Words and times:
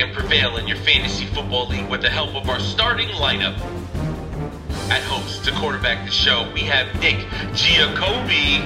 and 0.00 0.14
prevail 0.14 0.56
in 0.56 0.66
your 0.66 0.76
fantasy 0.78 1.26
football 1.26 1.68
league 1.68 1.88
with 1.90 2.00
the 2.00 2.08
help 2.08 2.34
of 2.34 2.48
our 2.48 2.60
starting 2.60 3.08
lineup. 3.08 3.54
At 4.90 5.02
host 5.02 5.44
to 5.44 5.52
quarterback 5.52 6.06
the 6.06 6.10
show, 6.10 6.50
we 6.54 6.60
have 6.60 6.86
Nick 7.00 7.16
Giacobi. 7.52 8.60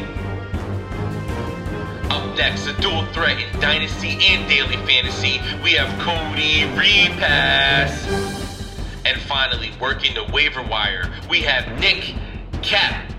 Up 2.10 2.36
next, 2.36 2.66
a 2.66 2.80
dual 2.80 3.04
threat 3.12 3.38
in 3.40 3.60
Dynasty 3.60 4.18
and 4.20 4.48
Daily 4.48 4.76
Fantasy, 4.86 5.40
we 5.62 5.72
have 5.72 5.88
Cody 6.00 6.64
Repass. 6.76 8.06
And 9.04 9.20
finally, 9.22 9.72
working 9.80 10.14
the 10.14 10.30
waiver 10.32 10.62
wire, 10.62 11.12
we 11.28 11.42
have 11.42 11.80
Nick 11.80 12.14
Cap. 12.62 13.10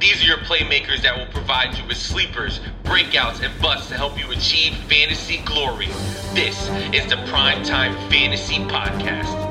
These 0.00 0.22
are 0.22 0.26
your 0.26 0.38
playmakers 0.38 1.02
that 1.02 1.16
will 1.16 1.32
provide 1.32 1.76
you 1.76 1.86
with 1.86 1.96
sleepers, 1.96 2.60
breakouts, 2.86 3.42
and 3.42 3.52
busts 3.60 3.88
to 3.88 3.94
help 3.96 4.18
you 4.18 4.30
achieve 4.30 4.72
fantasy 4.88 5.38
glory. 5.38 5.88
This 6.34 6.68
is 6.94 7.04
the 7.10 7.16
Primetime 7.26 7.94
Fantasy 8.08 8.58
Podcast. 8.66 9.45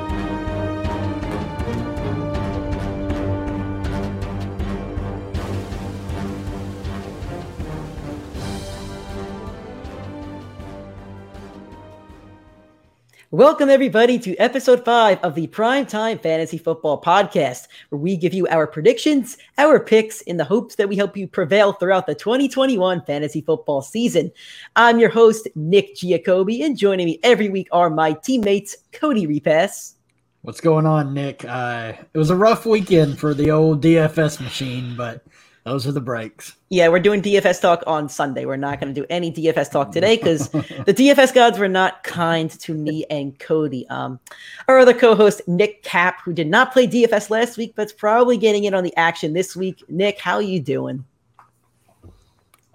Welcome, 13.36 13.70
everybody, 13.70 14.18
to 14.20 14.38
episode 14.38 14.86
five 14.86 15.20
of 15.22 15.36
the 15.36 15.48
Primetime 15.48 16.24
Fantasy 16.24 16.58
Football 16.58 17.02
Podcast, 17.02 17.68
where 17.90 18.00
we 18.00 18.16
give 18.16 18.34
you 18.34 18.48
our 18.48 18.66
predictions, 18.66 19.38
our 19.58 19.78
picks, 19.78 20.22
in 20.22 20.38
the 20.38 20.46
hopes 20.46 20.76
that 20.76 20.88
we 20.88 20.96
help 20.96 21.18
you 21.18 21.28
prevail 21.28 21.74
throughout 21.74 22.08
the 22.08 22.16
2021 22.16 23.02
fantasy 23.02 23.42
football 23.42 23.82
season. 23.82 24.32
I'm 24.78 25.00
your 25.00 25.10
host, 25.10 25.50
Nick 25.54 25.98
Giacobi, 25.98 26.64
and 26.64 26.78
joining 26.78 27.08
me 27.08 27.20
every 27.24 27.50
week 27.50 27.68
are 27.74 27.90
my 27.90 28.14
teammates, 28.14 28.78
Cody 28.94 29.28
Repass. 29.28 29.96
What's 30.44 30.62
going 30.62 30.86
on, 30.86 31.14
Nick? 31.14 31.44
Uh, 31.44 31.92
it 32.14 32.18
was 32.18 32.30
a 32.30 32.38
rough 32.38 32.66
weekend 32.66 33.20
for 33.20 33.34
the 33.34 33.52
old 33.52 33.84
DFS 33.84 34.40
machine, 34.40 34.96
but 34.96 35.26
those 35.66 35.88
are 35.88 35.92
the 35.92 36.00
breaks. 36.00 36.56
Yeah, 36.70 36.90
we're 36.90 37.00
doing 37.00 37.24
DFS 37.24 37.60
talk 37.60 37.84
on 37.88 38.08
Sunday. 38.08 38.46
We're 38.46 38.56
not 38.56 38.80
going 38.80 38.94
to 38.94 39.02
do 39.02 39.06
any 39.10 39.32
DFS 39.32 39.72
talk 39.72 39.92
today 39.92 40.16
because 40.16 40.50
the 40.50 40.94
DFS 40.94 41.34
gods 41.34 41.58
were 41.58 41.68
not 41.68 42.04
kind 42.04 42.52
to 42.52 42.76
me 42.76 43.04
and 43.10 43.38
Cody. 43.40 43.88
Um, 43.90 44.20
our 44.68 44.78
other 44.78 44.94
co-host 44.94 45.42
Nick 45.48 45.82
Cap, 45.82 46.22
who 46.24 46.34
did 46.34 46.48
not 46.48 46.72
play 46.72 46.88
DFS 46.88 47.32
last 47.32 47.58
week, 47.58 47.76
but's 47.76 47.92
probably 47.92 48.38
getting 48.38 48.66
in 48.66 48.76
on 48.76 48.84
the 48.84 48.96
action 48.96 49.34
this 49.34 49.56
week. 49.56 49.84
Nick, 49.90 50.20
how 50.20 50.36
are 50.36 50.42
you 50.44 50.60
doing? 50.60 51.04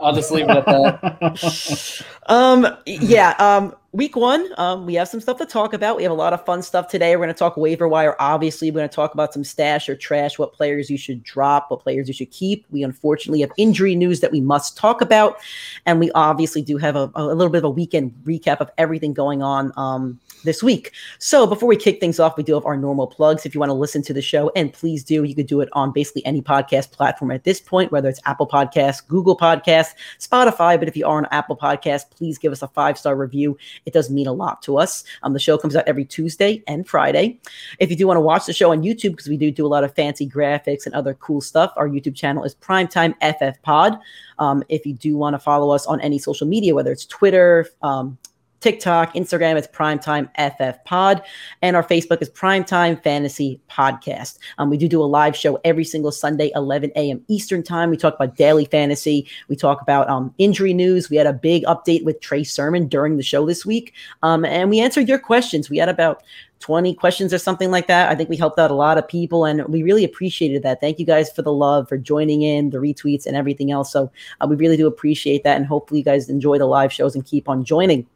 I'll 0.01 0.15
just 0.15 0.33
leave 0.33 0.47
it 0.49 0.51
at 0.51 0.67
that. 0.67 2.05
um, 2.27 2.77
yeah. 2.87 3.37
Um, 3.39 3.77
week 3.93 4.15
one, 4.15 4.49
um, 4.57 4.87
we 4.87 4.95
have 4.95 5.09
some 5.09 5.21
stuff 5.21 5.39
to 5.39 5.47
talk 5.47 5.73
about. 5.73 5.97
We 5.97 6.05
have 6.05 6.13
a 6.13 6.15
lot 6.15 6.33
of 6.33 6.45
fun 6.45 6.63
stuff 6.63 6.89
today. 6.89 7.17
We're 7.17 7.25
going 7.25 7.35
to 7.35 7.39
talk 7.39 7.57
waiver 7.57 7.89
wire. 7.89 8.15
Obviously, 8.21 8.71
we're 8.71 8.79
going 8.79 8.89
to 8.89 8.95
talk 8.95 9.15
about 9.15 9.33
some 9.33 9.43
stash 9.43 9.89
or 9.89 9.97
trash, 9.97 10.39
what 10.39 10.53
players 10.53 10.89
you 10.89 10.97
should 10.97 11.25
drop, 11.25 11.71
what 11.71 11.81
players 11.81 12.07
you 12.07 12.15
should 12.15 12.31
keep. 12.31 12.67
We 12.71 12.85
unfortunately 12.85 13.41
have 13.41 13.51
injury 13.57 13.97
news 13.97 14.21
that 14.21 14.31
we 14.31 14.41
must 14.41 14.77
talk 14.77 15.01
about. 15.01 15.39
And 15.87 15.99
we 15.99 16.11
obviously 16.13 16.63
do 16.63 16.77
have 16.77 16.95
a, 16.95 17.11
a 17.17 17.35
little 17.35 17.51
bit 17.51 17.59
of 17.59 17.65
a 17.65 17.71
weekend 17.71 18.15
recap 18.25 18.59
of 18.59 18.71
everything 18.79 19.13
going 19.13 19.43
on 19.43 19.73
um, 19.77 20.21
this 20.45 20.63
week. 20.63 20.93
So 21.19 21.47
before 21.47 21.69
we 21.69 21.77
kick 21.77 21.99
things 21.99 22.21
off, 22.21 22.37
we 22.37 22.45
do 22.45 22.55
have 22.55 22.67
our 22.67 22.77
normal 22.77 23.09
plugs. 23.09 23.45
If 23.45 23.55
you 23.55 23.61
want 23.61 23.71
to 23.71 23.75
listen 23.75 24.03
to 24.03 24.13
the 24.13 24.23
show, 24.23 24.53
and 24.55 24.73
please 24.73 25.03
do, 25.03 25.25
you 25.25 25.35
could 25.35 25.49
do 25.49 25.61
it 25.61 25.69
on 25.73 25.91
basically 25.93 26.25
any 26.25 26.43
podcast 26.43 26.93
platform 26.93 27.33
at 27.33 27.43
this 27.43 27.61
point, 27.61 27.91
whether 27.91 28.09
it's 28.09 28.21
Apple 28.25 28.47
Podcasts, 28.47 29.07
Google 29.07 29.37
Podcasts, 29.37 29.95
Spotify. 30.19 30.79
But 30.79 30.87
if 30.87 30.97
you 30.97 31.07
are 31.07 31.19
on 31.19 31.27
Apple 31.33 31.57
Podcasts, 31.57 32.09
please 32.09 32.39
give 32.39 32.53
us 32.53 32.63
a 32.63 32.69
five 32.69 32.97
star 32.97 33.17
review 33.17 33.59
it 33.87 33.93
does 33.93 34.11
mean 34.11 34.27
a 34.27 34.33
lot 34.33 34.63
to 34.63 34.79
us. 34.79 35.05
Um, 35.23 35.33
the 35.33 35.39
show 35.39 35.59
comes 35.59 35.77
out 35.77 35.87
every 35.87 36.05
Tuesday 36.05 36.63
and 36.67 36.87
Friday. 36.87 37.41
If 37.79 37.91
you 37.91 37.97
do 37.97 38.07
want 38.07 38.17
to 38.17 38.23
watch 38.23 38.47
the 38.47 38.53
show 38.53 38.73
on 38.73 38.83
YouTube, 38.83 39.13
because 39.13 39.29
we 39.29 39.37
do 39.37 39.51
do 39.51 39.67
a 39.67 39.69
lot 39.69 39.85
of 39.85 39.95
fancy 39.95 40.29
graphics 40.29 40.87
and 40.87 40.95
other 40.95 41.15
cool 41.15 41.41
stuff, 41.41 41.73
our 41.77 41.89
YouTube 41.89 42.15
channel 42.15 42.45
is 42.45 42.55
Primetime 42.55 43.15
FF 43.21 43.61
Pod. 43.63 43.99
Um, 44.39 44.63
if 44.69 44.87
you 44.87 44.95
do 44.95 45.17
want 45.17 45.35
to 45.35 45.39
follow 45.39 45.71
us 45.71 45.87
on 45.87 46.01
any 46.01 46.19
social 46.19 46.47
media, 46.47 46.75
whether 46.75 46.93
it's 46.93 47.05
Twitter, 47.07 47.67
um, 47.83 48.19
TikTok, 48.61 49.15
Instagram, 49.15 49.57
it's 49.57 49.67
Primetime 49.67 50.29
FF 50.37 50.85
Pod, 50.85 51.23
and 51.63 51.77
our 51.77 51.83
Facebook 51.83 52.21
is 52.21 52.29
Primetime 52.29 53.03
Fantasy 53.03 53.59
Podcast. 53.71 54.39
Um, 54.59 54.69
we 54.69 54.77
do 54.77 54.87
do 54.87 55.03
a 55.03 55.05
live 55.05 55.35
show 55.35 55.59
every 55.65 55.85
single 55.85 56.13
Sunday, 56.13 56.53
11 56.55 56.93
a.m. 56.95 57.25
Eastern 57.29 57.63
Time. 57.63 57.89
We 57.89 57.97
talk 57.97 58.15
about 58.15 58.37
daily 58.37 58.67
fantasy. 58.67 59.27
We 59.49 59.57
talk 59.57 59.81
about 59.81 60.11
um, 60.11 60.35
injury 60.37 60.75
news. 60.75 61.09
We 61.09 61.17
had 61.17 61.27
a 61.27 61.33
big 61.33 61.65
update 61.65 62.05
with 62.05 62.21
Trey 62.21 62.45
Sermon 62.45 62.87
during 62.87 63.17
the 63.17 63.23
show 63.23 63.47
this 63.47 63.65
week, 63.65 63.95
um, 64.23 64.45
and 64.45 64.69
we 64.69 64.81
answered 64.81 65.09
your 65.09 65.19
questions. 65.19 65.71
We 65.71 65.79
had 65.79 65.89
about 65.89 66.23
20 66.61 66.95
questions 66.95 67.35
or 67.35 67.39
something 67.39 67.71
like 67.71 67.87
that. 67.89 68.11
I 68.11 68.15
think 68.15 68.29
we 68.29 68.37
helped 68.37 68.59
out 68.59 68.71
a 68.71 68.75
lot 68.75 68.99
of 68.99 69.09
people 69.09 69.45
and 69.45 69.67
we 69.67 69.83
really 69.83 70.05
appreciated 70.05 70.63
that. 70.63 70.81
Thank 70.81 70.99
you 70.99 71.07
guys 71.07 71.31
for 71.31 71.43
the 71.43 71.53
love, 71.53 71.89
for 71.89 71.97
joining 71.99 72.43
in, 72.43 72.71
the 72.71 72.79
retweets, 72.79 73.27
and 73.27 73.37
everything 73.37 73.71
else. 73.71 73.91
So 73.93 74.11
uh, 74.41 74.47
we 74.47 74.57
really 74.57 74.77
do 74.77 74.87
appreciate 74.87 75.43
that. 75.45 75.57
And 75.57 75.67
hopefully 75.67 76.01
you 76.01 76.05
guys 76.05 76.29
enjoy 76.29 76.59
the 76.59 76.67
live 76.67 76.93
shows 76.93 77.15
and 77.15 77.25
keep 77.25 77.49
on 77.49 77.65
joining. 77.65 78.07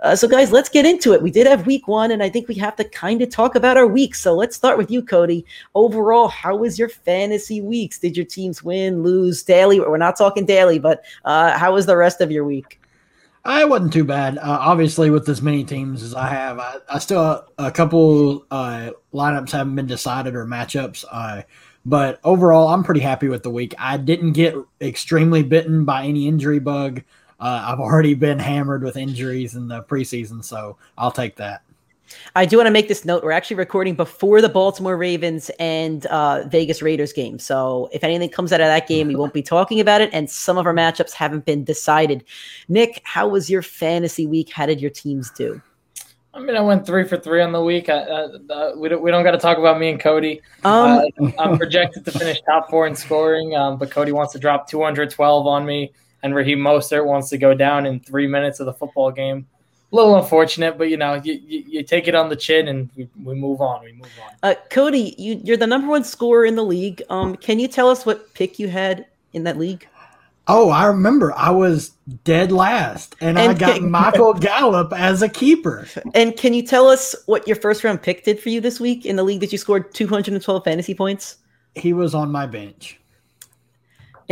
Uh, 0.00 0.16
so, 0.16 0.26
guys, 0.26 0.50
let's 0.50 0.68
get 0.68 0.84
into 0.84 1.12
it. 1.12 1.22
We 1.22 1.30
did 1.30 1.46
have 1.46 1.64
week 1.64 1.86
one, 1.86 2.10
and 2.10 2.24
I 2.24 2.28
think 2.28 2.48
we 2.48 2.56
have 2.56 2.74
to 2.74 2.84
kind 2.84 3.22
of 3.22 3.30
talk 3.30 3.54
about 3.54 3.76
our 3.76 3.86
weeks. 3.86 4.20
So, 4.20 4.34
let's 4.34 4.56
start 4.56 4.76
with 4.76 4.90
you, 4.90 5.00
Cody. 5.00 5.46
Overall, 5.76 6.26
how 6.26 6.56
was 6.56 6.76
your 6.76 6.88
fantasy 6.88 7.60
weeks? 7.60 8.00
Did 8.00 8.16
your 8.16 8.26
teams 8.26 8.64
win, 8.64 9.04
lose, 9.04 9.44
daily? 9.44 9.78
We're 9.78 9.98
not 9.98 10.16
talking 10.16 10.44
daily, 10.44 10.80
but 10.80 11.04
uh, 11.24 11.56
how 11.56 11.74
was 11.74 11.86
the 11.86 11.96
rest 11.96 12.20
of 12.20 12.32
your 12.32 12.44
week? 12.44 12.81
I 13.44 13.64
wasn't 13.64 13.92
too 13.92 14.04
bad. 14.04 14.38
Uh, 14.38 14.58
obviously, 14.60 15.10
with 15.10 15.28
as 15.28 15.42
many 15.42 15.64
teams 15.64 16.02
as 16.02 16.14
I 16.14 16.28
have, 16.28 16.58
I, 16.60 16.76
I 16.88 16.98
still 17.00 17.44
a 17.58 17.72
couple 17.72 18.46
uh, 18.50 18.90
lineups 19.12 19.50
haven't 19.50 19.74
been 19.74 19.86
decided 19.86 20.36
or 20.36 20.46
matchups. 20.46 21.04
Uh, 21.10 21.42
but 21.84 22.20
overall, 22.22 22.68
I'm 22.68 22.84
pretty 22.84 23.00
happy 23.00 23.26
with 23.28 23.42
the 23.42 23.50
week. 23.50 23.74
I 23.78 23.96
didn't 23.96 24.32
get 24.32 24.54
extremely 24.80 25.42
bitten 25.42 25.84
by 25.84 26.04
any 26.04 26.28
injury 26.28 26.60
bug. 26.60 27.02
Uh, 27.40 27.64
I've 27.66 27.80
already 27.80 28.14
been 28.14 28.38
hammered 28.38 28.84
with 28.84 28.96
injuries 28.96 29.56
in 29.56 29.66
the 29.66 29.82
preseason, 29.82 30.44
so 30.44 30.76
I'll 30.96 31.10
take 31.10 31.36
that. 31.36 31.62
I 32.34 32.46
do 32.46 32.56
want 32.56 32.66
to 32.66 32.70
make 32.70 32.88
this 32.88 33.04
note. 33.04 33.22
We're 33.22 33.32
actually 33.32 33.56
recording 33.56 33.94
before 33.94 34.40
the 34.40 34.48
Baltimore 34.48 34.96
Ravens 34.96 35.50
and 35.58 36.06
uh, 36.06 36.44
Vegas 36.48 36.82
Raiders 36.82 37.12
game. 37.12 37.38
So 37.38 37.88
if 37.92 38.04
anything 38.04 38.28
comes 38.28 38.52
out 38.52 38.60
of 38.60 38.66
that 38.66 38.88
game, 38.88 39.08
we 39.08 39.16
won't 39.16 39.34
be 39.34 39.42
talking 39.42 39.80
about 39.80 40.00
it. 40.00 40.10
And 40.12 40.30
some 40.30 40.58
of 40.58 40.66
our 40.66 40.74
matchups 40.74 41.12
haven't 41.12 41.44
been 41.44 41.64
decided. 41.64 42.24
Nick, 42.68 43.02
how 43.04 43.28
was 43.28 43.50
your 43.50 43.62
fantasy 43.62 44.26
week? 44.26 44.50
How 44.52 44.66
did 44.66 44.80
your 44.80 44.90
teams 44.90 45.30
do? 45.30 45.60
I 46.34 46.40
mean, 46.40 46.56
I 46.56 46.60
went 46.60 46.86
three 46.86 47.06
for 47.06 47.18
three 47.18 47.42
on 47.42 47.52
the 47.52 47.62
week. 47.62 47.90
I, 47.90 47.98
uh, 47.98 48.72
we 48.76 48.88
don't, 48.88 49.02
we 49.02 49.10
don't 49.10 49.22
got 49.22 49.32
to 49.32 49.38
talk 49.38 49.58
about 49.58 49.78
me 49.78 49.90
and 49.90 50.00
Cody. 50.00 50.40
Um, 50.64 51.04
uh, 51.20 51.30
I'm 51.38 51.58
projected 51.58 52.06
to 52.06 52.10
finish 52.10 52.40
top 52.42 52.70
four 52.70 52.86
in 52.86 52.96
scoring, 52.96 53.54
um, 53.54 53.76
but 53.76 53.90
Cody 53.90 54.12
wants 54.12 54.32
to 54.32 54.38
drop 54.38 54.66
212 54.66 55.46
on 55.46 55.66
me, 55.66 55.92
and 56.22 56.34
Raheem 56.34 56.58
Mostert 56.58 57.04
wants 57.04 57.28
to 57.30 57.38
go 57.38 57.52
down 57.52 57.84
in 57.84 58.00
three 58.00 58.26
minutes 58.26 58.60
of 58.60 58.66
the 58.66 58.72
football 58.72 59.10
game 59.10 59.46
little 59.92 60.16
unfortunate, 60.16 60.78
but 60.78 60.88
you 60.88 60.96
know, 60.96 61.14
you, 61.14 61.34
you, 61.46 61.64
you, 61.68 61.82
take 61.82 62.08
it 62.08 62.14
on 62.14 62.28
the 62.28 62.36
chin 62.36 62.68
and 62.68 62.88
we, 62.96 63.08
we 63.22 63.34
move 63.34 63.60
on. 63.60 63.84
We 63.84 63.92
move 63.92 64.10
on. 64.24 64.32
Uh, 64.42 64.54
Cody, 64.70 65.14
you, 65.18 65.40
you're 65.44 65.56
the 65.56 65.66
number 65.66 65.88
one 65.88 66.02
scorer 66.02 66.44
in 66.44 66.56
the 66.56 66.64
league. 66.64 67.02
Um, 67.10 67.36
can 67.36 67.58
you 67.58 67.68
tell 67.68 67.88
us 67.88 68.04
what 68.04 68.32
pick 68.34 68.58
you 68.58 68.68
had 68.68 69.06
in 69.32 69.44
that 69.44 69.58
league? 69.58 69.86
Oh, 70.48 70.70
I 70.70 70.86
remember. 70.86 71.32
I 71.36 71.50
was 71.50 71.92
dead 72.24 72.50
last, 72.50 73.14
and, 73.20 73.38
and 73.38 73.52
I 73.52 73.54
got 73.54 73.76
can, 73.76 73.90
Michael 73.90 74.34
Gallup 74.34 74.92
as 74.92 75.22
a 75.22 75.28
keeper. 75.28 75.86
And 76.14 76.36
can 76.36 76.52
you 76.52 76.66
tell 76.66 76.88
us 76.88 77.14
what 77.26 77.46
your 77.46 77.54
first 77.54 77.84
round 77.84 78.02
pick 78.02 78.24
did 78.24 78.40
for 78.40 78.48
you 78.48 78.60
this 78.60 78.80
week 78.80 79.06
in 79.06 79.14
the 79.14 79.22
league 79.22 79.38
that 79.38 79.52
you 79.52 79.58
scored 79.58 79.94
212 79.94 80.64
fantasy 80.64 80.94
points? 80.94 81.36
He 81.76 81.92
was 81.92 82.12
on 82.12 82.32
my 82.32 82.46
bench 82.46 82.98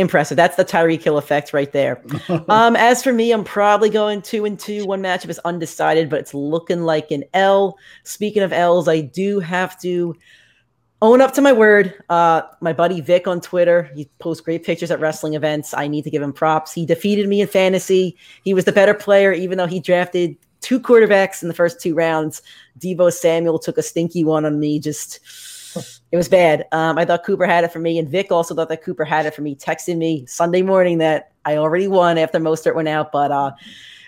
impressive. 0.01 0.35
That's 0.35 0.57
the 0.57 0.65
Tyreek 0.65 1.01
Hill 1.01 1.17
effect 1.17 1.53
right 1.53 1.71
there. 1.71 2.03
um, 2.49 2.75
as 2.75 3.01
for 3.01 3.13
me, 3.13 3.31
I'm 3.31 3.43
probably 3.43 3.89
going 3.89 4.21
two 4.21 4.45
and 4.45 4.59
two. 4.59 4.85
One 4.85 5.01
matchup 5.01 5.29
is 5.29 5.39
undecided, 5.39 6.09
but 6.09 6.19
it's 6.19 6.33
looking 6.33 6.81
like 6.81 7.11
an 7.11 7.23
L. 7.33 7.77
Speaking 8.03 8.43
of 8.43 8.51
L's, 8.51 8.87
I 8.87 9.01
do 9.01 9.39
have 9.39 9.79
to 9.81 10.15
own 11.01 11.21
up 11.21 11.33
to 11.33 11.41
my 11.41 11.51
word. 11.51 11.93
Uh, 12.09 12.43
my 12.59 12.73
buddy 12.73 13.01
Vic 13.01 13.27
on 13.27 13.41
Twitter, 13.41 13.89
he 13.95 14.09
posts 14.19 14.41
great 14.41 14.63
pictures 14.63 14.91
at 14.91 14.99
wrestling 14.99 15.33
events. 15.33 15.73
I 15.73 15.87
need 15.87 16.03
to 16.03 16.11
give 16.11 16.21
him 16.21 16.33
props. 16.33 16.73
He 16.73 16.85
defeated 16.85 17.27
me 17.27 17.41
in 17.41 17.47
fantasy. 17.47 18.17
He 18.43 18.53
was 18.53 18.65
the 18.65 18.71
better 18.71 18.93
player, 18.93 19.31
even 19.31 19.57
though 19.57 19.67
he 19.67 19.79
drafted 19.79 20.35
two 20.61 20.79
quarterbacks 20.79 21.41
in 21.41 21.47
the 21.47 21.53
first 21.53 21.81
two 21.81 21.95
rounds. 21.95 22.41
Deebo 22.79 23.11
Samuel 23.11 23.59
took 23.59 23.77
a 23.77 23.83
stinky 23.83 24.23
one 24.23 24.45
on 24.45 24.59
me. 24.59 24.79
Just 24.79 25.19
it 26.11 26.17
was 26.17 26.29
bad. 26.29 26.67
Um, 26.71 26.97
I 26.97 27.05
thought 27.05 27.23
Cooper 27.23 27.45
had 27.45 27.63
it 27.63 27.71
for 27.71 27.79
me, 27.79 27.97
and 27.99 28.09
Vic 28.09 28.31
also 28.31 28.55
thought 28.55 28.69
that 28.69 28.83
Cooper 28.83 29.05
had 29.05 29.25
it 29.25 29.33
for 29.33 29.41
me. 29.41 29.55
texting 29.55 29.97
me 29.97 30.25
Sunday 30.25 30.61
morning 30.61 30.97
that 30.99 31.31
I 31.45 31.57
already 31.57 31.87
won 31.87 32.17
after 32.17 32.39
Mostert 32.39 32.75
went 32.75 32.87
out, 32.87 33.11
but 33.11 33.31
uh, 33.31 33.51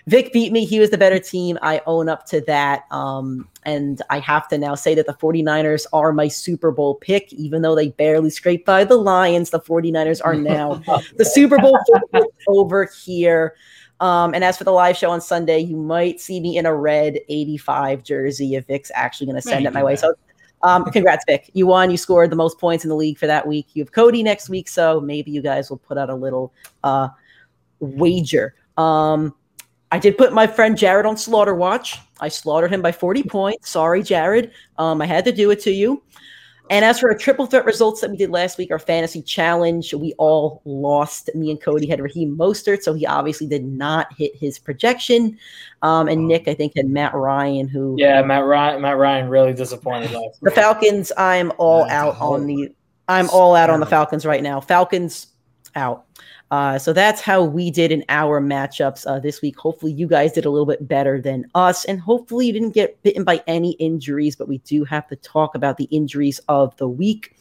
Vic 0.07 0.33
beat 0.33 0.51
me. 0.51 0.65
He 0.65 0.79
was 0.79 0.89
the 0.89 0.97
better 0.97 1.19
team. 1.19 1.57
I 1.61 1.81
own 1.85 2.09
up 2.09 2.25
to 2.27 2.41
that. 2.41 2.83
Um, 2.91 3.47
and 3.63 4.01
I 4.09 4.19
have 4.19 4.47
to 4.49 4.57
now 4.57 4.75
say 4.75 4.95
that 4.95 5.05
the 5.05 5.13
49ers 5.13 5.85
are 5.93 6.11
my 6.11 6.27
Super 6.27 6.71
Bowl 6.71 6.95
pick, 6.95 7.31
even 7.31 7.61
though 7.61 7.75
they 7.75 7.89
barely 7.89 8.29
scraped 8.29 8.65
by 8.65 8.83
the 8.83 8.97
Lions. 8.97 9.51
The 9.51 9.61
49ers 9.61 10.21
are 10.23 10.35
now 10.35 10.75
the 11.17 11.25
Super 11.25 11.57
Bowl 11.57 11.79
over 12.47 12.89
here. 13.03 13.55
Um, 14.01 14.33
and 14.33 14.43
as 14.43 14.57
for 14.57 14.65
the 14.65 14.71
live 14.71 14.97
show 14.97 15.11
on 15.11 15.21
Sunday, 15.21 15.59
you 15.59 15.77
might 15.77 16.19
see 16.19 16.41
me 16.41 16.57
in 16.57 16.65
a 16.65 16.75
red 16.75 17.19
85 17.29 18.03
jersey 18.03 18.55
if 18.55 18.67
Vic's 18.67 18.91
actually 18.93 19.27
going 19.27 19.37
to 19.37 19.41
send 19.41 19.65
it 19.65 19.71
my 19.71 19.83
way. 19.83 19.95
So 19.95 20.13
um, 20.63 20.85
congrats, 20.85 21.25
Vic. 21.27 21.49
You 21.53 21.67
won. 21.67 21.91
You 21.91 21.97
scored 21.97 22.29
the 22.29 22.35
most 22.35 22.57
points 22.57 22.85
in 22.85 22.89
the 22.89 22.95
league 22.95 23.17
for 23.17 23.27
that 23.27 23.45
week. 23.45 23.67
You 23.73 23.83
have 23.83 23.91
Cody 23.91 24.23
next 24.23 24.49
week, 24.49 24.67
so 24.69 24.99
maybe 24.99 25.29
you 25.29 25.41
guys 25.41 25.69
will 25.69 25.77
put 25.77 25.97
out 25.97 26.09
a 26.09 26.15
little 26.15 26.53
uh, 26.83 27.09
wager. 27.79 28.55
Um, 28.77 29.35
I 29.91 29.99
did 29.99 30.17
put 30.17 30.33
my 30.33 30.47
friend 30.47 30.75
Jared 30.75 31.05
on 31.05 31.17
slaughter 31.17 31.53
watch. 31.53 31.99
I 32.19 32.29
slaughtered 32.29 32.71
him 32.71 32.81
by 32.81 32.91
40 32.91 33.23
points. 33.23 33.69
Sorry, 33.69 34.01
Jared. 34.01 34.51
Um, 34.77 35.01
I 35.01 35.05
had 35.05 35.25
to 35.25 35.31
do 35.31 35.51
it 35.51 35.59
to 35.61 35.71
you. 35.71 36.01
And 36.69 36.85
as 36.85 36.99
for 36.99 37.11
our 37.11 37.17
triple 37.17 37.45
threat 37.45 37.65
results 37.65 38.01
that 38.01 38.09
we 38.09 38.17
did 38.17 38.29
last 38.29 38.57
week, 38.57 38.71
our 38.71 38.79
fantasy 38.79 39.21
challenge, 39.21 39.93
we 39.93 40.13
all 40.17 40.61
lost. 40.65 41.29
Me 41.35 41.51
and 41.51 41.61
Cody 41.61 41.87
had 41.87 41.99
Raheem 41.99 42.37
Mostert, 42.37 42.81
so 42.83 42.93
he 42.93 43.05
obviously 43.05 43.47
did 43.47 43.65
not 43.65 44.07
hit 44.13 44.35
his 44.35 44.59
projection. 44.59 45.37
Um, 45.81 46.07
and 46.07 46.27
Nick, 46.27 46.47
I 46.47 46.53
think, 46.53 46.73
had 46.75 46.87
Matt 46.87 47.13
Ryan, 47.13 47.67
who 47.67 47.95
yeah, 47.99 48.21
Matt 48.21 48.45
Ryan, 48.45 48.81
Matt 48.81 48.97
Ryan 48.97 49.27
really 49.27 49.53
disappointed 49.53 50.15
us. 50.15 50.37
The 50.41 50.51
Falcons, 50.51 51.11
I'm 51.17 51.51
all 51.57 51.83
out 51.89 52.19
on 52.21 52.47
the, 52.47 52.73
I'm 53.07 53.29
all 53.29 53.55
out 53.55 53.69
on 53.69 53.81
the 53.81 53.85
Falcons 53.85 54.25
right 54.25 54.41
now. 54.41 54.61
Falcons 54.61 55.27
out. 55.75 56.05
Uh, 56.53 56.77
so 56.77 56.93
that's 56.93 57.19
how 57.19 57.43
we 57.43 57.71
did 57.71 57.91
in 57.91 58.05
our 58.09 58.39
matchups 58.39 59.07
uh, 59.07 59.19
this 59.19 59.41
week. 59.41 59.57
Hopefully, 59.57 59.91
you 59.91 60.05
guys 60.05 60.33
did 60.33 60.45
a 60.45 60.51
little 60.51 60.67
bit 60.67 60.87
better 60.87 61.19
than 61.19 61.49
us, 61.55 61.83
and 61.85 61.99
hopefully, 61.99 62.45
you 62.45 62.53
didn't 62.53 62.75
get 62.75 63.01
bitten 63.01 63.23
by 63.23 63.41
any 63.47 63.71
injuries. 63.71 64.35
But 64.35 64.47
we 64.47 64.59
do 64.59 64.83
have 64.83 65.07
to 65.07 65.15
talk 65.15 65.55
about 65.55 65.77
the 65.77 65.85
injuries 65.85 66.39
of 66.49 66.77
the 66.77 66.87
week. 66.87 67.35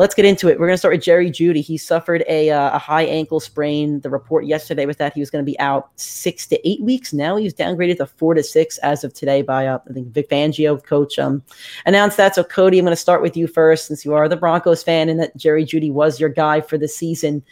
Let's 0.00 0.14
get 0.14 0.24
into 0.24 0.48
it. 0.48 0.58
We're 0.58 0.66
going 0.66 0.72
to 0.72 0.78
start 0.78 0.94
with 0.94 1.02
Jerry 1.02 1.30
Jeudy. 1.30 1.60
He 1.60 1.76
suffered 1.76 2.24
a, 2.26 2.48
uh, 2.48 2.74
a 2.74 2.78
high 2.78 3.02
ankle 3.02 3.38
sprain. 3.38 4.00
The 4.00 4.08
report 4.08 4.46
yesterday 4.46 4.86
was 4.86 4.96
that 4.96 5.12
he 5.12 5.20
was 5.20 5.28
going 5.28 5.44
to 5.44 5.46
be 5.46 5.60
out 5.60 5.90
six 5.96 6.46
to 6.46 6.66
eight 6.66 6.80
weeks. 6.80 7.12
Now 7.12 7.36
he's 7.36 7.52
downgraded 7.52 7.98
to 7.98 8.06
four 8.06 8.32
to 8.32 8.42
six 8.42 8.78
as 8.78 9.04
of 9.04 9.12
today 9.12 9.42
by 9.42 9.66
uh, 9.66 9.78
I 9.90 9.92
think 9.92 10.08
Vic 10.08 10.30
Fangio, 10.30 10.82
coach, 10.82 11.18
um, 11.18 11.42
announced 11.84 12.16
that. 12.16 12.34
So 12.34 12.42
Cody, 12.42 12.78
I'm 12.78 12.86
going 12.86 12.92
to 12.92 12.96
start 12.96 13.20
with 13.20 13.36
you 13.36 13.46
first, 13.46 13.88
since 13.88 14.02
you 14.02 14.14
are 14.14 14.26
the 14.26 14.38
Broncos 14.38 14.82
fan 14.82 15.10
and 15.10 15.20
that 15.20 15.36
Jerry 15.36 15.66
Jeudy 15.66 15.92
was 15.92 16.18
your 16.18 16.30
guy 16.30 16.62
for 16.62 16.78
the 16.78 16.88
season. 16.88 17.42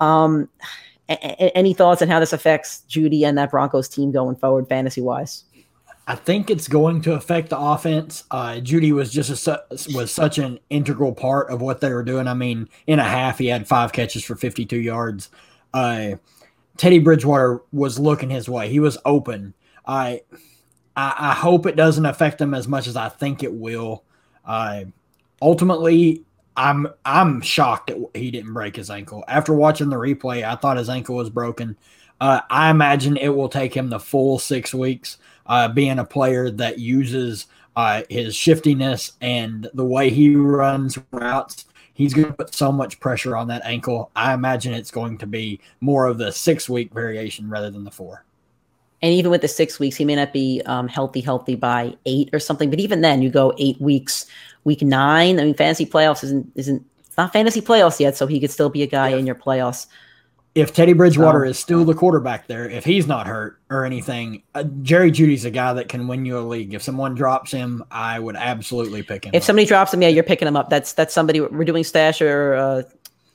Um, 0.00 0.48
a- 1.10 1.44
a- 1.44 1.54
any 1.54 1.74
thoughts 1.74 2.00
on 2.00 2.08
how 2.08 2.20
this 2.20 2.32
affects 2.32 2.84
Jeudy 2.88 3.22
and 3.26 3.36
that 3.36 3.50
Broncos 3.50 3.86
team 3.86 4.12
going 4.12 4.36
forward, 4.36 4.66
fantasy 4.66 5.02
wise? 5.02 5.44
I 6.08 6.14
think 6.14 6.48
it's 6.48 6.68
going 6.68 7.02
to 7.02 7.12
affect 7.12 7.50
the 7.50 7.58
offense. 7.58 8.24
Uh, 8.30 8.60
Jeudy 8.62 8.92
was 8.92 9.12
just 9.12 9.46
a, 9.46 9.62
was 9.94 10.10
such 10.10 10.38
an 10.38 10.58
integral 10.70 11.12
part 11.12 11.50
of 11.50 11.60
what 11.60 11.82
they 11.82 11.92
were 11.92 12.02
doing. 12.02 12.26
I 12.26 12.32
mean, 12.32 12.70
in 12.86 12.98
a 12.98 13.04
half, 13.04 13.36
he 13.36 13.48
had 13.48 13.68
five 13.68 13.92
catches 13.92 14.24
for 14.24 14.34
52 14.34 14.78
yards. 14.78 15.28
Uh, 15.74 16.12
Teddy 16.78 16.98
Bridgewater 16.98 17.60
was 17.72 17.98
looking 17.98 18.30
his 18.30 18.48
way. 18.48 18.70
He 18.70 18.80
was 18.80 18.96
open. 19.04 19.52
I, 19.86 20.22
I, 20.96 21.14
I 21.18 21.34
hope 21.34 21.66
it 21.66 21.76
doesn't 21.76 22.06
affect 22.06 22.40
him 22.40 22.54
as 22.54 22.66
much 22.66 22.86
as 22.86 22.96
I 22.96 23.10
think 23.10 23.42
it 23.42 23.52
will. 23.52 24.02
Uh, 24.46 24.84
ultimately, 25.42 26.24
I'm 26.56 26.86
I'm 27.04 27.42
shocked 27.42 27.88
that 27.88 28.10
he 28.14 28.30
didn't 28.30 28.54
break 28.54 28.76
his 28.76 28.88
ankle. 28.88 29.24
After 29.28 29.52
watching 29.52 29.90
the 29.90 29.96
replay, 29.96 30.42
I 30.42 30.56
thought 30.56 30.78
his 30.78 30.88
ankle 30.88 31.16
was 31.16 31.28
broken. 31.28 31.76
Uh, 32.20 32.40
I 32.48 32.70
imagine 32.70 33.18
it 33.18 33.28
will 33.28 33.50
take 33.50 33.74
him 33.74 33.90
the 33.90 34.00
full 34.00 34.38
six 34.38 34.72
weeks. 34.72 35.18
Uh, 35.48 35.68
being 35.68 35.98
a 35.98 36.04
player 36.04 36.50
that 36.50 36.78
uses 36.78 37.46
uh, 37.76 38.02
his 38.10 38.34
shiftiness 38.34 39.12
and 39.20 39.70
the 39.72 39.84
way 39.84 40.10
he 40.10 40.34
runs 40.36 40.98
routes, 41.10 41.64
he's 41.94 42.12
going 42.12 42.26
to 42.26 42.32
put 42.32 42.54
so 42.54 42.70
much 42.70 43.00
pressure 43.00 43.36
on 43.36 43.48
that 43.48 43.64
ankle. 43.64 44.10
I 44.14 44.34
imagine 44.34 44.74
it's 44.74 44.90
going 44.90 45.16
to 45.18 45.26
be 45.26 45.60
more 45.80 46.06
of 46.06 46.18
the 46.18 46.32
six 46.32 46.68
week 46.68 46.92
variation 46.92 47.48
rather 47.48 47.70
than 47.70 47.84
the 47.84 47.90
four. 47.90 48.24
And 49.00 49.14
even 49.14 49.30
with 49.30 49.42
the 49.42 49.48
six 49.48 49.78
weeks, 49.78 49.96
he 49.96 50.04
may 50.04 50.16
not 50.16 50.32
be 50.32 50.60
um, 50.66 50.88
healthy, 50.88 51.20
healthy 51.20 51.54
by 51.54 51.96
eight 52.04 52.30
or 52.32 52.40
something. 52.40 52.68
But 52.68 52.80
even 52.80 53.00
then, 53.00 53.22
you 53.22 53.30
go 53.30 53.54
eight 53.58 53.80
weeks, 53.80 54.26
week 54.64 54.82
nine. 54.82 55.38
I 55.38 55.44
mean, 55.44 55.54
fantasy 55.54 55.86
playoffs 55.86 56.24
isn't 56.24 56.50
isn't 56.56 56.84
it's 57.06 57.16
not 57.16 57.32
fantasy 57.32 57.60
playoffs 57.60 58.00
yet, 58.00 58.16
so 58.16 58.26
he 58.26 58.40
could 58.40 58.50
still 58.50 58.70
be 58.70 58.82
a 58.82 58.88
guy 58.88 59.10
yeah. 59.10 59.16
in 59.16 59.24
your 59.26 59.36
playoffs 59.36 59.86
if 60.58 60.72
Teddy 60.72 60.92
Bridgewater 60.92 61.44
is 61.44 61.58
still 61.58 61.84
the 61.84 61.94
quarterback 61.94 62.46
there, 62.48 62.68
if 62.68 62.84
he's 62.84 63.06
not 63.06 63.26
hurt 63.26 63.60
or 63.70 63.84
anything, 63.84 64.42
uh, 64.54 64.64
Jerry 64.82 65.10
Jeudy's 65.10 65.44
a 65.44 65.50
guy 65.50 65.72
that 65.72 65.88
can 65.88 66.08
win 66.08 66.24
you 66.24 66.38
a 66.38 66.40
league. 66.40 66.74
If 66.74 66.82
someone 66.82 67.14
drops 67.14 67.52
him, 67.52 67.84
I 67.90 68.18
would 68.18 68.36
absolutely 68.36 69.02
pick 69.02 69.24
him. 69.24 69.30
If 69.34 69.42
up. 69.42 69.46
somebody 69.46 69.66
drops 69.66 69.94
him, 69.94 70.02
yeah, 70.02 70.08
you're 70.08 70.24
picking 70.24 70.48
him 70.48 70.56
up. 70.56 70.68
That's 70.68 70.92
that's 70.92 71.14
somebody 71.14 71.40
we're 71.40 71.64
doing 71.64 71.84
stash 71.84 72.20
or 72.20 72.54
uh, 72.54 72.82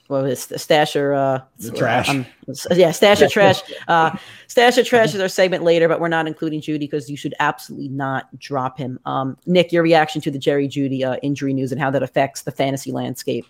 what 0.07 0.23
was 0.23 0.51
it? 0.51 0.59
stash 0.59 0.95
or 0.95 1.13
uh, 1.13 1.41
trash? 1.75 2.09
Um, 2.09 2.25
yeah, 2.71 2.91
stash 2.91 3.21
or 3.21 3.27
trash. 3.29 3.61
Uh, 3.87 4.15
stash 4.47 4.77
or 4.77 4.83
trash 4.83 5.13
is 5.13 5.21
our 5.21 5.29
segment 5.29 5.63
later, 5.63 5.87
but 5.87 5.99
we're 5.99 6.09
not 6.09 6.27
including 6.27 6.61
Jeudy 6.61 6.79
because 6.79 7.09
you 7.09 7.17
should 7.17 7.33
absolutely 7.39 7.89
not 7.89 8.37
drop 8.37 8.77
him. 8.77 8.99
Um, 9.05 9.37
Nick, 9.45 9.71
your 9.71 9.83
reaction 9.83 10.21
to 10.21 10.31
the 10.31 10.39
Jerry 10.39 10.67
Jeudy 10.67 11.03
uh, 11.03 11.17
injury 11.23 11.53
news 11.53 11.71
and 11.71 11.79
how 11.79 11.89
that 11.91 12.03
affects 12.03 12.41
the 12.41 12.51
fantasy 12.51 12.91
landscape? 12.91 13.45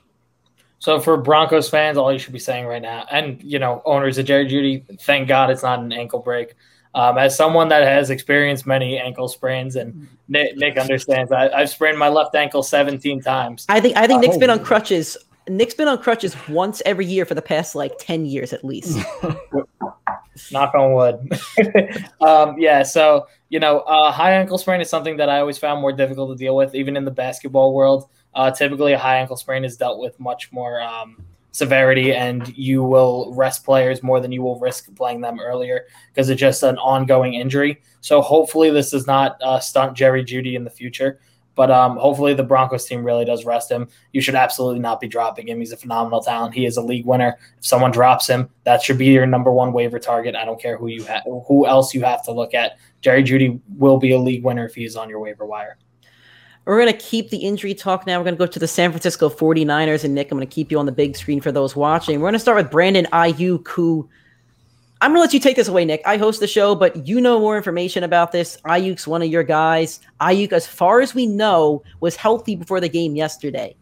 So 0.83 0.99
for 0.99 1.15
Broncos 1.15 1.69
fans, 1.69 1.97
all 1.97 2.11
you 2.11 2.19
should 2.19 2.33
be 2.33 2.39
saying 2.39 2.65
right 2.65 2.81
now, 2.81 3.05
and 3.09 3.41
you 3.41 3.57
know, 3.57 3.81
owners 3.85 4.17
of 4.17 4.25
Jerry 4.25 4.45
Jeudy, 4.45 4.83
thank 5.03 5.29
God 5.29 5.49
it's 5.49 5.63
not 5.63 5.79
an 5.79 5.93
ankle 5.93 6.19
break. 6.19 6.55
Um, 6.93 7.17
as 7.17 7.37
someone 7.37 7.69
that 7.69 7.87
has 7.87 8.09
experienced 8.09 8.67
many 8.67 8.99
ankle 8.99 9.29
sprains, 9.29 9.77
and 9.77 10.09
Nick, 10.27 10.57
Nick 10.57 10.77
understands, 10.77 11.31
I, 11.31 11.57
have 11.57 11.69
sprained 11.69 11.97
my 11.97 12.09
left 12.09 12.35
ankle 12.35 12.63
17 12.63 13.21
times. 13.21 13.65
I 13.69 13.79
think 13.79 13.95
I 13.95 14.07
think 14.07 14.19
Nick's 14.19 14.35
been 14.35 14.49
on 14.49 14.61
crutches. 14.61 15.15
Nick's 15.47 15.73
been 15.73 15.87
on 15.87 15.99
crutches 15.99 16.35
once 16.49 16.81
every 16.85 17.05
year 17.05 17.23
for 17.23 17.33
the 17.33 17.41
past 17.41 17.75
like 17.75 17.93
10 17.99 18.25
years 18.25 18.51
at 18.51 18.65
least. 18.65 18.99
Knock 20.51 20.75
on 20.75 20.93
wood. 20.95 21.39
um, 22.19 22.59
yeah, 22.59 22.83
so 22.83 23.27
you 23.47 23.61
know, 23.61 23.79
uh, 23.79 24.11
high 24.11 24.33
ankle 24.33 24.57
sprain 24.57 24.81
is 24.81 24.89
something 24.89 25.15
that 25.15 25.29
I 25.29 25.39
always 25.39 25.57
found 25.57 25.79
more 25.79 25.93
difficult 25.93 26.37
to 26.37 26.43
deal 26.43 26.57
with, 26.57 26.75
even 26.75 26.97
in 26.97 27.05
the 27.05 27.11
basketball 27.11 27.73
world. 27.73 28.09
Uh, 28.35 28.51
typically, 28.51 28.93
a 28.93 28.97
high 28.97 29.17
ankle 29.17 29.37
sprain 29.37 29.63
is 29.63 29.77
dealt 29.77 29.99
with 29.99 30.19
much 30.19 30.51
more 30.51 30.81
um, 30.81 31.23
severity, 31.51 32.13
and 32.13 32.55
you 32.57 32.83
will 32.83 33.33
rest 33.35 33.63
players 33.63 34.01
more 34.03 34.19
than 34.19 34.31
you 34.31 34.41
will 34.41 34.59
risk 34.59 34.93
playing 34.95 35.21
them 35.21 35.39
earlier 35.39 35.85
because 36.11 36.29
it's 36.29 36.39
just 36.39 36.63
an 36.63 36.77
ongoing 36.77 37.35
injury. 37.35 37.81
So 38.01 38.21
hopefully, 38.21 38.69
this 38.69 38.91
does 38.91 39.07
not 39.07 39.37
uh, 39.41 39.59
stunt 39.59 39.95
Jerry 39.95 40.23
Jeudy 40.23 40.55
in 40.55 40.63
the 40.63 40.69
future. 40.69 41.19
But 41.55 41.69
um, 41.69 41.97
hopefully, 41.97 42.33
the 42.33 42.43
Broncos 42.43 42.85
team 42.85 43.03
really 43.03 43.25
does 43.25 43.45
rest 43.45 43.69
him. 43.71 43.87
You 44.11 44.21
should 44.21 44.35
absolutely 44.35 44.79
not 44.79 44.99
be 44.99 45.07
dropping 45.07 45.47
him. 45.47 45.59
He's 45.59 45.71
a 45.71 45.77
phenomenal 45.77 46.21
talent. 46.21 46.55
He 46.55 46.65
is 46.65 46.77
a 46.77 46.81
league 46.81 47.05
winner. 47.05 47.37
If 47.59 47.65
someone 47.65 47.91
drops 47.91 48.27
him, 48.27 48.49
that 48.63 48.81
should 48.81 48.97
be 48.97 49.05
your 49.05 49.27
number 49.27 49.51
one 49.51 49.71
waiver 49.71 49.99
target. 49.99 50.35
I 50.35 50.45
don't 50.45 50.59
care 50.59 50.77
who 50.77 50.87
you 50.87 51.05
ha- 51.05 51.21
who 51.47 51.67
else 51.67 51.93
you 51.93 52.01
have 52.01 52.23
to 52.23 52.31
look 52.31 52.55
at. 52.55 52.77
Jerry 53.01 53.23
Jeudy 53.23 53.59
will 53.77 53.97
be 53.97 54.13
a 54.13 54.19
league 54.19 54.43
winner 54.43 54.65
if 54.65 54.73
he's 54.73 54.95
on 54.95 55.09
your 55.09 55.19
waiver 55.19 55.45
wire. 55.45 55.77
We're 56.65 56.79
going 56.79 56.93
to 56.93 56.99
keep 56.99 57.29
the 57.29 57.37
injury 57.37 57.73
talk 57.73 58.07
now. 58.07 58.17
We're 58.19 58.23
going 58.23 58.35
to 58.35 58.39
go 58.39 58.47
to 58.47 58.59
the 58.59 58.67
San 58.67 58.91
Francisco 58.91 59.29
49ers. 59.29 60.03
And 60.03 60.15
Nick, 60.15 60.31
I'm 60.31 60.37
going 60.37 60.47
to 60.47 60.53
keep 60.53 60.71
you 60.71 60.79
on 60.79 60.85
the 60.85 60.93
big 60.93 61.17
screen 61.17 61.41
for 61.41 61.51
those 61.51 61.75
watching. 61.75 62.19
We're 62.19 62.27
going 62.27 62.33
to 62.33 62.39
start 62.39 62.57
with 62.57 62.71
Brandon 62.71 63.05
Aiyuk, 63.11 64.07
I'm 65.03 65.09
going 65.09 65.17
to 65.17 65.21
let 65.21 65.33
you 65.33 65.41
take 65.41 65.57
this 65.57 65.67
away, 65.67 65.83
Nick. 65.83 66.01
I 66.05 66.15
host 66.15 66.39
the 66.39 66.47
show, 66.47 66.75
but 66.75 67.05
you 67.05 67.19
know 67.19 67.37
more 67.37 67.57
information 67.57 68.05
about 68.05 68.31
this. 68.31 68.57
Aiyuk's 68.63 69.05
one 69.05 69.21
of 69.21 69.27
your 69.27 69.43
guys. 69.43 69.99
Aiyuk, 70.21 70.53
as 70.53 70.65
far 70.65 71.01
as 71.01 71.13
we 71.13 71.27
know, 71.27 71.83
was 71.99 72.15
healthy 72.15 72.55
before 72.55 72.79
the 72.79 72.87
game 72.87 73.13
yesterday. 73.17 73.75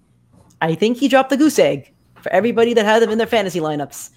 I 0.61 0.73
think 0.73 0.97
he 0.97 1.07
dropped 1.07 1.29
the 1.29 1.37
goose 1.37 1.59
egg 1.59 1.93
for 2.15 2.31
everybody 2.33 2.73
that 2.73 2.85
had 2.85 3.03
him 3.03 3.11
in 3.11 3.19
their 3.19 3.27
fantasy 3.27 3.59
lineups. 3.59 4.09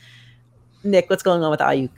Nick, 0.82 1.10
what's 1.10 1.22
going 1.22 1.42
on 1.42 1.50
with 1.50 1.60
Aiyuk? 1.60 1.90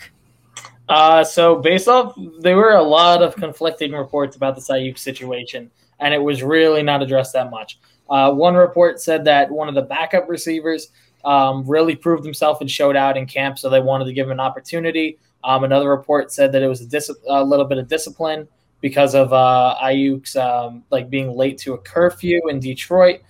Uh, 0.88 1.22
so 1.22 1.54
based 1.54 1.86
off, 1.86 2.18
there 2.40 2.56
were 2.56 2.72
a 2.72 2.82
lot 2.82 3.22
of 3.22 3.36
conflicting 3.36 3.92
reports 3.92 4.34
about 4.34 4.56
the 4.56 4.60
Aiyuk 4.60 4.98
situation 4.98 5.70
and 6.00 6.12
it 6.12 6.22
was 6.22 6.42
really 6.42 6.82
not 6.82 7.02
addressed 7.02 7.32
that 7.32 7.50
much. 7.50 7.78
Uh, 8.08 8.32
one 8.32 8.54
report 8.54 9.00
said 9.00 9.24
that 9.24 9.50
one 9.50 9.68
of 9.68 9.74
the 9.74 9.82
backup 9.82 10.28
receivers 10.28 10.88
um, 11.24 11.64
really 11.66 11.96
proved 11.96 12.24
himself 12.24 12.60
and 12.60 12.70
showed 12.70 12.96
out 12.96 13.16
in 13.16 13.26
camp, 13.26 13.58
so 13.58 13.68
they 13.68 13.80
wanted 13.80 14.04
to 14.04 14.12
give 14.12 14.26
him 14.26 14.32
an 14.32 14.40
opportunity. 14.40 15.18
Um, 15.42 15.64
another 15.64 15.90
report 15.90 16.32
said 16.32 16.52
that 16.52 16.62
it 16.62 16.68
was 16.68 16.80
a, 16.80 16.86
dis- 16.86 17.10
a, 17.28 17.44
little 17.44 17.64
bit 17.64 17.78
of 17.78 17.88
discipline 17.88 18.46
because 18.80 19.14
of 19.14 19.32
uh, 19.32 19.76
Aiyuk's 19.82 20.36
um, 20.36 20.84
like 20.90 21.10
being 21.10 21.30
late 21.36 21.58
to 21.58 21.74
a 21.74 21.78
curfew 21.78 22.48
in 22.48 22.60
Detroit. 22.60 23.20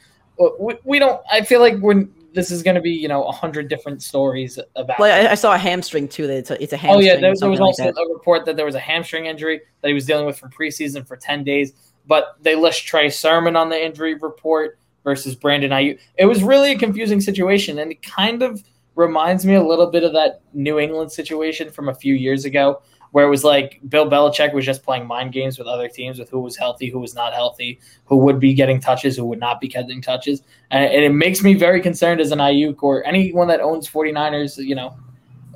We, 0.60 0.76
we 0.84 0.98
don't. 0.98 1.22
I 1.30 1.42
feel 1.42 1.60
like 1.60 1.78
when 1.80 2.12
this 2.34 2.50
is 2.50 2.62
going 2.62 2.74
to 2.74 2.80
be 2.80 2.90
you 2.90 3.08
know 3.08 3.24
a 3.24 3.32
hundred 3.32 3.68
different 3.68 4.02
stories 4.02 4.58
about. 4.76 5.00
Like 5.00 5.12
I, 5.12 5.32
I, 5.32 5.34
saw 5.34 5.54
a 5.54 5.58
hamstring 5.58 6.06
too. 6.06 6.26
That 6.26 6.36
it's 6.36 6.50
a, 6.50 6.62
it's 6.62 6.72
a 6.74 6.76
hamstring. 6.76 7.10
Oh 7.10 7.14
yeah, 7.14 7.20
there, 7.20 7.34
there 7.34 7.50
was 7.50 7.60
also 7.60 7.86
like 7.86 7.94
a 7.96 8.12
report 8.12 8.44
that 8.44 8.56
there 8.56 8.66
was 8.66 8.74
a 8.74 8.80
hamstring 8.80 9.26
injury 9.26 9.62
that 9.80 9.88
he 9.88 9.94
was 9.94 10.04
dealing 10.04 10.26
with 10.26 10.38
from 10.38 10.50
preseason 10.50 11.06
for 11.08 11.16
ten 11.16 11.42
days 11.42 11.72
but 12.06 12.36
they 12.40 12.54
list 12.54 12.86
Trey 12.86 13.10
Sermon 13.10 13.56
on 13.56 13.68
the 13.68 13.84
injury 13.84 14.14
report 14.14 14.78
versus 15.04 15.34
Brandon 15.34 15.70
Aiyuk. 15.70 15.98
It 16.18 16.26
was 16.26 16.42
really 16.42 16.72
a 16.72 16.78
confusing 16.78 17.20
situation, 17.20 17.78
and 17.78 17.92
it 17.92 18.02
kind 18.02 18.42
of 18.42 18.62
reminds 18.94 19.44
me 19.44 19.54
a 19.54 19.62
little 19.62 19.90
bit 19.90 20.04
of 20.04 20.12
that 20.12 20.40
New 20.52 20.78
England 20.78 21.12
situation 21.12 21.70
from 21.70 21.88
a 21.88 21.94
few 21.94 22.14
years 22.14 22.44
ago, 22.44 22.80
where 23.12 23.26
it 23.26 23.30
was 23.30 23.44
like 23.44 23.80
Bill 23.88 24.10
Belichick 24.10 24.52
was 24.52 24.64
just 24.64 24.82
playing 24.82 25.06
mind 25.06 25.32
games 25.32 25.58
with 25.58 25.68
other 25.68 25.88
teams 25.88 26.18
with 26.18 26.28
who 26.30 26.40
was 26.40 26.56
healthy, 26.56 26.90
who 26.90 26.98
was 26.98 27.14
not 27.14 27.32
healthy, 27.32 27.78
who 28.06 28.16
would 28.16 28.40
be 28.40 28.54
getting 28.54 28.80
touches, 28.80 29.16
who 29.16 29.24
would 29.26 29.38
not 29.38 29.60
be 29.60 29.68
getting 29.68 30.02
touches. 30.02 30.42
And, 30.70 30.92
it 30.92 31.12
makes 31.12 31.42
me 31.42 31.54
very 31.54 31.80
concerned 31.80 32.20
as 32.20 32.32
an 32.32 32.38
Aiyuk 32.38 32.82
or 32.82 33.06
anyone 33.06 33.48
that 33.48 33.60
owns 33.60 33.88
49ers, 33.88 34.58
you 34.58 34.74
know, 34.74 34.96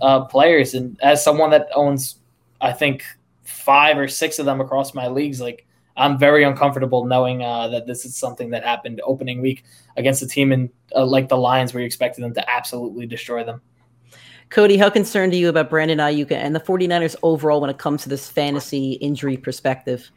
uh, 0.00 0.24
players. 0.24 0.74
And 0.74 0.98
as 1.02 1.24
someone 1.24 1.50
that 1.50 1.68
owns 1.74 2.20
I 2.60 2.72
think 2.72 3.04
five 3.42 3.98
or 3.98 4.08
six 4.08 4.38
of 4.38 4.46
them 4.46 4.60
across 4.60 4.94
my 4.94 5.08
leagues. 5.08 5.40
Like 5.40 5.66
I'm 6.00 6.18
very 6.18 6.44
uncomfortable 6.44 7.04
knowing 7.04 7.42
uh, 7.42 7.68
that 7.68 7.86
this 7.86 8.04
is 8.04 8.16
something 8.16 8.50
that 8.50 8.64
happened 8.64 9.00
opening 9.04 9.42
week 9.42 9.64
against 9.96 10.22
a 10.22 10.26
team 10.26 10.50
in 10.50 10.70
uh, 10.96 11.04
like 11.04 11.28
the 11.28 11.36
Lions, 11.36 11.74
where 11.74 11.82
you 11.82 11.86
expected 11.86 12.24
them 12.24 12.32
to 12.34 12.50
absolutely 12.50 13.06
destroy 13.06 13.44
them. 13.44 13.60
Cody, 14.48 14.78
how 14.78 14.88
concerned 14.90 15.32
are 15.34 15.36
you 15.36 15.50
about 15.50 15.68
Brandon 15.70 15.98
Aiyuk 15.98 16.32
and 16.32 16.56
the 16.56 16.60
49ers 16.60 17.16
overall 17.22 17.60
when 17.60 17.70
it 17.70 17.78
comes 17.78 18.02
to 18.02 18.08
this 18.08 18.28
fantasy 18.28 18.92
injury 18.94 19.36
perspective? 19.36 20.10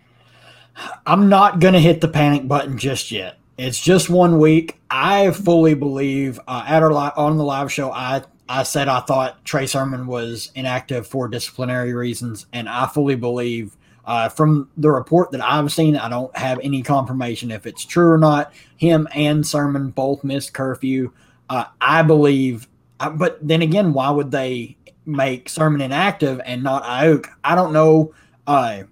I'm 1.05 1.29
not 1.29 1.59
going 1.59 1.73
to 1.73 1.79
hit 1.79 2.01
the 2.01 2.07
panic 2.07 2.47
button 2.47 2.77
just 2.77 3.11
yet. 3.11 3.37
It's 3.57 3.79
just 3.79 4.09
one 4.09 4.39
week. 4.39 4.79
I 4.89 5.31
fully 5.31 5.75
believe 5.75 6.39
uh, 6.47 6.63
at 6.65 6.81
our 6.81 6.91
li- 6.93 7.11
on 7.15 7.37
the 7.37 7.43
live 7.43 7.71
show, 7.71 7.91
I 7.91 8.23
I 8.47 8.63
said 8.63 8.87
I 8.87 9.01
thought 9.01 9.43
Trey 9.45 9.67
Sermon 9.67 10.07
was 10.07 10.51
inactive 10.55 11.07
for 11.07 11.27
disciplinary 11.27 11.93
reasons, 11.93 12.45
and 12.51 12.67
I 12.67 12.87
fully 12.87 13.15
believe 13.15 13.75
uh, 14.05 14.29
from 14.29 14.69
the 14.77 14.91
report 14.91 15.31
that 15.31 15.41
I've 15.41 15.71
seen, 15.71 15.95
I 15.95 16.09
don't 16.09 16.35
have 16.37 16.59
any 16.61 16.81
confirmation 16.81 17.51
if 17.51 17.65
it's 17.65 17.85
true 17.85 18.11
or 18.11 18.17
not. 18.17 18.53
Him 18.77 19.07
and 19.13 19.45
Sermon 19.45 19.89
both 19.91 20.23
missed 20.23 20.53
curfew. 20.53 21.11
Uh, 21.49 21.65
I 21.79 22.01
believe, 22.01 22.67
uh, 22.99 23.09
but 23.11 23.37
then 23.45 23.61
again, 23.61 23.93
why 23.93 24.09
would 24.09 24.31
they 24.31 24.77
make 25.05 25.49
Sermon 25.49 25.81
inactive 25.81 26.41
and 26.45 26.63
not 26.63 26.83
Aiyuk? 26.83 27.27
I 27.43 27.55
don't 27.55 27.73
know. 27.73 28.13
Uh, 28.45 28.83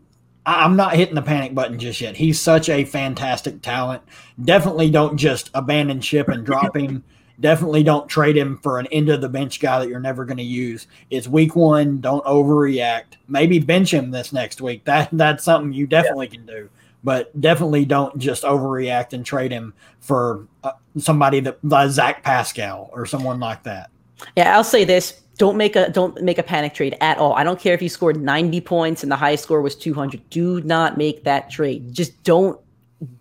I'm 0.46 0.76
not 0.76 0.96
hitting 0.96 1.16
the 1.16 1.22
panic 1.22 1.54
button 1.54 1.78
just 1.78 2.02
yet. 2.02 2.18
He's 2.18 2.40
such 2.40 2.68
a 2.70 2.86
fantastic 2.86 3.62
talent. 3.62 4.02
Definitely 4.44 4.90
don't 4.90 5.18
just 5.18 5.50
abandon 5.54 6.02
ship 6.02 6.30
and 6.30 6.46
drop 6.46 6.76
him. 6.76 7.04
Definitely 7.42 7.84
don't 7.84 8.08
trade 8.08 8.38
him 8.38 8.58
for 8.60 8.80
an 8.80 8.88
end 8.88 9.10
of 9.10 9.20
the 9.20 9.28
bench 9.28 9.60
guy 9.60 9.80
that 9.80 9.90
you're 9.90 10.00
never 10.00 10.26
going 10.26 10.38
to 10.38 10.44
use. 10.44 10.88
It's 11.10 11.28
week 11.28 11.56
one. 11.56 12.00
Don't 12.00 12.24
overreact. 12.24 13.18
Maybe 13.28 13.60
bench 13.60 13.94
him 13.94 14.12
this 14.12 14.32
next 14.32 14.62
week. 14.62 14.86
That 14.86 15.10
that's 15.12 15.44
something 15.44 15.74
you 15.74 15.88
definitely 15.88 16.28
yeah. 16.28 16.32
can 16.32 16.46
do. 16.46 16.70
But 17.04 17.42
definitely 17.42 17.86
don't 17.86 18.18
just 18.20 18.44
overreact 18.44 19.14
and 19.14 19.26
trade 19.26 19.52
him 19.52 19.74
for 20.00 20.48
uh, 20.64 20.74
somebody 20.98 21.40
that 21.42 21.58
like 21.64 21.90
Zach 21.90 22.24
Pascal 22.24 22.90
or 22.94 23.06
someone 23.06 23.40
like 23.40 23.64
that. 23.64 23.90
Yeah, 24.38 24.56
I'll 24.56 24.64
say 24.64 24.86
this: 24.86 25.22
don't 25.38 25.58
make 25.58 25.76
a 25.76 25.90
don't 25.90 26.22
make 26.22 26.38
a 26.38 26.44
panic 26.44 26.76
trade 26.76 26.96
at 27.02 27.18
all. 27.18 27.34
I 27.34 27.44
don't 27.44 27.60
care 27.60 27.74
if 27.74 27.82
you 27.82 27.90
scored 27.90 28.22
90 28.22 28.62
points 28.62 29.02
and 29.02 29.12
the 29.12 29.16
highest 29.16 29.44
score 29.44 29.62
was 29.62 29.76
200. 29.76 30.30
Do 30.30 30.62
not 30.62 31.00
make 31.00 31.24
that 31.24 31.50
trade. 31.50 31.92
Just 31.92 32.22
don't 32.24 32.60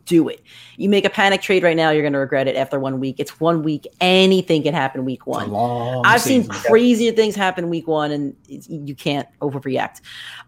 do 0.04 0.28
it. 0.28 0.42
You 0.76 0.88
make 0.88 1.04
a 1.04 1.10
panic 1.10 1.40
trade 1.40 1.62
right 1.62 1.76
now, 1.76 1.90
you're 1.90 2.02
going 2.02 2.12
to 2.12 2.18
regret 2.18 2.48
it 2.48 2.56
after 2.56 2.78
one 2.78 3.00
week. 3.00 3.16
It's 3.18 3.40
one 3.40 3.62
week. 3.62 3.86
Anything 4.00 4.62
can 4.62 4.74
happen 4.74 5.04
week 5.04 5.26
one. 5.26 5.54
I've 6.04 6.20
season. 6.20 6.52
seen 6.52 6.62
crazier 6.62 7.12
things 7.12 7.34
happen 7.34 7.68
week 7.70 7.86
one, 7.86 8.10
and 8.10 8.36
you 8.46 8.94
can't 8.94 9.28
overreact. 9.40 10.00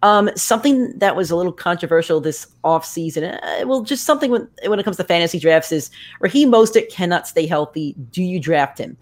Um, 0.03 0.31
something 0.37 0.99
that 0.99 1.17
was 1.17 1.31
a 1.31 1.37
little 1.37 1.53
controversial 1.53 2.21
this 2.21 2.47
offseason, 2.65 3.39
uh, 3.43 3.67
well, 3.67 3.83
just 3.83 4.05
something 4.05 4.31
when, 4.31 4.49
when 4.67 4.79
it 4.79 4.83
comes 4.83 4.97
to 4.99 5.05
fantasy 5.05 5.39
drafts 5.39 5.73
is 5.73 5.91
Raheem 6.21 6.51
Mostert 6.51 6.91
cannot 6.91 7.27
stay 7.27 7.47
healthy. 7.47 7.95
Do 8.11 8.23
you 8.23 8.41
draft 8.41 8.79
him? 8.79 8.97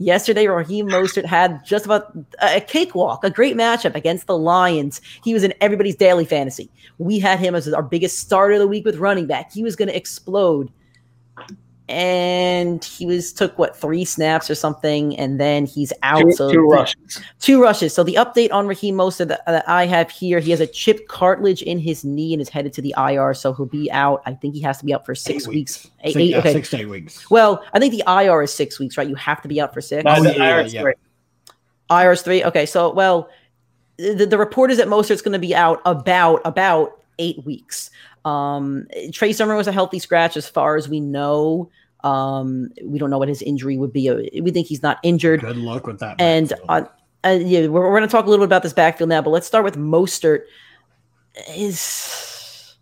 Yesterday, 0.00 0.46
Raheem 0.46 0.88
Mostert 0.88 1.26
had 1.26 1.62
just 1.62 1.84
about 1.84 2.16
a 2.40 2.62
cakewalk, 2.62 3.22
a 3.22 3.28
great 3.28 3.54
matchup 3.54 3.94
against 3.94 4.26
the 4.26 4.38
Lions. 4.38 5.02
He 5.22 5.34
was 5.34 5.44
in 5.44 5.52
everybody's 5.60 5.94
daily 5.94 6.24
fantasy. 6.24 6.70
We 6.96 7.18
had 7.18 7.38
him 7.38 7.54
as 7.54 7.70
our 7.70 7.82
biggest 7.82 8.18
starter 8.18 8.54
of 8.54 8.60
the 8.60 8.66
week 8.66 8.86
with 8.86 8.96
running 8.96 9.26
back. 9.26 9.52
He 9.52 9.62
was 9.62 9.76
going 9.76 9.88
to 9.88 9.96
explode 9.96 10.72
and 11.90 12.84
he 12.84 13.04
was 13.04 13.32
took 13.32 13.58
what 13.58 13.76
three 13.76 14.04
snaps 14.04 14.48
or 14.48 14.54
something, 14.54 15.16
and 15.18 15.40
then 15.40 15.66
he's 15.66 15.92
out. 16.02 16.22
Two, 16.22 16.32
so 16.32 16.52
two 16.52 16.66
rushes. 16.66 17.22
Two 17.40 17.60
rushes. 17.60 17.92
So 17.92 18.04
the 18.04 18.14
update 18.14 18.52
on 18.52 18.66
Raheem 18.66 18.94
Mostert 18.94 19.28
that, 19.28 19.44
that, 19.46 19.68
I 19.68 19.86
have 19.86 20.10
here, 20.10 20.38
he 20.38 20.52
has 20.52 20.60
a 20.60 20.66
chipped 20.66 21.08
cartilage 21.08 21.62
in 21.62 21.78
his 21.78 22.04
knee 22.04 22.32
and 22.32 22.40
is 22.40 22.48
headed 22.48 22.72
to 22.74 22.82
the 22.82 22.94
IR, 22.96 23.34
so 23.34 23.52
he'll 23.52 23.66
be 23.66 23.90
out. 23.90 24.22
I 24.24 24.34
think 24.34 24.54
he 24.54 24.60
has 24.60 24.78
to 24.78 24.84
be 24.84 24.94
out 24.94 25.04
for 25.04 25.14
six 25.14 25.44
eight 25.44 25.48
weeks. 25.48 25.84
weeks. 25.84 25.90
Eight, 26.02 26.12
six, 26.12 26.22
eight, 26.22 26.34
okay. 26.36 26.52
six 26.52 26.70
to 26.70 26.78
eight 26.78 26.88
weeks. 26.88 27.30
Well, 27.30 27.64
I 27.72 27.80
think 27.80 27.92
the 27.92 28.04
IR 28.06 28.42
is 28.42 28.54
six 28.54 28.78
weeks, 28.78 28.96
right? 28.96 29.08
You 29.08 29.16
have 29.16 29.42
to 29.42 29.48
be 29.48 29.60
out 29.60 29.74
for 29.74 29.80
six. 29.80 30.04
No, 30.04 30.22
the 30.22 30.36
IR 30.36 30.60
is 30.60 30.72
three. 30.72 30.94
IR 31.90 32.12
is 32.12 32.22
three. 32.22 32.44
Okay, 32.44 32.66
so 32.66 32.92
well, 32.92 33.28
the, 33.96 34.26
the 34.26 34.38
report 34.38 34.70
is 34.70 34.78
that 34.78 34.86
Mostert's 34.86 35.22
going 35.22 35.32
to 35.32 35.38
be 35.38 35.54
out 35.54 35.82
about 35.84 36.40
about 36.44 37.02
eight 37.18 37.44
weeks. 37.44 37.90
Um, 38.24 38.86
Trey 39.12 39.32
Sermon 39.32 39.56
was 39.56 39.66
a 39.66 39.72
healthy 39.72 39.98
scratch 39.98 40.36
as 40.36 40.48
far 40.48 40.76
as 40.76 40.88
we 40.88 41.00
know. 41.00 41.70
Um, 42.04 42.70
we 42.84 42.98
don't 42.98 43.10
know 43.10 43.18
what 43.18 43.28
his 43.28 43.42
injury 43.42 43.76
would 43.76 43.92
be. 43.92 44.10
We 44.40 44.50
think 44.50 44.66
he's 44.66 44.82
not 44.82 44.98
injured. 45.02 45.40
Good 45.40 45.56
luck 45.56 45.86
with 45.86 45.98
that. 46.00 46.20
And 46.20 46.52
uh, 46.68 46.84
uh, 47.24 47.38
yeah, 47.40 47.66
we're, 47.66 47.82
we're 47.82 47.96
going 47.96 48.02
to 48.02 48.08
talk 48.08 48.26
a 48.26 48.30
little 48.30 48.44
bit 48.44 48.48
about 48.48 48.62
this 48.62 48.72
backfield 48.72 49.10
now, 49.10 49.22
but 49.22 49.30
let's 49.30 49.46
start 49.46 49.64
with 49.64 49.76
Mostert. 49.76 50.42
Is 51.56 52.76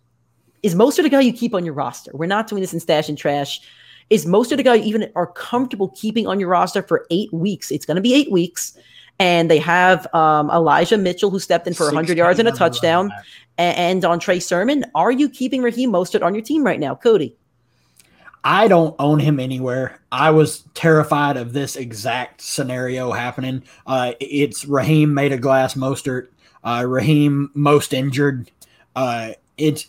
is 0.63 0.75
Mostert 0.75 1.05
a 1.05 1.09
guy 1.09 1.21
you 1.21 1.33
keep 1.33 1.53
on 1.53 1.65
your 1.65 1.73
roster? 1.73 2.11
We're 2.13 2.25
not 2.25 2.47
doing 2.47 2.61
this 2.61 2.73
in 2.73 2.79
stash 2.79 3.09
and 3.09 3.17
trash. 3.17 3.61
Is 4.09 4.25
Mostert 4.25 4.59
a 4.59 4.63
guy 4.63 4.75
you 4.75 4.83
even 4.85 5.11
are 5.15 5.27
comfortable 5.27 5.89
keeping 5.89 6.27
on 6.27 6.39
your 6.39 6.49
roster 6.49 6.81
for 6.81 7.05
eight 7.11 7.31
weeks? 7.31 7.71
It's 7.71 7.85
going 7.85 7.95
to 7.95 8.01
be 8.01 8.13
eight 8.13 8.31
weeks. 8.31 8.77
And 9.19 9.51
they 9.51 9.59
have 9.59 10.11
um, 10.13 10.49
Elijah 10.49 10.97
Mitchell, 10.97 11.29
who 11.29 11.39
stepped 11.39 11.67
in 11.67 11.73
for 11.73 11.85
100 11.85 12.17
yards 12.17 12.39
and 12.39 12.47
a 12.47 12.51
touchdown. 12.53 13.11
And, 13.57 13.77
and 13.77 14.05
on 14.05 14.19
Trey 14.19 14.39
Sermon, 14.39 14.85
are 14.95 15.11
you 15.11 15.29
keeping 15.29 15.61
Raheem 15.61 15.91
Mostert 15.91 16.23
on 16.23 16.33
your 16.33 16.43
team 16.43 16.63
right 16.63 16.79
now, 16.79 16.95
Cody? 16.95 17.35
I 18.43 18.67
don't 18.67 18.95
own 18.99 19.19
him 19.19 19.39
anywhere. 19.39 19.99
I 20.11 20.31
was 20.31 20.63
terrified 20.73 21.37
of 21.37 21.53
this 21.53 21.75
exact 21.75 22.41
scenario 22.41 23.11
happening. 23.11 23.63
Uh, 23.85 24.13
it's 24.19 24.65
Raheem 24.65 25.13
made 25.13 25.31
a 25.31 25.37
glass 25.37 25.73
Mostert. 25.73 26.27
Uh, 26.63 26.85
Raheem 26.87 27.51
most 27.53 27.93
injured. 27.93 28.49
Uh, 28.95 29.31
it's 29.57 29.87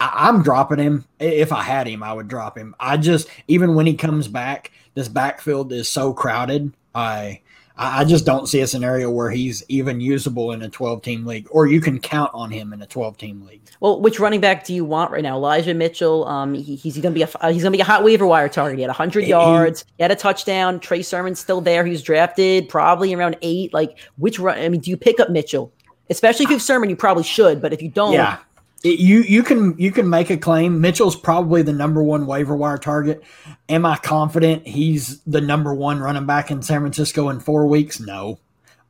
I, 0.00 0.28
am 0.28 0.42
dropping 0.42 0.78
him. 0.78 1.04
If 1.18 1.52
I 1.52 1.62
had 1.62 1.88
him, 1.88 2.02
I 2.02 2.12
would 2.12 2.28
drop 2.28 2.56
him. 2.56 2.74
I 2.78 2.96
just 2.96 3.28
even 3.48 3.74
when 3.74 3.86
he 3.86 3.94
comes 3.94 4.28
back, 4.28 4.70
this 4.94 5.08
backfield 5.08 5.72
is 5.72 5.88
so 5.88 6.12
crowded. 6.12 6.72
I 6.94 7.40
I 7.80 8.04
just 8.04 8.26
don't 8.26 8.48
see 8.48 8.60
a 8.60 8.66
scenario 8.66 9.08
where 9.08 9.30
he's 9.30 9.62
even 9.68 10.00
usable 10.00 10.50
in 10.50 10.62
a 10.62 10.68
12 10.68 11.00
team 11.00 11.24
league, 11.24 11.46
or 11.50 11.68
you 11.68 11.80
can 11.80 12.00
count 12.00 12.32
on 12.34 12.50
him 12.50 12.72
in 12.72 12.82
a 12.82 12.86
12 12.86 13.16
team 13.16 13.46
league. 13.46 13.60
Well, 13.78 14.00
which 14.00 14.18
running 14.18 14.40
back 14.40 14.64
do 14.64 14.74
you 14.74 14.84
want 14.84 15.12
right 15.12 15.22
now? 15.22 15.36
Elijah 15.36 15.74
Mitchell. 15.74 16.26
Um, 16.26 16.54
he, 16.54 16.74
he's 16.74 16.94
going 16.98 17.14
to 17.14 17.18
be 17.18 17.22
a 17.22 17.28
uh, 17.40 17.52
he's 17.52 17.62
going 17.62 17.72
to 17.72 17.76
be 17.76 17.80
a 17.80 17.84
hot 17.84 18.02
waiver 18.02 18.26
wire 18.26 18.48
target. 18.48 18.78
He 18.78 18.82
had 18.82 18.88
100 18.88 19.22
he, 19.22 19.30
yards. 19.30 19.84
He 19.96 20.02
had 20.02 20.10
a 20.10 20.16
touchdown. 20.16 20.80
Trey 20.80 21.02
Sermon's 21.02 21.38
still 21.38 21.60
there. 21.60 21.84
He 21.84 21.92
was 21.92 22.02
drafted 22.02 22.68
probably 22.68 23.14
around 23.14 23.36
eight. 23.42 23.72
Like 23.72 23.98
which 24.16 24.40
run? 24.40 24.58
I 24.58 24.68
mean, 24.68 24.80
do 24.80 24.90
you 24.90 24.96
pick 24.96 25.20
up 25.20 25.30
Mitchell? 25.30 25.72
Especially 26.10 26.44
if 26.44 26.50
you 26.50 26.56
have 26.56 26.62
Sermon, 26.62 26.90
you 26.90 26.96
probably 26.96 27.22
should. 27.22 27.62
But 27.62 27.72
if 27.72 27.80
you 27.80 27.90
don't, 27.90 28.14
yeah. 28.14 28.38
You 28.84 29.22
you 29.22 29.42
can 29.42 29.76
you 29.76 29.90
can 29.90 30.08
make 30.08 30.30
a 30.30 30.36
claim. 30.36 30.80
Mitchell's 30.80 31.16
probably 31.16 31.62
the 31.62 31.72
number 31.72 32.00
one 32.02 32.26
waiver 32.26 32.54
wire 32.54 32.78
target. 32.78 33.24
Am 33.68 33.84
I 33.84 33.96
confident 33.96 34.66
he's 34.66 35.20
the 35.22 35.40
number 35.40 35.74
one 35.74 35.98
running 35.98 36.26
back 36.26 36.52
in 36.52 36.62
San 36.62 36.80
Francisco 36.80 37.28
in 37.28 37.40
four 37.40 37.66
weeks? 37.66 37.98
No, 37.98 38.38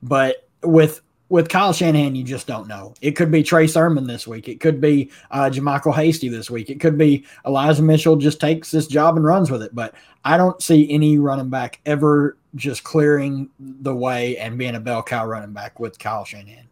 but 0.02 0.46
with 0.62 1.00
with 1.30 1.48
Kyle 1.48 1.72
Shanahan, 1.72 2.14
you 2.14 2.24
just 2.24 2.46
don't 2.46 2.68
know. 2.68 2.94
It 3.00 3.12
could 3.12 3.30
be 3.30 3.42
Trey 3.42 3.66
Sermon 3.66 4.06
this 4.06 4.26
week. 4.26 4.48
It 4.48 4.60
could 4.60 4.80
be 4.80 5.10
uh, 5.30 5.50
JaMycal 5.50 5.94
Hasty 5.94 6.28
this 6.28 6.50
week. 6.50 6.70
It 6.70 6.80
could 6.80 6.96
be 6.96 7.24
Elijah 7.46 7.82
Mitchell 7.82 8.16
just 8.16 8.40
takes 8.40 8.70
this 8.70 8.86
job 8.86 9.16
and 9.16 9.24
runs 9.24 9.50
with 9.50 9.62
it. 9.62 9.74
But 9.74 9.94
I 10.24 10.36
don't 10.36 10.62
see 10.62 10.90
any 10.90 11.18
running 11.18 11.50
back 11.50 11.80
ever 11.84 12.36
just 12.54 12.82
clearing 12.84 13.50
the 13.58 13.94
way 13.94 14.38
and 14.38 14.58
being 14.58 14.74
a 14.74 14.80
bell 14.80 15.02
cow 15.02 15.26
running 15.26 15.52
back 15.52 15.78
with 15.78 15.98
Kyle 15.98 16.24
Shanahan. 16.24 16.67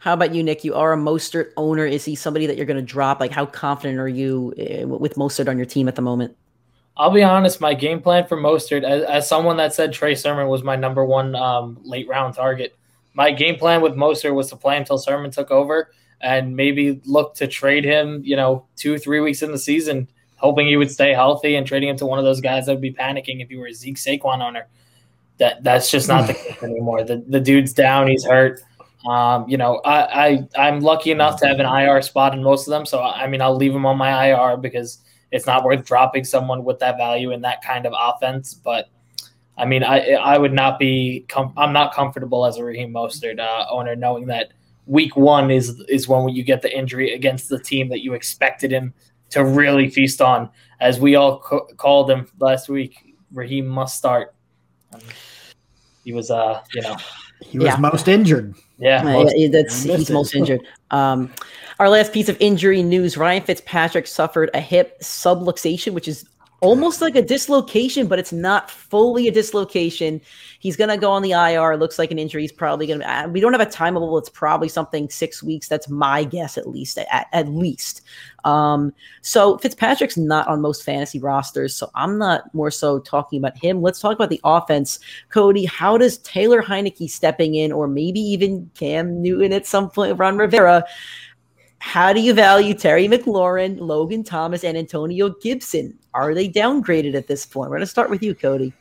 How 0.00 0.14
about 0.14 0.34
you, 0.34 0.42
Nick? 0.42 0.64
You 0.64 0.74
are 0.74 0.94
a 0.94 0.96
Mostert 0.96 1.50
owner. 1.58 1.84
Is 1.84 2.06
he 2.06 2.14
somebody 2.14 2.46
that 2.46 2.56
you're 2.56 2.66
going 2.66 2.78
to 2.78 2.82
drop? 2.82 3.20
Like, 3.20 3.32
how 3.32 3.44
confident 3.44 4.00
are 4.00 4.08
you 4.08 4.54
uh, 4.58 4.88
with 4.88 5.14
Mostert 5.16 5.46
on 5.46 5.58
your 5.58 5.66
team 5.66 5.88
at 5.88 5.94
the 5.94 6.02
moment? 6.02 6.34
I'll 6.96 7.10
be 7.10 7.22
honest. 7.22 7.60
My 7.60 7.74
game 7.74 8.00
plan 8.00 8.26
for 8.26 8.38
Mostert, 8.38 8.82
as, 8.82 9.02
as 9.04 9.28
someone 9.28 9.58
that 9.58 9.74
said 9.74 9.92
Trey 9.92 10.14
Sermon 10.14 10.48
was 10.48 10.62
my 10.62 10.74
number 10.74 11.04
one 11.04 11.34
um, 11.34 11.78
late 11.82 12.08
round 12.08 12.34
target, 12.34 12.74
my 13.12 13.30
game 13.30 13.56
plan 13.56 13.82
with 13.82 13.92
Mostert 13.92 14.34
was 14.34 14.48
to 14.48 14.56
play 14.56 14.78
until 14.78 14.96
Sermon 14.96 15.30
took 15.30 15.50
over 15.50 15.90
and 16.22 16.56
maybe 16.56 17.02
look 17.04 17.34
to 17.34 17.46
trade 17.46 17.84
him. 17.84 18.22
You 18.24 18.36
know, 18.36 18.64
two 18.76 18.96
three 18.96 19.20
weeks 19.20 19.42
in 19.42 19.52
the 19.52 19.58
season, 19.58 20.08
hoping 20.36 20.66
he 20.66 20.78
would 20.78 20.90
stay 20.90 21.12
healthy 21.12 21.56
and 21.56 21.66
trading 21.66 21.90
him 21.90 21.96
to 21.98 22.06
one 22.06 22.18
of 22.18 22.24
those 22.24 22.40
guys 22.40 22.66
that 22.66 22.72
would 22.72 22.80
be 22.80 22.92
panicking 22.92 23.42
if 23.42 23.50
you 23.50 23.58
were 23.58 23.66
a 23.66 23.74
Zeke 23.74 23.96
Saquon 23.96 24.40
owner. 24.40 24.66
That 25.36 25.62
that's 25.62 25.90
just 25.90 26.08
not 26.08 26.26
the 26.26 26.34
case 26.48 26.62
anymore. 26.62 27.04
The 27.04 27.22
the 27.28 27.40
dude's 27.40 27.74
down. 27.74 28.08
He's 28.08 28.24
hurt. 28.24 28.62
Um, 29.06 29.48
you 29.48 29.56
know, 29.56 29.80
I, 29.84 30.26
I 30.28 30.48
I'm 30.68 30.80
lucky 30.80 31.10
enough 31.10 31.40
to 31.40 31.46
have 31.46 31.58
an 31.58 31.66
IR 31.66 32.02
spot 32.02 32.34
in 32.34 32.42
most 32.42 32.66
of 32.66 32.70
them, 32.72 32.84
so 32.84 33.00
I 33.00 33.26
mean, 33.26 33.40
I'll 33.40 33.56
leave 33.56 33.74
him 33.74 33.86
on 33.86 33.96
my 33.96 34.28
IR 34.28 34.56
because 34.58 34.98
it's 35.30 35.46
not 35.46 35.64
worth 35.64 35.84
dropping 35.84 36.24
someone 36.24 36.64
with 36.64 36.78
that 36.80 36.96
value 36.98 37.30
in 37.32 37.40
that 37.42 37.62
kind 37.64 37.86
of 37.86 37.94
offense. 37.98 38.52
But 38.52 38.90
I 39.56 39.64
mean, 39.64 39.82
I 39.84 40.12
I 40.12 40.36
would 40.36 40.52
not 40.52 40.78
be 40.78 41.24
com- 41.28 41.54
I'm 41.56 41.72
not 41.72 41.94
comfortable 41.94 42.44
as 42.44 42.58
a 42.58 42.64
Raheem 42.64 42.92
Mostert 42.92 43.38
uh, 43.40 43.66
owner 43.70 43.96
knowing 43.96 44.26
that 44.26 44.52
week 44.86 45.16
one 45.16 45.50
is 45.50 45.80
is 45.88 46.06
when 46.06 46.28
you 46.28 46.42
get 46.42 46.60
the 46.60 46.76
injury 46.76 47.14
against 47.14 47.48
the 47.48 47.58
team 47.58 47.88
that 47.88 48.00
you 48.02 48.12
expected 48.12 48.70
him 48.70 48.92
to 49.30 49.44
really 49.44 49.88
feast 49.88 50.20
on, 50.20 50.50
as 50.80 50.98
we 51.00 51.14
all 51.14 51.38
co- 51.38 51.66
called 51.76 52.10
him 52.10 52.26
last 52.38 52.68
week. 52.68 53.14
Raheem 53.32 53.66
must 53.66 53.96
start. 53.96 54.34
he 56.04 56.12
was, 56.12 56.30
uh, 56.30 56.60
you 56.74 56.82
know, 56.82 56.96
he 57.40 57.58
was 57.58 57.66
Yeah. 57.66 57.76
most 57.76 58.08
injured. 58.08 58.54
Yeah. 58.80 59.02
Most- 59.02 59.36
yeah, 59.36 59.48
that's 59.48 59.82
he's 59.82 60.10
most 60.10 60.34
injured. 60.40 60.60
Um, 60.90 61.32
our 61.78 61.88
last 61.88 62.12
piece 62.12 62.28
of 62.28 62.36
injury 62.40 62.82
news: 62.82 63.16
Ryan 63.16 63.42
Fitzpatrick 63.42 64.06
suffered 64.06 64.50
a 64.54 64.60
hip 64.60 65.00
subluxation, 65.00 65.92
which 65.92 66.08
is 66.08 66.26
almost 66.60 67.00
like 67.00 67.16
a 67.16 67.22
dislocation, 67.22 68.06
but 68.06 68.18
it's 68.18 68.32
not 68.32 68.70
fully 68.70 69.28
a 69.28 69.32
dislocation. 69.32 70.20
He's 70.58 70.76
gonna 70.76 70.96
go 70.98 71.10
on 71.10 71.22
the 71.22 71.32
IR. 71.32 71.76
Looks 71.76 71.98
like 71.98 72.10
an 72.10 72.18
injury. 72.18 72.42
He's 72.42 72.52
probably 72.52 72.86
gonna. 72.86 73.04
uh, 73.04 73.28
We 73.28 73.40
don't 73.40 73.52
have 73.52 73.60
a 73.60 73.66
timeable. 73.66 74.18
It's 74.18 74.28
probably 74.28 74.68
something 74.68 75.08
six 75.08 75.42
weeks. 75.42 75.68
That's 75.68 75.88
my 75.88 76.24
guess, 76.24 76.58
at 76.58 76.68
least. 76.68 76.98
At, 76.98 77.26
at 77.32 77.48
least. 77.48 78.02
Um, 78.44 78.92
so 79.22 79.58
Fitzpatrick's 79.58 80.16
not 80.16 80.48
on 80.48 80.60
most 80.60 80.82
fantasy 80.84 81.18
rosters, 81.18 81.74
so 81.74 81.90
I'm 81.94 82.18
not 82.18 82.52
more 82.54 82.70
so 82.70 82.98
talking 83.00 83.38
about 83.38 83.56
him. 83.56 83.82
Let's 83.82 84.00
talk 84.00 84.14
about 84.14 84.30
the 84.30 84.40
offense. 84.44 84.98
Cody, 85.30 85.64
how 85.66 85.98
does 85.98 86.18
Taylor 86.18 86.62
Heinicke 86.62 87.10
stepping 87.10 87.54
in, 87.54 87.72
or 87.72 87.88
maybe 87.88 88.20
even 88.20 88.70
Cam 88.74 89.20
Newton 89.22 89.52
at 89.52 89.66
some 89.66 89.90
point, 89.90 90.18
Ron 90.18 90.38
Rivera? 90.38 90.84
How 91.80 92.12
do 92.12 92.20
you 92.20 92.34
value 92.34 92.74
Terry 92.74 93.08
McLaurin, 93.08 93.80
Logan 93.80 94.22
Thomas, 94.22 94.64
and 94.64 94.76
Antonio 94.76 95.30
Gibson? 95.42 95.98
Are 96.14 96.34
they 96.34 96.48
downgraded 96.48 97.14
at 97.14 97.26
this 97.26 97.46
point? 97.46 97.70
We're 97.70 97.78
going 97.78 97.86
to 97.86 97.90
start 97.90 98.10
with 98.10 98.22
you, 98.22 98.34
Cody. 98.34 98.72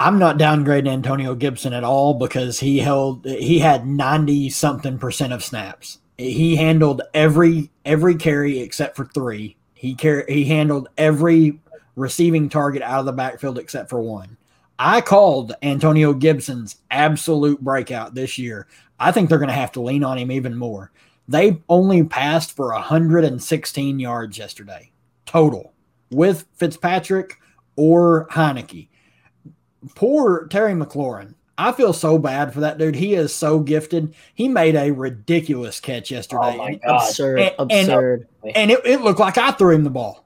I'm 0.00 0.18
not 0.18 0.38
downgrading 0.38 0.88
Antonio 0.88 1.34
Gibson 1.34 1.74
at 1.74 1.84
all 1.84 2.14
because 2.14 2.58
he 2.58 2.78
held 2.78 3.24
he 3.24 3.58
had 3.58 3.86
90 3.86 4.50
something 4.50 4.98
percent 4.98 5.32
of 5.32 5.44
snaps. 5.44 5.98
He 6.18 6.56
handled 6.56 7.02
every 7.14 7.70
every 7.84 8.16
carry 8.16 8.58
except 8.58 8.96
for 8.96 9.04
3. 9.04 9.54
He 9.74 9.94
car- 9.94 10.24
he 10.28 10.44
handled 10.44 10.88
every 10.96 11.60
receiving 11.94 12.48
target 12.48 12.82
out 12.82 13.00
of 13.00 13.06
the 13.06 13.12
backfield 13.12 13.58
except 13.58 13.90
for 13.90 14.00
one. 14.00 14.36
I 14.78 15.02
called 15.02 15.52
Antonio 15.62 16.14
Gibson's 16.14 16.76
absolute 16.90 17.60
breakout 17.60 18.14
this 18.14 18.38
year. 18.38 18.66
I 18.98 19.12
think 19.12 19.28
they're 19.28 19.38
going 19.38 19.48
to 19.48 19.54
have 19.54 19.72
to 19.72 19.82
lean 19.82 20.02
on 20.02 20.18
him 20.18 20.32
even 20.32 20.56
more. 20.56 20.90
They 21.32 21.62
only 21.68 22.04
passed 22.04 22.54
for 22.54 22.72
116 22.72 23.98
yards 23.98 24.38
yesterday 24.38 24.92
total 25.26 25.72
with 26.10 26.46
Fitzpatrick 26.54 27.38
or 27.76 28.26
Heinicke 28.28 28.88
poor 29.94 30.46
Terry 30.48 30.72
McLaurin. 30.72 31.34
I 31.58 31.72
feel 31.72 31.92
so 31.92 32.18
bad 32.18 32.52
for 32.52 32.60
that 32.60 32.78
dude. 32.78 32.96
He 32.96 33.14
is 33.14 33.34
so 33.34 33.60
gifted. 33.60 34.14
He 34.34 34.48
made 34.48 34.74
a 34.74 34.90
ridiculous 34.90 35.80
catch 35.80 36.10
yesterday. 36.10 36.54
Oh 36.54 36.56
my 36.56 36.68
and, 36.70 36.80
God. 36.80 37.08
Absurd. 37.08 37.38
And- 37.38 37.54
and- 37.58 37.70
absurd. 37.70 38.28
and 38.54 38.70
it, 38.70 38.80
it 38.84 39.00
looked 39.02 39.20
like 39.20 39.38
I 39.38 39.52
threw 39.52 39.74
him 39.74 39.84
the 39.84 39.90
ball. 39.90 40.24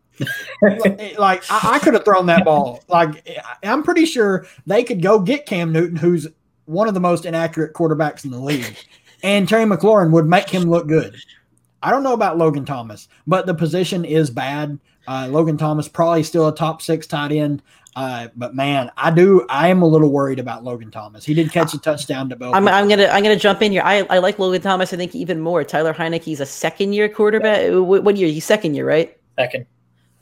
like 0.62 0.84
like, 1.18 1.44
I, 1.50 1.74
I 1.74 1.78
could 1.78 1.94
have 1.94 2.04
thrown 2.04 2.26
that 2.26 2.44
ball. 2.44 2.82
Like 2.88 3.28
I'm 3.62 3.82
pretty 3.82 4.06
sure 4.06 4.46
they 4.66 4.82
could 4.82 5.02
go 5.02 5.18
get 5.18 5.46
Cam 5.46 5.72
Newton, 5.72 5.96
who's 5.96 6.26
one 6.64 6.88
of 6.88 6.94
the 6.94 7.00
most 7.00 7.26
inaccurate 7.26 7.74
quarterbacks 7.74 8.24
in 8.24 8.30
the 8.30 8.40
league, 8.40 8.76
and 9.22 9.48
Terry 9.48 9.64
McLaurin 9.64 10.10
would 10.12 10.26
make 10.26 10.48
him 10.48 10.64
look 10.64 10.86
good. 10.86 11.16
I 11.82 11.90
don't 11.90 12.02
know 12.02 12.14
about 12.14 12.38
Logan 12.38 12.64
Thomas, 12.64 13.08
but 13.26 13.46
the 13.46 13.54
position 13.54 14.04
is 14.04 14.30
bad. 14.30 14.78
Uh, 15.06 15.28
Logan 15.30 15.56
Thomas 15.56 15.88
probably 15.88 16.22
still 16.22 16.48
a 16.48 16.54
top 16.54 16.82
six 16.82 17.06
tight 17.06 17.32
end. 17.32 17.62
Uh, 17.94 18.28
but 18.36 18.54
man, 18.54 18.90
I 18.96 19.10
do. 19.10 19.46
I 19.48 19.68
am 19.68 19.80
a 19.80 19.86
little 19.86 20.10
worried 20.10 20.38
about 20.38 20.62
Logan 20.64 20.90
Thomas. 20.90 21.24
He 21.24 21.32
did 21.32 21.50
catch 21.50 21.72
a 21.72 21.78
touchdown 21.78 22.28
to 22.28 22.36
Bell. 22.36 22.54
I'm, 22.54 22.68
I'm 22.68 22.88
gonna 22.88 23.06
I'm 23.06 23.22
gonna 23.22 23.36
jump 23.36 23.62
in 23.62 23.72
here. 23.72 23.82
I, 23.82 24.02
I 24.10 24.18
like 24.18 24.38
Logan 24.38 24.60
Thomas. 24.60 24.92
I 24.92 24.98
think 24.98 25.14
even 25.14 25.40
more. 25.40 25.64
Tyler 25.64 25.94
Heinicke's 25.94 26.40
a 26.40 26.46
second 26.46 26.92
year 26.92 27.08
quarterback. 27.08 27.70
What, 27.72 28.04
what 28.04 28.16
year? 28.16 28.28
He's 28.28 28.44
second 28.44 28.74
year, 28.74 28.86
right? 28.86 29.16
Second. 29.38 29.64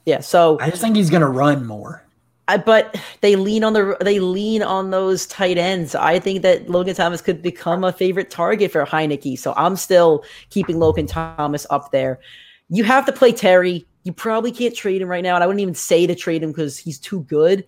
Yeah. 0.07 0.21
So, 0.21 0.59
I 0.61 0.71
just 0.71 0.83
think 0.83 0.95
he's 0.95 1.11
going 1.11 1.23
to 1.23 1.29
run 1.29 1.67
more. 1.67 2.05
I, 2.47 2.59
but 2.59 3.01
they 3.23 3.37
lean 3.37 3.65
on 3.65 3.73
the 3.73 3.97
they 4.01 4.21
lean 4.21 4.63
on 4.63 4.91
those 4.91 5.27
tight 5.27 5.57
ends. 5.57 5.95
I 5.95 6.19
think 6.19 6.43
that 6.43 6.69
Logan 6.69 6.95
Thomas 6.95 7.23
could 7.23 7.40
become 7.40 7.85
a 7.85 7.92
favorite 7.92 8.31
target 8.31 8.71
for 8.71 8.85
Heinicke. 8.85 9.38
So 9.38 9.55
I'm 9.57 9.77
still 9.77 10.25
keeping 10.51 10.79
Logan 10.79 11.07
Thomas 11.07 11.66
up 11.71 11.90
there. 11.90 12.21
You 12.68 12.85
have 12.85 13.07
to 13.07 13.12
play 13.12 13.33
Terry. 13.33 13.87
You 14.03 14.12
probably 14.12 14.53
can't 14.53 14.75
trade 14.75 15.01
him 15.01 15.09
right 15.09 15.23
now, 15.23 15.35
and 15.35 15.42
I 15.42 15.47
wouldn't 15.47 15.62
even 15.62 15.75
say 15.75 16.07
to 16.07 16.14
trade 16.14 16.42
him 16.42 16.51
because 16.51 16.77
he's 16.77 16.99
too 16.99 17.23
good. 17.23 17.64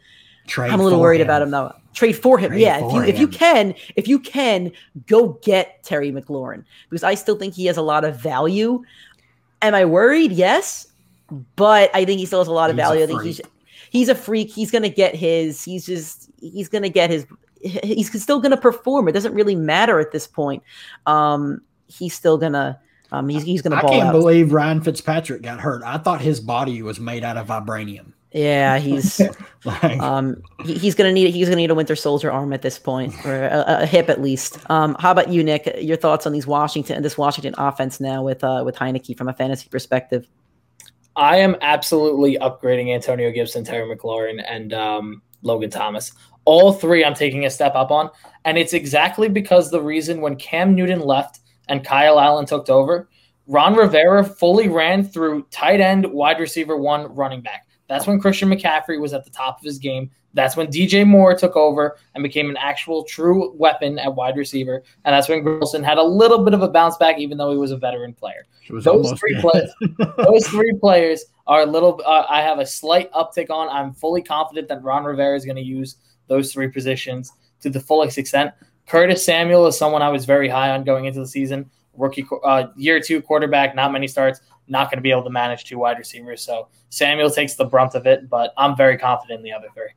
Trade 0.46 0.70
I'm 0.70 0.81
a 0.81 0.83
little 0.83 0.98
for 0.98 1.03
worried 1.03 1.22
about 1.22 1.40
him 1.40 1.50
though. 1.50 1.74
Trade 1.94 2.12
for 2.12 2.38
him, 2.38 2.50
Trade 2.50 2.61
yeah. 2.61 2.77
If 2.77 2.92
you 2.92 3.00
for 3.00 3.05
if 3.05 3.18
you 3.18 3.29
can, 3.29 3.74
if 3.96 4.09
you 4.09 4.18
can, 4.18 4.72
go 5.07 5.38
get 5.42 5.83
Terry 5.85 6.12
McLaurin 6.12 6.64
because 6.90 7.03
I 7.03 7.14
still 7.14 7.37
think 7.37 7.55
he 7.55 7.64
has 7.66 7.79
a 7.79 7.83
lot 7.83 8.05
of 8.05 8.20
value. 8.20 8.83
Am 9.62 9.74
I 9.74 9.87
worried? 9.87 10.33
Yes, 10.33 10.88
but 11.57 11.90
I 11.94 12.05
think 12.05 12.20
he 12.20 12.27
still 12.27 12.40
has 12.40 12.48
a 12.48 12.53
lot 12.53 12.68
of 12.68 12.77
He's 12.77 12.85
value. 12.85 13.03
I 13.03 13.07
think 13.07 13.22
he's. 13.22 13.40
He's 13.96 14.09
a 14.11 14.14
freak. 14.14 14.50
He's 14.50 14.70
gonna 14.70 14.88
get 14.90 15.14
his. 15.14 15.64
He's 15.64 15.87
just 15.87 16.30
he's 16.40 16.68
gonna 16.68 16.88
get 16.90 17.09
his. 17.11 17.26
He's 17.62 18.22
still 18.22 18.40
gonna 18.40 18.56
perform. 18.56 19.09
It 19.09 19.12
doesn't 19.12 19.32
really 19.32 19.56
matter 19.56 19.98
at 19.98 20.12
this 20.12 20.26
point. 20.26 20.62
Um, 21.06 21.62
he's 21.87 22.14
still 22.14 22.37
gonna. 22.38 22.78
Um, 23.11 23.28
he's 23.28 23.42
he's 23.42 23.62
gonna 23.62 23.76
I 23.76 23.80
can't 23.82 24.09
out. 24.09 24.12
believe 24.12 24.52
Ryan 24.52 24.82
Fitzpatrick 24.82 25.40
got 25.42 25.61
hurt. 25.61 25.82
I 25.85 25.96
thought 25.98 26.20
his 26.20 26.40
body 26.40 26.82
was 26.82 27.00
made 27.00 27.24
out 27.24 27.37
of 27.37 27.46
vibranium. 27.46 28.12
yeah, 28.32 28.78
he's. 28.78 29.20
Like, 29.64 29.98
Um, 29.98 30.42
he, 30.64 30.74
he's 30.74 30.94
gonna 30.94 31.11
need 31.12 31.35
he's 31.35 31.48
gonna 31.48 31.56
need 31.56 31.72
a 31.72 31.74
Winter 31.74 31.96
Soldier 31.96 32.30
arm 32.30 32.52
at 32.52 32.62
this 32.62 32.78
point, 32.78 33.12
or 33.26 33.46
a, 33.46 33.64
a 33.82 33.87
hip 33.87 34.09
at 34.09 34.22
least. 34.22 34.59
Um, 34.70 34.94
how 35.00 35.11
about 35.11 35.28
you, 35.28 35.42
Nick? 35.42 35.68
Your 35.80 35.96
thoughts 35.96 36.24
on 36.24 36.32
these 36.32 36.46
Washington 36.46 37.02
this 37.02 37.18
Washington 37.18 37.52
offense 37.59 37.98
now 37.98 38.22
with 38.22 38.44
uh 38.44 38.62
with 38.64 38.76
Heinicke 38.76 39.16
from 39.18 39.28
a 39.28 39.32
fantasy 39.32 39.68
perspective? 39.68 40.28
I 41.16 41.38
am 41.38 41.57
absolutely 41.62 42.37
upgrading 42.38 42.94
Antonio 42.94 43.31
Gibson, 43.31 43.64
Terry 43.64 43.96
McLaurin, 43.96 44.44
and 44.46 44.74
um, 44.74 45.22
Logan 45.42 45.70
Thomas. 45.70 46.12
All 46.44 46.72
three 46.72 47.05
I'm 47.05 47.14
taking 47.14 47.46
a 47.46 47.50
step 47.50 47.74
up 47.74 47.90
on. 47.90 48.11
And 48.44 48.59
it's 48.59 48.74
exactly 48.74 49.29
because 49.29 49.70
the 49.70 49.81
reason 49.81 50.20
when 50.20 50.37
Cam 50.37 50.74
Newton 50.74 51.00
left 51.00 51.40
and 51.68 51.85
Kyle 51.85 52.20
Allen 52.20 52.44
took 52.44 52.68
over, 52.68 53.09
Ron 53.46 53.74
Rivera 53.74 54.22
fully 54.24 54.68
ran 54.68 55.05
through 55.05 55.46
tight 55.50 55.81
end, 55.81 56.05
wide 56.07 56.38
receiver, 56.38 56.76
one 56.76 57.12
running 57.14 57.40
back. 57.40 57.66
That's 57.88 58.07
when 58.07 58.20
Christian 58.20 58.50
McCaffrey 58.50 59.00
was 59.00 59.14
at 59.14 59.24
the 59.24 59.31
top 59.31 59.59
of 59.59 59.64
his 59.64 59.79
game. 59.79 60.11
That's 60.35 60.57
when 60.57 60.66
DJ 60.66 61.07
Moore 61.07 61.35
took 61.35 61.57
over 61.57 61.96
and 62.14 62.22
became 62.22 62.50
an 62.50 62.59
actual 62.59 63.05
true 63.05 63.55
weapon 63.57 63.98
at 63.98 64.14
wide 64.14 64.37
receiver. 64.37 64.83
And 65.05 65.14
that's 65.14 65.29
when 65.29 65.44
Wilson 65.44 65.83
had 65.83 65.96
a 65.96 66.02
little 66.02 66.44
bit 66.44 66.52
of 66.52 66.62
a 66.62 66.68
bounce 66.68 66.98
back, 66.98 67.18
even 67.18 67.38
though 67.38 67.52
he 67.52 67.57
was 67.57 67.70
a 67.70 67.76
veteran 67.76 68.12
player 68.12 68.46
those 68.68 69.11
three 69.18 69.40
players- 69.40 69.70
those 70.16 70.46
three 70.48 70.72
players 70.81 71.24
are 71.46 71.62
a 71.62 71.66
little. 71.66 72.00
Uh, 72.05 72.24
I 72.29 72.42
have 72.42 72.59
a 72.59 72.66
slight 72.66 73.11
uptick 73.12 73.50
on. 73.50 73.68
I'm 73.68 73.92
fully 73.92 74.22
confident 74.22 74.68
that 74.68 74.83
Ron 74.83 75.05
Rivera 75.05 75.37
is 75.37 75.44
going 75.44 75.57
to 75.57 75.62
use 75.62 75.96
those 76.29 76.52
three 76.52 76.68
positions 76.68 77.33
to 77.61 77.70
the 77.70 77.81
fullest 77.81 78.18
extent. 78.18 78.52
Curtis 78.87 79.24
Samuel 79.24 79.66
is 79.66 79.76
someone 79.76 80.02
I 80.02 80.09
was 80.09 80.24
very 80.24 80.48
high 80.48 80.70
on 80.70 80.85
going 80.85 81.07
into 81.07 81.20
the 81.20 81.26
season. 81.26 81.70
Rookie 81.94 82.26
uh, 82.44 82.68
year 82.76 83.00
two 83.00 83.22
quarterback, 83.22 83.74
not 83.74 83.92
many 83.92 84.07
starts, 84.07 84.40
not 84.68 84.90
going 84.90 84.98
to 84.98 85.02
be 85.02 85.11
able 85.11 85.24
to 85.24 85.31
manage 85.31 85.64
two 85.64 85.79
wide 85.79 85.98
receivers. 85.98 86.42
So 86.42 86.68
Samuel 86.90 87.31
takes 87.31 87.55
the 87.55 87.64
brunt 87.64 87.94
of 87.94 88.07
it, 88.07 88.29
but 88.29 88.52
I'm 88.57 88.76
very 88.76 88.98
confident 88.98 89.38
in 89.38 89.44
the 89.44 89.52
other 89.52 89.68
three. 89.74 89.88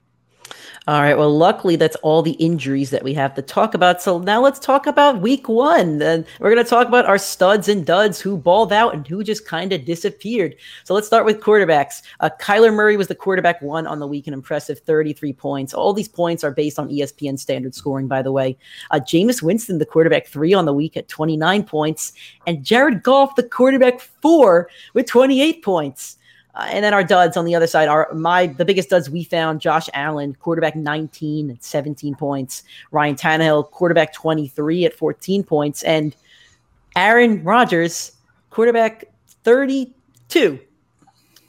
All 0.90 1.02
right. 1.04 1.16
Well, 1.16 1.38
luckily, 1.38 1.76
that's 1.76 1.96
all 1.98 2.24
the 2.24 2.32
injuries 2.32 2.90
that 2.90 3.04
we 3.04 3.14
have 3.14 3.36
to 3.36 3.44
talk 3.44 3.76
about. 3.76 4.02
So 4.02 4.18
now 4.18 4.42
let's 4.42 4.58
talk 4.58 4.88
about 4.88 5.22
week 5.22 5.48
one. 5.48 6.02
And 6.02 6.26
we're 6.40 6.52
going 6.52 6.66
to 6.66 6.68
talk 6.68 6.88
about 6.88 7.06
our 7.06 7.20
studs 7.20 7.70
and 7.70 7.86
duds 7.86 8.20
who 8.20 8.36
balled 8.36 8.74
out 8.74 8.96
and 8.96 9.08
who 9.08 9.24
just 9.24 9.46
kind 9.46 9.72
of 9.72 9.86
disappeared. 9.86 10.56
So 10.86 10.96
let's 10.96 11.06
start 11.06 11.26
with 11.26 11.42
quarterbacks. 11.42 12.02
Uh, 12.22 12.32
Kyler 12.42 12.74
Murray 12.74 12.98
was 12.98 13.08
the 13.08 13.14
quarterback 13.14 13.62
one 13.62 13.86
on 13.86 14.00
the 14.00 14.08
week, 14.08 14.26
an 14.26 14.34
impressive 14.34 14.80
33 14.80 15.32
points. 15.32 15.76
All 15.76 15.94
these 15.94 16.08
points 16.08 16.44
are 16.44 16.50
based 16.50 16.80
on 16.80 16.90
ESPN 16.90 17.38
standard 17.38 17.76
scoring, 17.76 18.08
by 18.08 18.24
the 18.24 18.32
way. 18.32 18.58
Uh, 18.90 19.00
Jameis 19.00 19.44
Winston, 19.44 19.78
the 19.78 19.86
quarterback 19.86 20.26
three 20.26 20.56
on 20.56 20.66
the 20.66 20.74
week 20.74 20.98
at 20.98 21.08
29 21.08 21.66
points. 21.66 22.14
And 22.48 22.64
Jared 22.66 23.04
Goff, 23.04 23.36
the 23.36 23.44
quarterback 23.44 24.00
four 24.00 24.72
with 24.96 25.06
28 25.06 25.64
points. 25.64 26.18
Uh, 26.56 26.68
and 26.72 26.84
then 26.84 26.94
our 26.94 27.04
duds 27.04 27.38
on 27.38 27.46
the 27.46 27.54
other 27.56 27.68
side 27.68 27.88
are 27.88 28.10
my 28.14 28.48
the 28.48 28.66
biggest 28.66 28.90
duds 28.90 29.10
we 29.10 29.24
found 29.24 29.62
Josh 29.62 29.88
Allen, 29.94 30.36
quarterback 30.36 30.76
19 30.76 31.52
at 31.52 31.64
17 31.64 32.16
points, 32.16 32.64
Ryan 32.92 33.16
Tannehill, 33.16 33.70
quarterback 33.72 34.14
23 34.14 34.86
at 34.86 34.94
14 34.94 35.44
points, 35.44 35.84
and 35.84 36.16
Aaron 36.96 37.44
Rodgers, 37.44 38.14
quarterback 38.50 39.06
32. 39.44 40.60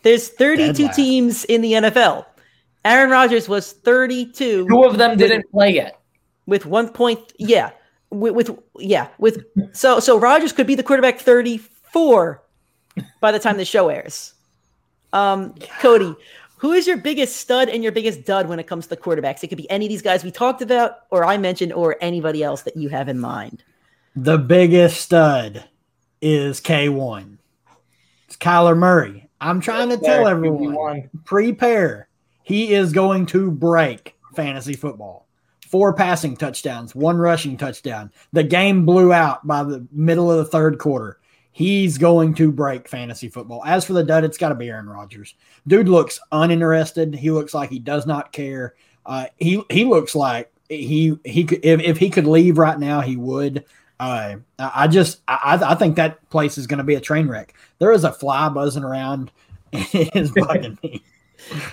There's 0.03 0.29
32 0.29 0.73
Dead 0.73 0.95
teams 0.95 1.45
in 1.47 1.61
the 1.61 1.73
NFL. 1.73 2.27
Aaron 2.85 3.11
Rodgers 3.11 3.49
was 3.49 3.73
32 3.73 4.67
Two 4.67 4.85
of 4.85 4.99
them 4.99 5.17
didn't 5.19 5.51
play 5.51 5.75
yet. 5.75 6.01
with 6.47 6.67
one 6.67 6.89
point. 6.89 7.33
Yeah, 7.39 7.71
with, 8.11 8.35
with 8.35 8.59
yeah 8.79 9.09
with 9.19 9.45
so 9.73 10.01
so 10.01 10.19
Rogers 10.19 10.53
could 10.53 10.67
be 10.67 10.75
the 10.75 10.83
quarterback 10.83 11.19
34 11.19 12.43
by 13.21 13.33
the 13.33 13.39
time 13.39 13.57
the 13.57 13.65
show 13.65 13.89
airs. 13.89 14.35
Um, 15.13 15.55
Cody, 15.81 16.15
who 16.59 16.73
is 16.73 16.87
your 16.87 16.97
biggest 16.97 17.37
stud 17.37 17.69
and 17.69 17.83
your 17.83 17.93
biggest 17.93 18.25
dud 18.25 18.49
when 18.49 18.59
it 18.59 18.67
comes 18.67 18.85
to 18.87 18.91
the 18.91 18.97
quarterbacks? 18.97 19.43
It 19.43 19.49
could 19.49 19.59
be 19.59 19.71
any 19.71 19.87
of 19.87 19.89
these 19.89 20.03
guys 20.03 20.25
we 20.25 20.31
talked 20.31 20.63
about, 20.63 20.99
or 21.11 21.25
I 21.25 21.39
mentioned, 21.39 21.73
or 21.73 21.97
anybody 22.01 22.43
else 22.43 22.63
that 22.63 22.77
you 22.77 22.89
have 22.89 23.09
in 23.09 23.19
mind. 23.19 23.65
The 24.15 24.39
biggest 24.39 25.01
stud 25.01 25.65
is 26.21 26.61
K1. 26.61 27.39
It's 28.27 28.37
Kyler 28.37 28.77
Murray. 28.77 29.29
I'm 29.41 29.61
trying 29.61 29.89
to 29.89 29.97
tell 29.97 30.29
everyone 30.29 31.09
prepare. 31.25 32.09
He 32.43 32.75
is 32.75 32.93
going 32.93 33.27
to 33.27 33.51
break 33.51 34.17
fantasy 34.35 34.75
football 34.75 35.27
four 35.71 35.95
passing 35.95 36.37
touchdowns, 36.37 36.97
one 36.97 37.17
rushing 37.17 37.57
touchdown. 37.57 38.11
The 38.33 38.43
game 38.43 38.85
blew 38.85 39.13
out 39.13 39.47
by 39.47 39.63
the 39.63 39.87
middle 39.93 40.31
of 40.31 40.39
the 40.39 40.45
third 40.45 40.79
quarter. 40.79 41.20
He's 41.53 41.99
going 41.99 42.35
to 42.35 42.53
break 42.53 42.89
fantasy 42.89 43.29
football. 43.29 43.65
As 43.65 43.85
for 43.85 43.93
the 43.93 44.05
dud, 44.05 44.25
it's 44.25 44.39
got 44.39 44.51
to 44.51 44.55
be 44.55 44.69
Aaron 44.69 44.89
Rodgers. 44.89 45.35
Dude 45.67 45.89
looks 45.89 46.21
uninterested. 46.31 47.15
He 47.15 47.31
looks 47.31 47.55
like 47.55 47.71
he 47.71 47.79
does 47.79 48.07
not 48.07 48.33
care. 48.33 48.75
Uh, 49.05 49.27
he 49.39 49.63
he 49.71 49.85
looks 49.85 50.15
like 50.15 50.53
he 50.69 51.19
he 51.25 51.45
could 51.45 51.65
if, 51.65 51.81
if 51.81 51.99
he 51.99 52.11
could 52.11 52.27
leave 52.27 52.59
right 52.59 52.79
now, 52.79 53.01
he 53.01 53.17
would. 53.17 53.65
Uh, 53.99 54.37
I 54.59 54.87
just 54.89 55.21
I, 55.29 55.59
I 55.63 55.75
think 55.75 55.97
that 55.97 56.29
place 56.31 56.57
is 56.57 56.67
going 56.67 56.79
to 56.79 56.85
be 56.85 56.95
a 56.95 57.01
train 57.01 57.29
wreck. 57.29 57.55
There 57.79 57.93
is 57.93 58.05
a 58.05 58.13
fly 58.13 58.49
buzzing 58.49 58.85
around. 58.85 59.31
It 59.73 60.17
is 60.17 60.33
bugging 60.33 60.83
me. 60.83 61.03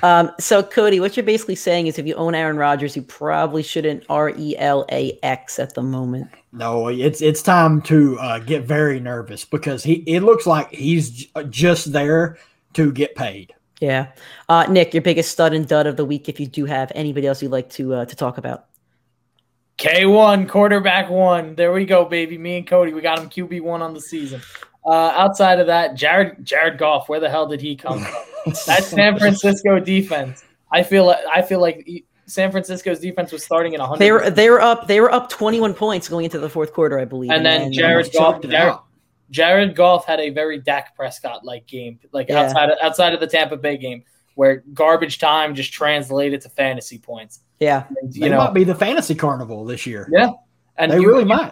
Um, 0.03 0.31
so 0.39 0.63
Cody, 0.63 0.99
what 0.99 1.15
you're 1.17 1.25
basically 1.25 1.55
saying 1.55 1.87
is 1.87 1.97
if 1.97 2.05
you 2.05 2.15
own 2.15 2.35
Aaron 2.35 2.57
Rodgers, 2.57 2.95
you 2.95 3.01
probably 3.01 3.63
shouldn't 3.63 4.03
R 4.09 4.29
E 4.29 4.55
L 4.57 4.85
A 4.91 5.17
X 5.23 5.59
at 5.59 5.73
the 5.73 5.83
moment. 5.83 6.29
No, 6.51 6.87
it's 6.87 7.21
it's 7.21 7.41
time 7.41 7.81
to 7.83 8.17
uh, 8.19 8.39
get 8.39 8.63
very 8.63 8.99
nervous 8.99 9.45
because 9.45 9.83
he 9.83 10.03
it 10.07 10.21
looks 10.21 10.45
like 10.45 10.71
he's 10.71 11.27
just 11.49 11.91
there 11.91 12.37
to 12.73 12.91
get 12.91 13.15
paid. 13.15 13.53
Yeah, 13.79 14.11
uh, 14.49 14.65
Nick, 14.69 14.93
your 14.93 15.03
biggest 15.03 15.31
stud 15.31 15.53
and 15.53 15.67
dud 15.67 15.85
of 15.85 15.97
the 15.97 16.05
week. 16.05 16.29
If 16.29 16.39
you 16.39 16.47
do 16.47 16.65
have 16.65 16.91
anybody 16.95 17.27
else 17.27 17.41
you'd 17.41 17.51
like 17.51 17.69
to 17.71 17.93
uh, 17.93 18.05
to 18.05 18.15
talk 18.15 18.37
about. 18.37 18.65
K1 19.77 20.49
quarterback 20.49 21.07
one. 21.07 21.53
There 21.53 21.71
we 21.71 21.85
go, 21.85 22.03
baby. 22.03 22.39
Me 22.39 22.57
and 22.57 22.67
Cody, 22.67 22.93
we 22.93 23.01
got 23.01 23.19
him 23.19 23.29
QB 23.29 23.61
one 23.61 23.83
on 23.83 23.93
the 23.93 24.01
season. 24.01 24.41
Uh, 24.87 25.11
outside 25.15 25.59
of 25.59 25.67
that, 25.67 25.95
Jared 25.95 26.45
Jared 26.45 26.77
Goff, 26.77 27.09
where 27.09 27.19
the 27.19 27.29
hell 27.29 27.45
did 27.45 27.59
he 27.59 27.75
come 27.75 27.99
from? 27.99 28.53
that 28.67 28.85
San 28.85 29.19
Francisco 29.19 29.79
defense. 29.81 30.45
I 30.71 30.81
feel 30.83 31.05
like 31.07 31.19
I 31.29 31.41
feel 31.41 31.59
like 31.59 32.05
San 32.25 32.51
Francisco's 32.51 32.99
defense 32.99 33.33
was 33.33 33.43
starting 33.43 33.73
at 33.73 33.81
100. 33.81 33.99
They 33.99 34.11
were 34.13 34.29
they 34.29 34.49
were 34.49 34.61
up 34.61 34.87
they 34.87 35.01
were 35.01 35.11
up 35.11 35.29
21 35.29 35.73
points 35.73 36.07
going 36.07 36.23
into 36.23 36.39
the 36.39 36.47
fourth 36.47 36.71
quarter, 36.71 36.99
I 36.99 37.03
believe. 37.03 37.31
And, 37.31 37.45
and 37.45 37.63
then 37.63 37.73
Jared 37.73 38.13
Goff 38.13 38.41
Jared, 38.41 38.75
Jared, 39.29 39.75
Goff 39.75 40.05
had 40.05 40.21
a 40.21 40.29
very 40.29 40.59
Dak 40.59 40.95
Prescott 40.95 41.43
like 41.43 41.67
game, 41.67 41.99
like 42.13 42.29
yeah. 42.29 42.43
outside 42.43 42.69
of, 42.69 42.77
outside 42.81 43.13
of 43.13 43.19
the 43.19 43.27
Tampa 43.27 43.57
Bay 43.57 43.75
game, 43.75 44.05
where 44.35 44.63
garbage 44.73 45.19
time 45.19 45.53
just 45.53 45.73
translated 45.73 46.39
to 46.41 46.49
fantasy 46.49 46.97
points. 46.97 47.41
Yeah, 47.59 47.83
and, 48.01 48.15
you 48.15 48.21
they 48.21 48.29
know, 48.29 48.37
might 48.37 48.53
be 48.53 48.63
the 48.63 48.75
fantasy 48.75 49.15
carnival 49.15 49.65
this 49.65 49.85
year. 49.85 50.07
Yeah, 50.09 50.31
and 50.77 50.93
they 50.93 50.99
you, 50.99 51.09
really 51.09 51.25
might. 51.25 51.51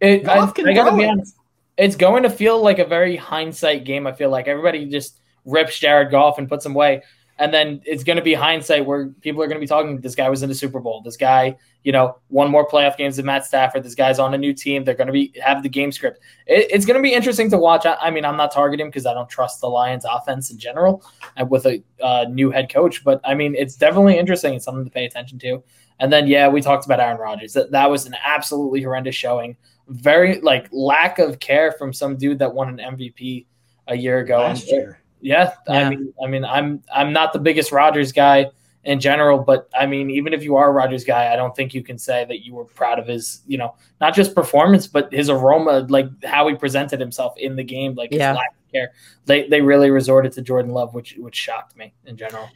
It, 0.00 0.28
I, 0.28 0.44
I 0.44 0.74
gotta 0.74 0.96
be 0.96 1.06
honest 1.06 1.37
it's 1.78 1.96
going 1.96 2.24
to 2.24 2.30
feel 2.30 2.60
like 2.60 2.80
a 2.80 2.84
very 2.84 3.16
hindsight 3.16 3.84
game. 3.84 4.06
I 4.06 4.12
feel 4.12 4.30
like 4.30 4.48
everybody 4.48 4.86
just 4.86 5.20
rips 5.44 5.78
Jared 5.78 6.10
Goff 6.10 6.36
and 6.38 6.48
puts 6.48 6.66
him 6.66 6.74
away. 6.74 7.02
And 7.40 7.54
then 7.54 7.80
it's 7.84 8.02
going 8.02 8.16
to 8.16 8.22
be 8.22 8.34
hindsight 8.34 8.84
where 8.84 9.10
people 9.20 9.40
are 9.40 9.46
going 9.46 9.58
to 9.58 9.60
be 9.60 9.68
talking. 9.68 10.00
This 10.00 10.16
guy 10.16 10.28
was 10.28 10.42
in 10.42 10.48
the 10.48 10.56
Super 10.56 10.80
Bowl. 10.80 11.02
This 11.02 11.16
guy, 11.16 11.56
you 11.84 11.92
know, 11.92 12.18
won 12.30 12.50
more 12.50 12.66
playoff 12.66 12.96
games 12.96 13.14
than 13.14 13.26
Matt 13.26 13.46
Stafford. 13.46 13.84
This 13.84 13.94
guy's 13.94 14.18
on 14.18 14.34
a 14.34 14.38
new 14.38 14.52
team. 14.52 14.82
They're 14.82 14.96
going 14.96 15.06
to 15.06 15.12
be 15.12 15.32
have 15.40 15.62
the 15.62 15.68
game 15.68 15.92
script. 15.92 16.18
It, 16.48 16.66
it's 16.68 16.84
going 16.84 16.96
to 16.96 17.02
be 17.02 17.14
interesting 17.14 17.48
to 17.50 17.56
watch. 17.56 17.86
I, 17.86 17.94
I 17.94 18.10
mean, 18.10 18.24
I'm 18.24 18.36
not 18.36 18.50
targeting 18.50 18.88
because 18.88 19.06
I 19.06 19.14
don't 19.14 19.30
trust 19.30 19.60
the 19.60 19.68
Lions' 19.68 20.04
offense 20.04 20.50
in 20.50 20.58
general, 20.58 21.04
and 21.36 21.48
with 21.48 21.64
a 21.66 21.80
uh, 22.02 22.26
new 22.28 22.50
head 22.50 22.72
coach. 22.72 23.04
But 23.04 23.20
I 23.22 23.34
mean, 23.34 23.54
it's 23.54 23.76
definitely 23.76 24.18
interesting. 24.18 24.54
It's 24.54 24.64
something 24.64 24.84
to 24.84 24.90
pay 24.90 25.04
attention 25.04 25.38
to. 25.38 25.62
And 26.00 26.12
then, 26.12 26.26
yeah, 26.26 26.48
we 26.48 26.60
talked 26.60 26.86
about 26.86 26.98
Aaron 26.98 27.18
Rodgers. 27.18 27.52
That 27.52 27.70
that 27.70 27.88
was 27.88 28.04
an 28.04 28.16
absolutely 28.26 28.82
horrendous 28.82 29.14
showing 29.14 29.56
very 29.88 30.40
like 30.40 30.68
lack 30.72 31.18
of 31.18 31.40
care 31.40 31.72
from 31.72 31.92
some 31.92 32.16
dude 32.16 32.38
that 32.38 32.54
won 32.54 32.68
an 32.78 32.96
MVP 32.96 33.46
a 33.88 33.96
year 33.96 34.18
ago. 34.18 34.38
Last 34.38 34.70
year. 34.70 35.00
Yeah, 35.20 35.52
yeah, 35.68 35.86
I 35.86 35.90
mean, 35.90 36.14
I 36.22 36.26
mean, 36.28 36.44
I'm 36.44 36.82
I'm 36.94 37.12
not 37.12 37.32
the 37.32 37.38
biggest 37.38 37.72
Rodgers 37.72 38.12
guy 38.12 38.46
in 38.84 39.00
general, 39.00 39.38
but 39.38 39.68
I 39.78 39.86
mean, 39.86 40.10
even 40.10 40.32
if 40.32 40.44
you 40.44 40.56
are 40.56 40.68
a 40.68 40.72
Rodgers 40.72 41.04
guy, 41.04 41.32
I 41.32 41.36
don't 41.36 41.54
think 41.56 41.74
you 41.74 41.82
can 41.82 41.98
say 41.98 42.24
that 42.26 42.44
you 42.44 42.54
were 42.54 42.64
proud 42.64 42.98
of 42.98 43.06
his, 43.06 43.42
you 43.46 43.58
know, 43.58 43.74
not 44.00 44.14
just 44.14 44.34
performance, 44.34 44.86
but 44.86 45.12
his 45.12 45.28
aroma, 45.28 45.80
like 45.88 46.06
how 46.24 46.46
he 46.48 46.54
presented 46.54 47.00
himself 47.00 47.34
in 47.36 47.56
the 47.56 47.64
game, 47.64 47.94
like 47.94 48.10
his 48.10 48.20
yeah. 48.20 48.32
lack 48.32 48.50
of 48.50 48.72
care. 48.72 48.92
They 49.26 49.48
they 49.48 49.60
really 49.60 49.90
resorted 49.90 50.32
to 50.32 50.42
Jordan 50.42 50.72
Love, 50.72 50.94
which 50.94 51.16
which 51.18 51.34
shocked 51.34 51.76
me 51.76 51.92
in 52.06 52.16
general 52.16 52.48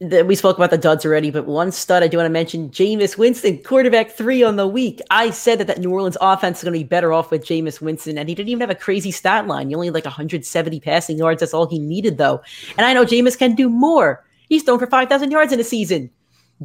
we 0.00 0.36
spoke 0.36 0.56
about 0.56 0.70
the 0.70 0.78
duds 0.78 1.04
already, 1.04 1.30
but 1.30 1.46
one 1.46 1.72
stud 1.72 2.02
I 2.02 2.08
do 2.08 2.18
want 2.18 2.26
to 2.26 2.32
mention: 2.32 2.70
Jameis 2.70 3.18
Winston, 3.18 3.62
quarterback 3.62 4.10
three 4.10 4.42
on 4.42 4.56
the 4.56 4.66
week. 4.66 5.00
I 5.10 5.30
said 5.30 5.58
that 5.58 5.66
that 5.66 5.78
New 5.78 5.90
Orleans 5.90 6.16
offense 6.20 6.58
is 6.58 6.64
going 6.64 6.72
to 6.72 6.78
be 6.78 6.84
better 6.84 7.12
off 7.12 7.30
with 7.30 7.44
Jameis 7.44 7.80
Winston, 7.80 8.16
and 8.16 8.28
he 8.28 8.34
didn't 8.34 8.48
even 8.48 8.60
have 8.60 8.70
a 8.70 8.76
crazy 8.76 9.10
stat 9.10 9.46
line. 9.46 9.68
He 9.68 9.74
only 9.74 9.88
had 9.88 9.94
like 9.94 10.04
170 10.04 10.80
passing 10.80 11.18
yards. 11.18 11.40
That's 11.40 11.54
all 11.54 11.66
he 11.66 11.78
needed, 11.78 12.18
though. 12.18 12.40
And 12.76 12.86
I 12.86 12.94
know 12.94 13.04
Jameis 13.04 13.36
can 13.36 13.54
do 13.54 13.68
more. 13.68 14.24
He's 14.48 14.62
thrown 14.62 14.78
for 14.78 14.86
5,000 14.86 15.30
yards 15.30 15.52
in 15.52 15.60
a 15.60 15.64
season. 15.64 16.10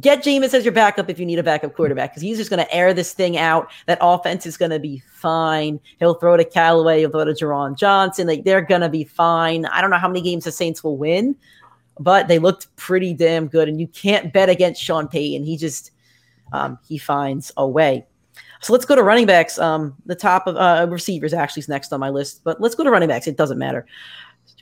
Get 0.00 0.24
Jameis 0.24 0.54
as 0.54 0.64
your 0.64 0.72
backup 0.72 1.08
if 1.08 1.20
you 1.20 1.26
need 1.26 1.38
a 1.38 1.42
backup 1.44 1.74
quarterback 1.74 2.10
because 2.10 2.22
he's 2.22 2.36
just 2.36 2.50
going 2.50 2.64
to 2.64 2.74
air 2.74 2.92
this 2.92 3.12
thing 3.12 3.36
out. 3.36 3.70
That 3.86 3.98
offense 4.00 4.44
is 4.44 4.56
going 4.56 4.72
to 4.72 4.80
be 4.80 5.02
fine. 5.06 5.78
He'll 6.00 6.14
throw 6.14 6.36
to 6.36 6.44
Callaway, 6.44 7.00
he'll 7.00 7.10
throw 7.10 7.24
to 7.24 7.32
Jerron 7.32 7.78
Johnson. 7.78 8.26
Like 8.26 8.42
they're 8.42 8.60
going 8.60 8.80
to 8.80 8.88
be 8.88 9.04
fine. 9.04 9.66
I 9.66 9.80
don't 9.80 9.90
know 9.90 9.98
how 9.98 10.08
many 10.08 10.20
games 10.20 10.44
the 10.44 10.52
Saints 10.52 10.82
will 10.82 10.96
win, 10.96 11.36
but 11.98 12.28
they 12.28 12.38
looked 12.38 12.74
pretty 12.76 13.14
damn 13.14 13.46
good. 13.46 13.68
And 13.68 13.80
you 13.80 13.86
can't 13.88 14.32
bet 14.32 14.48
against 14.48 14.82
Sean 14.82 15.08
Payton. 15.08 15.44
He 15.44 15.56
just 15.56 15.90
um, 16.52 16.78
he 16.86 16.98
finds 16.98 17.52
a 17.56 17.66
way. 17.66 18.06
So 18.60 18.72
let's 18.72 18.84
go 18.86 18.96
to 18.96 19.02
running 19.02 19.26
backs. 19.26 19.58
Um, 19.58 19.94
the 20.06 20.14
top 20.14 20.46
of 20.46 20.56
uh, 20.56 20.86
receivers 20.88 21.34
actually 21.34 21.60
is 21.60 21.68
next 21.68 21.92
on 21.92 22.00
my 22.00 22.08
list, 22.08 22.42
but 22.44 22.60
let's 22.60 22.74
go 22.74 22.84
to 22.84 22.90
running 22.90 23.08
backs. 23.08 23.26
It 23.26 23.36
doesn't 23.36 23.58
matter. 23.58 23.86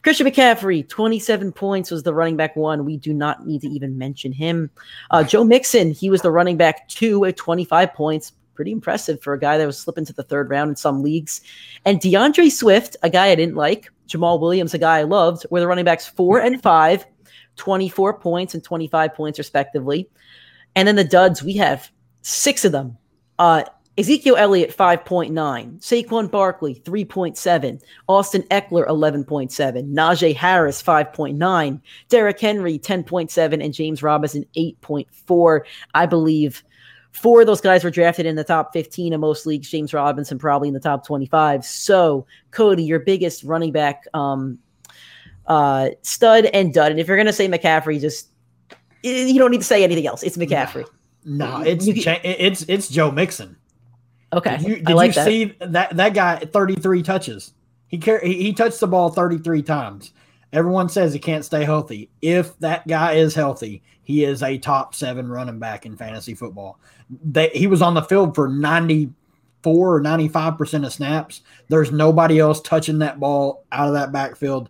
Christian 0.03 0.27
McCaffrey, 0.27 0.89
27 0.89 1.53
points 1.53 1.93
was 1.93 2.03
the 2.03 2.13
running 2.13 2.37
back 2.37 2.57
one. 2.57 2.85
We 2.85 2.97
do 2.97 3.15
not 3.15 3.47
need 3.47 3.61
to 3.61 3.69
even 3.69 3.97
mention 3.97 4.33
him. 4.33 4.71
Uh, 5.13 5.23
Joe 5.23 5.45
Mixon, 5.45 5.93
he 5.93 6.11
was 6.11 6.23
the 6.23 6.33
running 6.33 6.57
back 6.57 6.89
two 6.89 7.25
at 7.25 7.37
25 7.37 7.95
points. 7.95 8.33
Pretty 8.55 8.73
impressive 8.73 9.23
for 9.23 9.33
a 9.33 9.39
guy 9.39 9.57
that 9.57 9.67
was 9.67 9.79
slipping 9.79 10.05
to 10.07 10.13
the 10.13 10.25
third 10.25 10.51
round 10.51 10.71
in 10.71 10.77
some 10.77 11.03
leagues. 11.03 11.41
And 11.85 12.01
D'Andre 12.01 12.49
Swift, 12.49 12.97
a 13.05 13.11
guy 13.11 13.29
I 13.29 13.37
didn't 13.37 13.55
like. 13.55 13.91
Jamaal 14.09 14.41
Williams, 14.41 14.75
a 14.75 14.79
guy 14.79 14.99
I 14.99 15.03
loved, 15.05 15.47
were 15.51 15.61
the 15.61 15.69
running 15.69 15.85
backs 15.85 16.07
four 16.07 16.41
and 16.41 16.61
five 16.61 17.07
24 17.57 18.19
points 18.19 18.55
and 18.55 18.63
25 18.65 19.15
points, 19.15 19.39
respectively. 19.39 20.09
And 20.75 20.89
then 20.89 20.97
the 20.97 21.05
duds, 21.05 21.43
we 21.43 21.55
have 21.57 21.91
six 22.23 22.65
of 22.65 22.73
them. 22.73 22.97
Uh, 23.39 23.65
Ezekiel 23.99 24.37
Elliott, 24.37 24.75
5.9. 24.75 25.33
Saquon 25.81 26.31
Barkley, 26.31 26.77
3.7. 26.77 27.83
Austin 28.09 28.43
Ekeler, 28.45 28.87
11.7. 28.89 29.93
Najee 29.93 30.35
Harris, 30.35 30.83
5.9. 30.83 31.81
Derrick 32.09 32.41
Henry, 32.41 32.79
10.7. 32.79 33.63
And 33.63 33.75
James 33.75 34.03
Robinson, 34.03 34.47
8.4. 34.57 35.61
I 35.95 36.07
believe 36.07 36.65
four 37.11 37.43
of 37.43 37.47
those 37.47 37.61
guys 37.61 37.85
were 37.85 37.91
drafted 37.91 38.25
in 38.25 38.37
the 38.37 38.45
top 38.45 38.73
15 38.73 39.13
of 39.13 39.21
most 39.21 39.45
leagues. 39.45 39.69
James 39.69 39.93
Robinson, 39.93 40.39
probably 40.39 40.69
in 40.69 40.75
the 40.75 40.81
top 40.81 41.07
25. 41.07 41.63
So, 41.63 42.27
Cody, 42.51 42.85
your 42.85 43.01
biggest 43.01 43.45
running 43.45 43.73
back 43.73 44.07
um, 44.15 44.59
uh, 45.47 45.91
stud 46.03 46.47
and 46.47 46.73
dud. 46.73 46.91
And 46.91 47.01
if 47.01 47.09
you're 47.09 47.17
gonna 47.17 47.33
say 47.33 47.49
McCaffrey, 47.49 48.01
just 48.01 48.29
you 49.03 49.39
don't 49.39 49.51
need 49.51 49.61
to 49.61 49.67
say 49.67 49.83
anything 49.85 50.07
else. 50.07 50.23
It's 50.23 50.37
McCaffrey. 50.37 50.87
No, 51.25 51.59
no 51.59 51.65
it's 51.65 51.87
it's 51.89 52.63
it's 52.69 52.89
Joe 52.89 53.11
Mixon. 53.11 53.57
Okay, 54.33 54.57
did 54.57 54.67
you, 54.67 54.77
did 54.77 54.95
like 54.95 55.09
you 55.09 55.15
that. 55.15 55.27
see 55.27 55.57
that 55.61 55.97
that 55.97 56.15
guy 56.15 56.39
33 56.39 57.03
touches? 57.03 57.53
He, 57.89 57.99
car- 57.99 58.21
he 58.23 58.43
he 58.43 58.53
touched 58.53 58.81
the 58.81 58.87
ball 58.87 59.11
33 59.11 59.63
times. 59.63 60.13
Everyone 60.53 60.89
says 60.89 61.13
he 61.13 61.19
can't 61.19 61.45
stay 61.45 61.65
healthy. 61.65 62.11
If 62.21 62.59
that 62.59 62.87
guy 62.87 63.15
is 63.15 63.35
healthy, 63.35 63.83
he 64.03 64.25
is 64.25 64.43
a 64.43 64.59
top 64.59 64.95
seven 64.95 65.29
running 65.29 65.59
back 65.59 65.87
in 65.87 65.97
fantasy 65.97 66.35
football. 66.35 66.79
They, 67.25 67.49
he 67.51 67.67
was 67.67 67.81
on 67.81 67.95
the 67.95 68.03
field 68.03 68.35
for 68.35 68.49
94 68.49 69.97
or 69.97 70.01
95% 70.01 70.85
of 70.85 70.93
snaps. 70.93 71.41
There's 71.69 71.91
nobody 71.91 72.39
else 72.39 72.61
touching 72.61 72.99
that 72.99 73.21
ball 73.21 73.65
out 73.73 73.89
of 73.89 73.95
that 73.95 74.13
backfield 74.13 74.69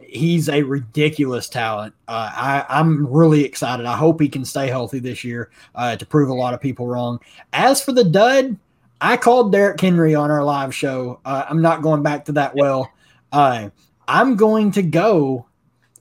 he's 0.00 0.48
a 0.48 0.62
ridiculous 0.62 1.48
talent. 1.48 1.94
Uh, 2.08 2.30
I, 2.32 2.66
I'm 2.68 3.06
really 3.06 3.44
excited. 3.44 3.86
I 3.86 3.96
hope 3.96 4.20
he 4.20 4.28
can 4.28 4.44
stay 4.44 4.68
healthy 4.68 4.98
this 4.98 5.24
year 5.24 5.50
uh, 5.74 5.96
to 5.96 6.06
prove 6.06 6.28
a 6.28 6.34
lot 6.34 6.54
of 6.54 6.60
people 6.60 6.86
wrong. 6.86 7.20
As 7.52 7.82
for 7.82 7.92
the 7.92 8.04
dud, 8.04 8.56
I 9.00 9.16
called 9.16 9.52
Derrick 9.52 9.80
Henry 9.80 10.14
on 10.14 10.30
our 10.30 10.44
live 10.44 10.74
show. 10.74 11.20
Uh, 11.24 11.44
I'm 11.48 11.60
not 11.60 11.82
going 11.82 12.02
back 12.02 12.24
to 12.26 12.32
that 12.32 12.54
well. 12.54 12.90
Uh, 13.32 13.70
I'm 14.08 14.36
going 14.36 14.70
to 14.72 14.82
go 14.82 15.46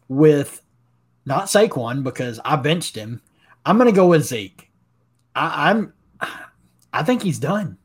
with 0.08 0.62
not 1.26 1.46
Saquon 1.46 2.04
because 2.04 2.40
I 2.46 2.56
benched 2.56 2.96
him. 2.96 3.22
I'm 3.66 3.78
going 3.78 3.90
to 3.90 3.96
go 3.96 4.08
with 4.08 4.26
Zeke. 4.26 4.70
I, 5.36 5.70
I'm. 5.70 5.94
I 6.94 7.04
think 7.04 7.24
he's 7.24 7.40
done. 7.40 7.78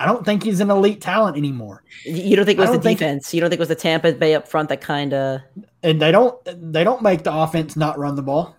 I 0.00 0.06
don't 0.06 0.24
think 0.24 0.44
he's 0.44 0.60
an 0.60 0.70
elite 0.70 1.00
talent 1.00 1.36
anymore. 1.36 1.82
You 2.04 2.36
don't 2.36 2.44
think 2.44 2.58
it 2.58 2.62
was 2.62 2.70
the 2.70 2.78
defense? 2.78 3.26
Think, 3.26 3.34
you 3.34 3.40
don't 3.40 3.50
think 3.50 3.58
it 3.58 3.62
was 3.62 3.68
the 3.68 3.74
Tampa 3.74 4.12
Bay 4.12 4.34
up 4.34 4.46
front 4.46 4.68
that 4.68 4.80
kind 4.80 5.12
of? 5.12 5.40
And 5.82 6.00
they 6.00 6.12
don't. 6.12 6.36
They 6.72 6.84
don't 6.84 7.02
make 7.02 7.24
the 7.24 7.34
offense 7.34 7.76
not 7.76 7.98
run 7.98 8.14
the 8.14 8.22
ball. 8.22 8.56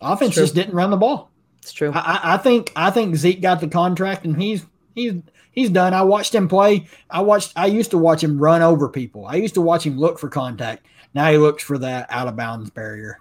Offense 0.00 0.34
just 0.34 0.54
didn't 0.54 0.74
run 0.74 0.90
the 0.90 0.96
ball. 0.96 1.30
It's 1.60 1.72
true. 1.72 1.92
I, 1.94 2.34
I, 2.34 2.36
think. 2.38 2.72
I 2.76 2.90
think 2.90 3.16
Zeke 3.16 3.42
got 3.42 3.60
the 3.60 3.68
contract, 3.68 4.24
and 4.24 4.40
he's 4.40 4.64
he's 4.94 5.14
he's 5.50 5.68
done. 5.68 5.92
I 5.92 6.02
watched 6.02 6.34
him 6.34 6.48
play. 6.48 6.86
I 7.10 7.20
watched. 7.20 7.52
I 7.56 7.66
used 7.66 7.90
to 7.90 7.98
watch 7.98 8.22
him 8.22 8.38
run 8.38 8.62
over 8.62 8.88
people. 8.88 9.26
I 9.26 9.34
used 9.34 9.54
to 9.54 9.60
watch 9.60 9.84
him 9.84 9.98
look 9.98 10.18
for 10.18 10.28
contact. 10.28 10.86
Now 11.12 11.30
he 11.30 11.36
looks 11.36 11.62
for 11.62 11.76
that 11.78 12.06
out 12.10 12.28
of 12.28 12.36
bounds 12.36 12.70
barrier. 12.70 13.18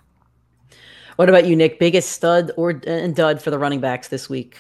What 1.17 1.29
about 1.29 1.47
you, 1.47 1.55
Nick? 1.55 1.79
Biggest 1.79 2.11
stud 2.11 2.51
or 2.55 2.79
and 2.85 3.15
dud 3.15 3.41
for 3.41 3.49
the 3.49 3.59
running 3.59 3.81
backs 3.81 4.07
this 4.07 4.29
week? 4.29 4.57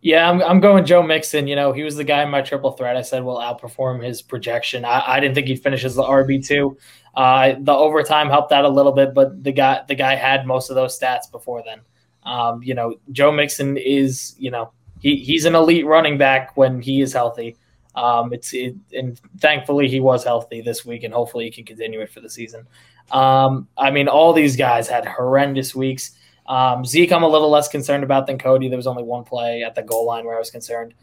Yeah, 0.00 0.30
I'm, 0.30 0.40
I'm 0.42 0.60
going 0.60 0.84
Joe 0.84 1.02
Mixon. 1.02 1.48
You 1.48 1.56
know, 1.56 1.72
he 1.72 1.82
was 1.82 1.96
the 1.96 2.04
guy 2.04 2.22
in 2.22 2.30
my 2.30 2.40
triple 2.40 2.72
threat. 2.72 2.96
I 2.96 3.02
said 3.02 3.24
will 3.24 3.38
outperform 3.38 4.04
his 4.04 4.22
projection. 4.22 4.84
I, 4.84 5.02
I 5.14 5.20
didn't 5.20 5.34
think 5.34 5.48
he'd 5.48 5.62
finish 5.62 5.84
as 5.84 5.96
the 5.96 6.04
RB 6.04 6.46
two. 6.46 6.78
Uh, 7.14 7.54
the 7.58 7.72
overtime 7.72 8.28
helped 8.28 8.52
out 8.52 8.64
a 8.64 8.68
little 8.68 8.92
bit, 8.92 9.12
but 9.12 9.42
the 9.42 9.50
guy 9.50 9.82
the 9.88 9.96
guy 9.96 10.14
had 10.14 10.46
most 10.46 10.70
of 10.70 10.76
those 10.76 10.98
stats 10.98 11.30
before 11.30 11.62
then. 11.64 11.80
Um, 12.22 12.62
you 12.62 12.74
know, 12.74 12.94
Joe 13.10 13.32
Mixon 13.32 13.76
is 13.76 14.36
you 14.38 14.52
know 14.52 14.72
he 15.00 15.16
he's 15.16 15.44
an 15.46 15.56
elite 15.56 15.86
running 15.86 16.16
back 16.16 16.56
when 16.56 16.80
he 16.80 17.00
is 17.00 17.12
healthy. 17.12 17.56
Um, 17.96 18.32
it's 18.32 18.54
it, 18.54 18.76
and 18.92 19.20
thankfully 19.40 19.88
he 19.88 19.98
was 19.98 20.22
healthy 20.22 20.60
this 20.60 20.84
week, 20.84 21.02
and 21.02 21.12
hopefully 21.12 21.46
he 21.46 21.50
can 21.50 21.64
continue 21.64 22.00
it 22.00 22.12
for 22.12 22.20
the 22.20 22.30
season. 22.30 22.66
Um, 23.10 23.66
I 23.76 23.90
mean, 23.90 24.06
all 24.06 24.32
these 24.32 24.56
guys 24.56 24.86
had 24.86 25.04
horrendous 25.04 25.74
weeks. 25.74 26.12
Um, 26.48 26.84
Zeke, 26.84 27.12
I'm 27.12 27.22
a 27.22 27.28
little 27.28 27.50
less 27.50 27.68
concerned 27.68 28.02
about 28.02 28.26
than 28.26 28.38
Cody. 28.38 28.68
There 28.68 28.78
was 28.78 28.86
only 28.86 29.02
one 29.02 29.22
play 29.22 29.62
at 29.62 29.74
the 29.74 29.82
goal 29.82 30.06
line 30.06 30.24
where 30.24 30.34
I 30.34 30.38
was 30.38 30.50
concerned. 30.50 30.94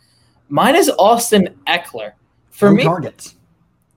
Mine 0.50 0.76
is 0.76 0.90
Austin 1.00 1.56
Ekeler. 1.68 2.14
For 2.50 2.70
no 2.70 2.76
me, 2.76 2.84
targets. 2.84 3.36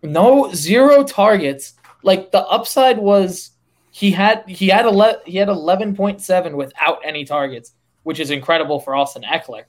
no 0.03 0.53
zero 0.53 1.05
targets. 1.05 1.75
Like 2.03 2.31
the 2.33 2.41
upside 2.47 2.99
was 2.99 3.53
he 3.91 4.11
had 4.11 4.45
he 4.47 4.69
had 4.69 4.85
ele- 4.85 5.21
he 5.25 5.39
had 5.39 5.49
11.7 5.49 6.53
without 6.55 6.99
any 7.05 7.25
targets, 7.25 7.73
which 8.03 8.21
is 8.21 8.31
incredible 8.31 8.79
for 8.81 8.95
Austin 8.95 9.23
Ekeler. 9.23 9.65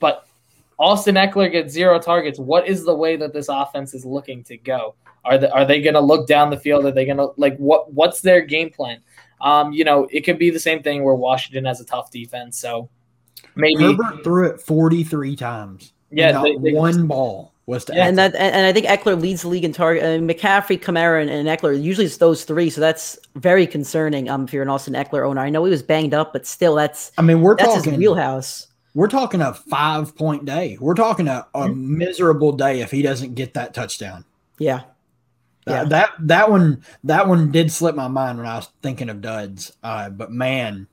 But 0.00 0.26
Austin 0.78 1.14
Ekeler 1.14 1.52
gets 1.52 1.72
zero 1.72 1.98
targets. 2.00 2.38
What 2.38 2.66
is 2.66 2.84
the 2.84 2.94
way 2.94 3.16
that 3.16 3.32
this 3.32 3.48
offense 3.48 3.94
is 3.94 4.04
looking 4.04 4.42
to 4.44 4.56
go? 4.56 4.94
Are 5.24 5.38
they 5.38 5.48
are 5.50 5.64
they 5.64 5.80
going 5.82 5.94
to 5.94 6.00
look 6.00 6.26
down 6.26 6.50
the 6.50 6.56
field? 6.56 6.86
Are 6.86 6.90
they 6.92 7.04
going 7.04 7.18
to 7.18 7.30
like 7.36 7.56
what 7.58 7.92
what's 7.92 8.20
their 8.20 8.40
game 8.40 8.70
plan? 8.70 9.00
Um, 9.40 9.72
you 9.72 9.84
know, 9.84 10.06
it 10.10 10.20
could 10.22 10.38
be 10.38 10.50
the 10.50 10.58
same 10.60 10.82
thing 10.82 11.02
where 11.04 11.14
Washington 11.14 11.64
has 11.64 11.80
a 11.80 11.84
tough 11.84 12.10
defense, 12.10 12.58
so 12.58 12.88
maybe 13.56 13.82
Herbert 13.82 14.22
threw 14.24 14.48
it 14.48 14.60
43 14.60 15.36
times. 15.36 15.92
Yeah, 16.10 16.42
they- 16.42 16.56
they- 16.56 16.72
one 16.72 17.06
ball 17.06 17.52
was 17.66 17.84
to 17.86 17.94
Yeah, 17.94 18.06
and 18.08 18.18
that 18.18 18.34
and 18.34 18.66
I 18.66 18.72
think 18.72 18.86
Ekeler 18.86 19.20
leads 19.20 19.42
the 19.42 19.48
league 19.48 19.64
in 19.64 19.72
target. 19.72 20.02
Uh, 20.02 20.18
McCaffrey, 20.18 20.80
Kamara, 20.80 21.20
and, 21.22 21.30
and 21.30 21.48
Ekeler 21.48 21.80
usually 21.80 22.06
it's 22.06 22.16
those 22.16 22.42
three, 22.44 22.68
so 22.68 22.80
that's 22.80 23.16
very 23.36 23.66
concerning. 23.66 24.28
Um, 24.28 24.44
if 24.44 24.52
you're 24.52 24.62
an 24.64 24.68
Austin 24.68 24.94
Ekeler 24.94 25.26
owner, 25.28 25.40
I 25.40 25.50
know 25.50 25.64
he 25.64 25.70
was 25.70 25.82
banged 25.82 26.12
up, 26.12 26.32
but 26.32 26.46
still, 26.46 26.74
that's 26.74 27.12
I 27.16 27.22
mean, 27.22 27.40
we're 27.42 27.56
that's 27.56 27.74
talking 27.76 27.92
his 27.92 27.98
wheelhouse. 27.98 28.66
We're 28.92 29.06
talking 29.06 29.40
a 29.40 29.54
five 29.54 30.16
point 30.16 30.44
day. 30.46 30.76
We're 30.80 30.94
talking 30.94 31.28
a, 31.28 31.46
a 31.54 31.60
Mm-hmm. 31.68 31.98
miserable 31.98 32.52
day 32.52 32.80
if 32.80 32.90
he 32.90 33.02
doesn't 33.02 33.36
get 33.36 33.54
that 33.54 33.72
touchdown. 33.72 34.24
Yeah, 34.58 34.80
Yeah. 35.70 35.84
that 35.84 36.10
that 36.20 36.50
one 36.50 36.82
that 37.04 37.28
one 37.28 37.50
did 37.50 37.72
slip 37.72 37.94
my 37.94 38.08
mind 38.08 38.38
when 38.38 38.46
I 38.46 38.56
was 38.56 38.68
thinking 38.82 39.08
of 39.08 39.20
duds. 39.20 39.72
Uh, 39.82 40.10
but 40.10 40.30
man, 40.30 40.86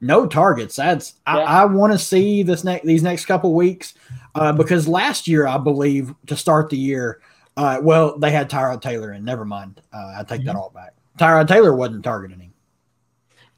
no 0.00 0.26
targets. 0.26 0.76
That's 0.76 1.14
Yeah. 1.26 1.34
I, 1.34 1.62
I 1.62 1.64
want 1.66 1.92
to 1.92 1.98
see 1.98 2.42
this 2.42 2.64
next 2.64 2.84
these 2.84 3.02
next 3.02 3.26
couple 3.26 3.54
weeks 3.54 3.94
uh, 4.34 4.52
because 4.52 4.88
last 4.88 5.28
year 5.28 5.46
I 5.46 5.58
believe 5.58 6.14
to 6.26 6.36
start 6.36 6.70
the 6.70 6.76
year, 6.78 7.20
uh, 7.56 7.78
well 7.82 8.18
they 8.18 8.30
had 8.30 8.50
Tyrod 8.50 8.82
Taylor 8.82 9.10
and 9.10 9.24
Never 9.24 9.44
mind, 9.44 9.80
uh, 9.92 10.16
I 10.18 10.24
take 10.24 10.44
that 10.44 10.56
all 10.56 10.70
back. 10.70 10.94
Tyrod 11.18 11.48
Taylor 11.48 11.74
wasn't 11.74 12.04
targeting 12.04 12.40
him. 12.40 12.52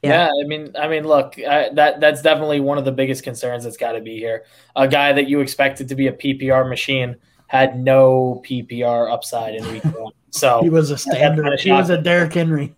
Yeah, 0.04 0.28
I 0.28 0.46
mean, 0.46 0.74
I 0.78 0.86
mean, 0.86 1.04
look, 1.04 1.38
uh, 1.38 1.70
that 1.72 1.98
that's 1.98 2.20
definitely 2.20 2.60
one 2.60 2.76
of 2.76 2.84
the 2.84 2.92
biggest 2.92 3.22
concerns 3.22 3.64
that's 3.64 3.78
got 3.78 3.92
to 3.92 4.02
be 4.02 4.18
here. 4.18 4.44
A 4.76 4.86
guy 4.86 5.14
that 5.14 5.28
you 5.28 5.40
expected 5.40 5.88
to 5.88 5.94
be 5.94 6.08
a 6.08 6.12
PPR 6.12 6.68
machine 6.68 7.16
had 7.46 7.78
no 7.78 8.42
PPR 8.46 9.10
upside 9.10 9.54
in 9.54 9.66
week 9.72 9.84
one. 9.98 10.12
So, 10.34 10.60
He 10.62 10.68
was 10.68 10.90
a 10.90 10.98
standard. 10.98 11.44
kinda 11.44 11.56
He 11.62 11.70
was 11.70 11.90
a 11.90 11.96
Derrick 11.96 12.34
Henry. 12.34 12.74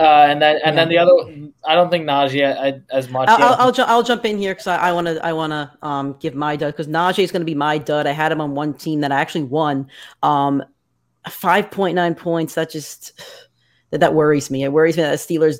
uh, 0.00 0.02
and 0.28 0.42
then 0.42 0.58
and 0.64 0.76
then 0.76 0.88
the 0.88 0.98
other, 0.98 1.12
I 1.64 1.76
don't 1.76 1.90
think 1.90 2.04
Najee 2.06 2.82
as 2.90 3.08
much. 3.08 3.28
I'll. 3.28 3.40
I'll, 3.42 3.54
I'll, 3.60 3.72
ju- 3.72 3.84
I'll 3.86 4.02
jump 4.02 4.24
in 4.24 4.36
here 4.36 4.52
because 4.52 4.66
I 4.66 4.90
want 4.92 5.06
to 5.06 5.24
I 5.24 5.32
want 5.32 5.52
to 5.52 5.70
um 5.86 6.16
give 6.18 6.34
my 6.34 6.56
dud 6.56 6.72
because 6.72 6.88
Najee 6.88 7.22
is 7.22 7.30
going 7.30 7.40
to 7.42 7.46
be 7.46 7.54
my 7.54 7.78
dud. 7.78 8.08
I 8.08 8.12
had 8.12 8.32
him 8.32 8.40
on 8.40 8.54
one 8.56 8.74
team 8.74 9.00
that 9.02 9.12
I 9.12 9.20
actually 9.20 9.44
won, 9.44 9.88
um, 10.24 10.62
five 11.28 11.70
point 11.70 11.94
nine 11.94 12.16
points. 12.16 12.54
That 12.54 12.68
just 12.70 13.12
that 13.90 13.98
that 14.00 14.12
worries 14.14 14.50
me. 14.50 14.64
It 14.64 14.72
worries 14.72 14.96
me 14.96 15.04
that 15.04 15.12
the 15.12 15.16
Steelers 15.38 15.58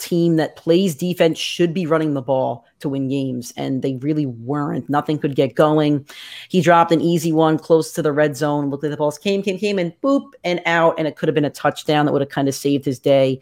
team 0.00 0.36
that 0.36 0.56
plays 0.56 0.94
defense 0.94 1.38
should 1.38 1.72
be 1.72 1.86
running 1.86 2.14
the 2.14 2.22
ball 2.22 2.66
to 2.80 2.88
win 2.88 3.08
games, 3.08 3.52
and 3.56 3.82
they 3.82 3.96
really 3.96 4.26
weren't. 4.26 4.88
Nothing 4.88 5.18
could 5.18 5.36
get 5.36 5.54
going. 5.54 6.06
He 6.48 6.60
dropped 6.60 6.92
an 6.92 7.00
easy 7.00 7.32
one 7.32 7.58
close 7.58 7.92
to 7.92 8.02
the 8.02 8.12
red 8.12 8.36
zone. 8.36 8.70
Looked 8.70 8.82
like 8.82 8.90
the 8.90 8.96
balls, 8.96 9.18
came, 9.18 9.42
came, 9.42 9.58
came, 9.58 9.78
and 9.78 9.92
boop, 10.00 10.32
and 10.44 10.60
out, 10.66 10.94
and 10.98 11.06
it 11.06 11.16
could 11.16 11.28
have 11.28 11.34
been 11.34 11.44
a 11.44 11.50
touchdown 11.50 12.06
that 12.06 12.12
would 12.12 12.22
have 12.22 12.30
kind 12.30 12.48
of 12.48 12.54
saved 12.54 12.84
his 12.84 12.98
day. 12.98 13.40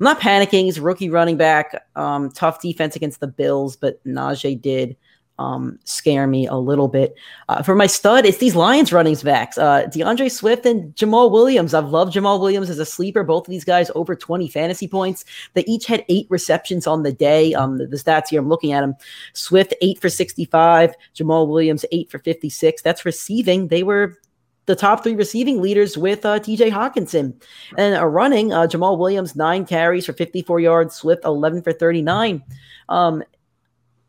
I'm 0.00 0.04
not 0.04 0.20
panicking. 0.20 0.64
He's 0.64 0.78
a 0.78 0.82
rookie 0.82 1.10
running 1.10 1.36
back. 1.36 1.84
Um, 1.96 2.30
tough 2.30 2.60
defense 2.62 2.94
against 2.94 3.20
the 3.20 3.26
Bills, 3.26 3.76
but 3.76 4.02
Najee 4.04 4.60
did 4.60 4.96
um, 5.38 5.78
scare 5.84 6.26
me 6.26 6.46
a 6.46 6.56
little 6.56 6.88
bit. 6.88 7.14
Uh, 7.48 7.62
for 7.62 7.74
my 7.74 7.86
stud, 7.86 8.26
it's 8.26 8.38
these 8.38 8.56
Lions 8.56 8.92
running 8.92 9.16
backs, 9.22 9.56
uh, 9.56 9.86
D'Andre 9.86 10.28
Swift 10.28 10.66
and 10.66 10.94
Jamaal 10.94 11.30
Williams. 11.30 11.74
I've 11.74 11.88
loved 11.88 12.14
Jamaal 12.14 12.40
Williams 12.40 12.70
as 12.70 12.78
a 12.78 12.84
sleeper. 12.84 13.22
Both 13.22 13.46
of 13.46 13.50
these 13.50 13.64
guys 13.64 13.90
over 13.94 14.14
20 14.14 14.48
fantasy 14.48 14.88
points. 14.88 15.24
They 15.54 15.64
each 15.64 15.86
had 15.86 16.04
eight 16.08 16.26
receptions 16.28 16.86
on 16.86 17.02
the 17.02 17.12
day. 17.12 17.54
Um, 17.54 17.78
the, 17.78 17.86
the 17.86 17.96
stats 17.96 18.28
here, 18.28 18.40
I'm 18.40 18.48
looking 18.48 18.72
at 18.72 18.80
them. 18.80 18.94
Swift 19.32 19.74
eight 19.80 20.00
for 20.00 20.08
65. 20.08 20.94
Jamaal 21.14 21.48
Williams 21.48 21.84
eight 21.92 22.10
for 22.10 22.18
56. 22.18 22.82
That's 22.82 23.04
receiving. 23.04 23.68
They 23.68 23.82
were 23.82 24.18
the 24.66 24.76
top 24.76 25.02
three 25.02 25.14
receiving 25.16 25.62
leaders 25.62 25.96
with 25.96 26.24
uh, 26.26 26.38
TJ 26.38 26.70
Hockenson. 26.70 27.34
And 27.76 27.96
uh, 27.96 28.04
running, 28.06 28.52
uh, 28.52 28.66
Jamaal 28.66 28.98
Williams, 28.98 29.34
nine 29.34 29.64
carries 29.64 30.06
for 30.06 30.12
54 30.12 30.60
yards, 30.60 30.94
Swift, 30.94 31.24
11 31.24 31.62
for 31.62 31.72
39. 31.72 32.42
Um, 32.90 33.22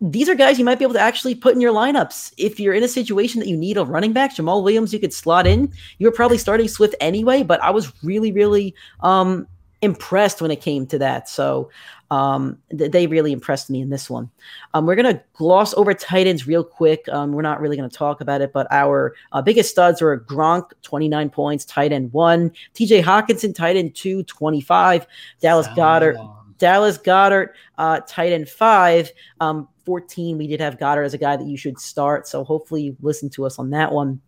these 0.01 0.29
are 0.29 0.35
guys 0.35 0.57
you 0.57 0.65
might 0.65 0.79
be 0.79 0.85
able 0.85 0.93
to 0.93 0.99
actually 0.99 1.35
put 1.35 1.53
in 1.53 1.61
your 1.61 1.73
lineups. 1.73 2.33
If 2.37 2.59
you're 2.59 2.73
in 2.73 2.83
a 2.83 2.87
situation 2.87 3.39
that 3.39 3.47
you 3.47 3.57
need 3.57 3.77
a 3.77 3.83
running 3.83 4.13
back, 4.13 4.35
Jamaal 4.35 4.63
Williams, 4.63 4.93
you 4.93 4.99
could 4.99 5.13
slot 5.13 5.45
in. 5.45 5.73
You 5.97 6.07
were 6.07 6.13
probably 6.13 6.37
starting 6.37 6.67
Swift 6.67 6.95
anyway, 7.01 7.43
but 7.43 7.61
I 7.61 7.71
was 7.71 7.91
really, 8.03 8.31
really 8.31 8.73
um, 9.01 9.45
impressed 9.81 10.41
when 10.41 10.51
it 10.51 10.61
came 10.61 10.85
to 10.87 10.99
that. 10.99 11.27
So 11.27 11.69
um, 12.11 12.57
th- 12.77 12.91
they 12.91 13.07
really 13.07 13.33
impressed 13.33 13.69
me 13.69 13.81
in 13.81 13.89
this 13.89 14.09
one. 14.09 14.29
Um, 14.73 14.85
we're 14.85 14.95
going 14.95 15.13
to 15.13 15.21
gloss 15.33 15.73
over 15.73 15.93
tight 15.93 16.27
ends 16.27 16.47
real 16.47 16.63
quick. 16.63 17.07
Um, 17.09 17.33
we're 17.33 17.41
not 17.41 17.59
really 17.59 17.75
going 17.75 17.89
to 17.89 17.95
talk 17.95 18.21
about 18.21 18.39
it, 18.39 18.53
but 18.53 18.67
our 18.71 19.15
uh, 19.33 19.41
biggest 19.41 19.69
studs 19.69 20.01
were 20.01 20.17
Gronk, 20.17 20.71
29 20.81 21.29
points, 21.29 21.65
tight 21.65 21.91
end 21.91 22.13
one, 22.13 22.51
TJ 22.73 23.03
Hockenson, 23.03 23.53
tight 23.53 23.75
end 23.75 23.95
two, 23.95 24.23
25, 24.23 25.07
Dallas 25.41 25.67
Goedert. 25.69 26.17
Dallas 26.57 26.97
Goedert, 26.97 27.53
uh, 27.77 28.01
tight 28.05 28.33
end 28.33 28.49
five. 28.49 29.11
Um, 29.39 29.67
14, 29.89 30.37
we 30.37 30.45
did 30.45 30.61
have 30.61 30.77
Goedert 30.77 31.03
as 31.03 31.15
a 31.15 31.17
guy 31.17 31.35
that 31.35 31.47
you 31.47 31.57
should 31.57 31.79
start. 31.79 32.27
So 32.27 32.43
hopefully 32.43 32.83
you 32.83 32.97
listen 33.01 33.27
to 33.31 33.43
us 33.43 33.57
on 33.57 33.71
that 33.71 33.91
one. 33.91 34.21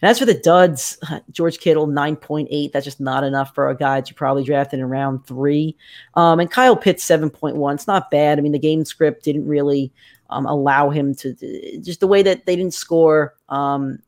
And 0.00 0.08
as 0.08 0.20
for 0.20 0.26
the 0.26 0.34
duds, 0.34 0.96
George 1.32 1.58
Kittle, 1.58 1.88
9.8. 1.88 2.70
That's 2.70 2.84
just 2.84 3.00
not 3.00 3.24
enough 3.24 3.52
for 3.52 3.68
a 3.68 3.76
guy 3.76 3.98
that 3.98 4.08
you 4.08 4.14
probably 4.14 4.44
drafted 4.44 4.78
in 4.78 4.86
round 4.86 5.26
three. 5.26 5.76
Um, 6.14 6.38
and 6.38 6.48
Kyle 6.48 6.76
Pitts, 6.76 7.04
7.1. 7.04 7.74
It's 7.74 7.88
not 7.88 8.12
bad. 8.12 8.38
I 8.38 8.42
mean, 8.42 8.52
the 8.52 8.60
game 8.60 8.84
script 8.84 9.24
didn't 9.24 9.48
really 9.48 9.92
um, 10.30 10.46
allow 10.46 10.88
him 10.88 11.16
to, 11.16 11.34
just 11.80 11.98
the 11.98 12.06
way 12.06 12.22
that 12.22 12.46
they 12.46 12.54
didn't 12.54 12.74
score. 12.74 13.34
Um, 13.48 13.98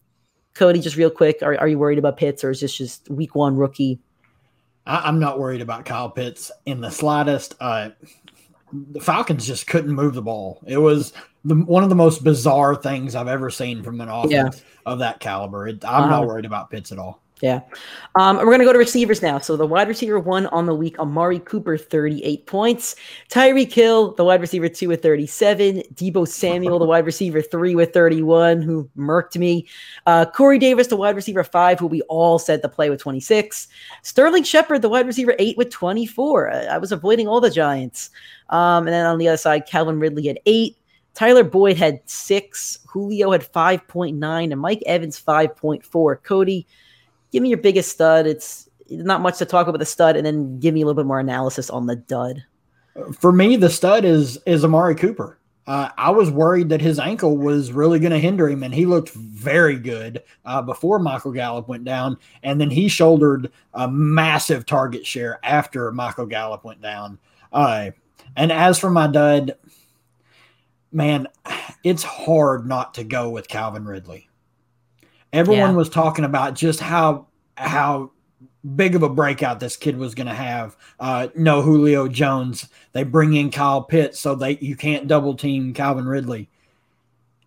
Cody, 0.54 0.80
just 0.80 0.94
real 0.94 1.10
quick, 1.10 1.38
are, 1.42 1.58
are 1.58 1.66
you 1.66 1.80
worried 1.80 1.98
about 1.98 2.18
Pitts 2.18 2.44
or 2.44 2.52
is 2.52 2.60
this 2.60 2.76
just 2.76 3.10
week 3.10 3.34
one 3.34 3.56
rookie? 3.56 3.98
I, 4.86 5.08
am 5.08 5.20
not 5.20 5.38
worried 5.38 5.60
about 5.60 5.84
Kyle 5.84 6.10
Pitts 6.10 6.50
in 6.66 6.80
the 6.80 6.90
slightest. 6.90 7.54
Uh, 7.60 7.90
the 8.72 9.00
Falcons 9.00 9.46
just 9.46 9.66
couldn't 9.66 9.92
move 9.92 10.14
the 10.14 10.22
ball. 10.22 10.60
It 10.66 10.78
was 10.78 11.12
the, 11.44 11.54
one 11.54 11.82
of 11.82 11.88
the 11.88 11.94
most 11.96 12.22
bizarre 12.24 12.74
things 12.76 13.14
I've 13.14 13.28
ever 13.28 13.50
seen 13.50 13.82
from 13.82 14.00
an 14.00 14.08
offense 14.08 14.32
Yeah. 14.32 14.50
of 14.86 14.98
that 15.00 15.20
caliber. 15.20 15.68
It, 15.68 15.84
I'm 15.84 16.08
not 16.10 16.22
Um, 16.22 16.28
worried 16.28 16.44
about 16.44 16.70
Pitts 16.70 16.92
at 16.92 16.98
all. 16.98 17.22
Yeah. 17.40 17.60
Um, 18.18 18.36
we're 18.36 18.44
going 18.44 18.58
to 18.58 18.64
go 18.64 18.72
to 18.72 18.78
receivers 18.78 19.22
now. 19.22 19.38
So 19.38 19.56
the 19.56 19.66
wide 19.66 19.88
receiver 19.88 20.18
one 20.18 20.46
on 20.48 20.66
the 20.66 20.74
week, 20.74 20.98
Amari 20.98 21.38
Cooper, 21.38 21.78
38 21.78 22.46
points. 22.46 22.96
Tyreek 23.30 23.72
Hill, 23.72 24.14
the 24.14 24.24
wide 24.24 24.42
receiver 24.42 24.68
two 24.68 24.88
with 24.88 25.02
37. 25.02 25.82
Deebo 25.94 26.28
Samuel, 26.28 26.78
the 26.78 26.84
wide 26.84 27.06
receiver 27.06 27.40
three 27.40 27.74
with 27.74 27.94
31, 27.94 28.60
who 28.60 28.90
murked 28.96 29.38
me. 29.38 29.66
Uh, 30.06 30.26
Corey 30.26 30.58
Davis, 30.58 30.88
the 30.88 30.96
wide 30.96 31.16
receiver 31.16 31.42
five, 31.42 31.78
who 31.78 31.86
we 31.86 32.02
all 32.02 32.38
said 32.38 32.60
to 32.60 32.68
play 32.68 32.90
with 32.90 33.00
26. 33.00 33.68
Sterling 34.02 34.42
Shepard, 34.42 34.82
the 34.82 34.88
wide 34.90 35.06
receiver 35.06 35.34
eight 35.38 35.56
with 35.56 35.70
24. 35.70 36.50
I, 36.50 36.64
I 36.64 36.78
was 36.78 36.92
avoiding 36.92 37.26
all 37.26 37.40
the 37.40 37.50
Giants. 37.50 38.10
Um, 38.50 38.86
and 38.86 38.92
then 38.92 39.06
on 39.06 39.18
the 39.18 39.28
other 39.28 39.36
side, 39.36 39.66
Calvin 39.66 39.98
Ridley 39.98 40.26
had 40.26 40.40
eight. 40.44 40.76
Tyler 41.14 41.44
Boyd 41.44 41.76
had 41.76 42.00
six. 42.04 42.78
Julio 42.86 43.32
had 43.32 43.50
5.9. 43.52 44.52
And 44.52 44.60
Mike 44.60 44.82
Evans, 44.86 45.20
5.4. 45.20 46.22
Cody, 46.22 46.66
give 47.32 47.42
me 47.42 47.48
your 47.48 47.58
biggest 47.58 47.90
stud. 47.90 48.26
It's 48.26 48.68
not 48.88 49.20
much 49.20 49.38
to 49.38 49.44
talk 49.44 49.66
about 49.66 49.78
the 49.78 49.86
stud, 49.86 50.16
and 50.16 50.24
then 50.26 50.58
give 50.58 50.74
me 50.74 50.82
a 50.82 50.86
little 50.86 51.02
bit 51.02 51.06
more 51.06 51.20
analysis 51.20 51.70
on 51.70 51.86
the 51.86 51.96
dud. 51.96 52.44
For 53.18 53.32
me, 53.32 53.56
the 53.56 53.70
stud 53.70 54.04
is 54.04 54.38
is 54.46 54.64
Amari 54.64 54.94
Cooper. 54.94 55.38
Uh, 55.66 55.90
I 55.96 56.10
was 56.10 56.30
worried 56.30 56.68
that 56.70 56.80
his 56.80 56.98
ankle 56.98 57.36
was 57.36 57.70
really 57.70 58.00
going 58.00 58.12
to 58.12 58.18
hinder 58.18 58.48
him, 58.48 58.62
and 58.62 58.74
he 58.74 58.86
looked 58.86 59.10
very 59.10 59.76
good 59.76 60.22
uh, 60.44 60.62
before 60.62 60.98
Michael 60.98 61.32
Gallup 61.32 61.68
went 61.68 61.84
down, 61.84 62.16
and 62.42 62.60
then 62.60 62.70
he 62.70 62.88
shouldered 62.88 63.52
a 63.74 63.88
massive 63.88 64.66
target 64.66 65.06
share 65.06 65.38
after 65.44 65.92
Michael 65.92 66.26
Gallup 66.26 66.64
went 66.64 66.82
down. 66.82 67.18
Uh, 67.52 67.90
And 68.36 68.52
as 68.52 68.78
for 68.78 68.90
my 68.90 69.06
dud, 69.06 69.56
man, 70.92 71.26
it's 71.84 72.02
hard 72.02 72.66
not 72.66 72.94
to 72.94 73.04
go 73.04 73.30
with 73.30 73.48
Calvin 73.48 73.84
Ridley. 73.84 74.28
Everyone 75.32 75.70
yeah. 75.70 75.76
was 75.76 75.88
talking 75.88 76.24
about 76.24 76.54
just 76.54 76.80
how 76.80 77.26
how 77.56 78.10
big 78.76 78.94
of 78.94 79.02
a 79.02 79.08
breakout 79.08 79.60
this 79.60 79.76
kid 79.76 79.96
was 79.96 80.14
going 80.14 80.26
to 80.26 80.34
have. 80.34 80.76
Uh, 80.98 81.28
no 81.34 81.62
Julio 81.62 82.08
Jones. 82.08 82.68
They 82.92 83.04
bring 83.04 83.34
in 83.34 83.50
Kyle 83.50 83.82
Pitts 83.82 84.18
so 84.18 84.34
they 84.34 84.58
you 84.58 84.76
can't 84.76 85.06
double 85.06 85.34
team 85.34 85.72
Calvin 85.72 86.06
Ridley. 86.06 86.48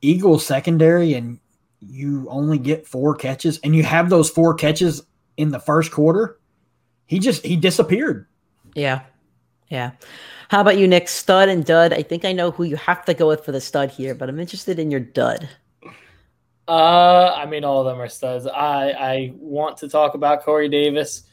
Eagles 0.01 0.45
secondary 0.45 1.13
and 1.13 1.39
you 1.79 2.27
only 2.29 2.57
get 2.57 2.87
four 2.87 3.15
catches 3.15 3.59
and 3.59 3.75
you 3.75 3.83
have 3.83 4.09
those 4.09 4.29
four 4.29 4.53
catches 4.53 5.01
in 5.37 5.49
the 5.49 5.59
first 5.59 5.91
quarter. 5.91 6.39
He 7.05 7.19
just 7.19 7.45
he 7.45 7.55
disappeared. 7.55 8.27
Yeah. 8.75 9.01
Yeah. 9.69 9.91
How 10.49 10.61
about 10.61 10.77
you, 10.77 10.87
Nick? 10.87 11.07
Stud 11.07 11.49
and 11.49 11.65
dud. 11.65 11.93
I 11.93 12.03
think 12.03 12.25
I 12.25 12.31
know 12.31 12.51
who 12.51 12.63
you 12.63 12.75
have 12.75 13.03
to 13.05 13.13
go 13.13 13.27
with 13.27 13.43
for 13.43 13.51
the 13.51 13.61
stud 13.61 13.89
here, 13.89 14.13
but 14.13 14.29
I'm 14.29 14.39
interested 14.39 14.77
in 14.77 14.91
your 14.91 14.99
dud. 14.99 15.49
Uh, 16.67 17.33
I 17.35 17.45
mean, 17.45 17.63
all 17.63 17.81
of 17.81 17.85
them 17.85 18.01
are 18.01 18.07
studs. 18.07 18.47
I 18.47 18.89
I 18.91 19.33
want 19.35 19.77
to 19.77 19.89
talk 19.89 20.13
about 20.13 20.43
Corey 20.43 20.69
Davis. 20.69 21.23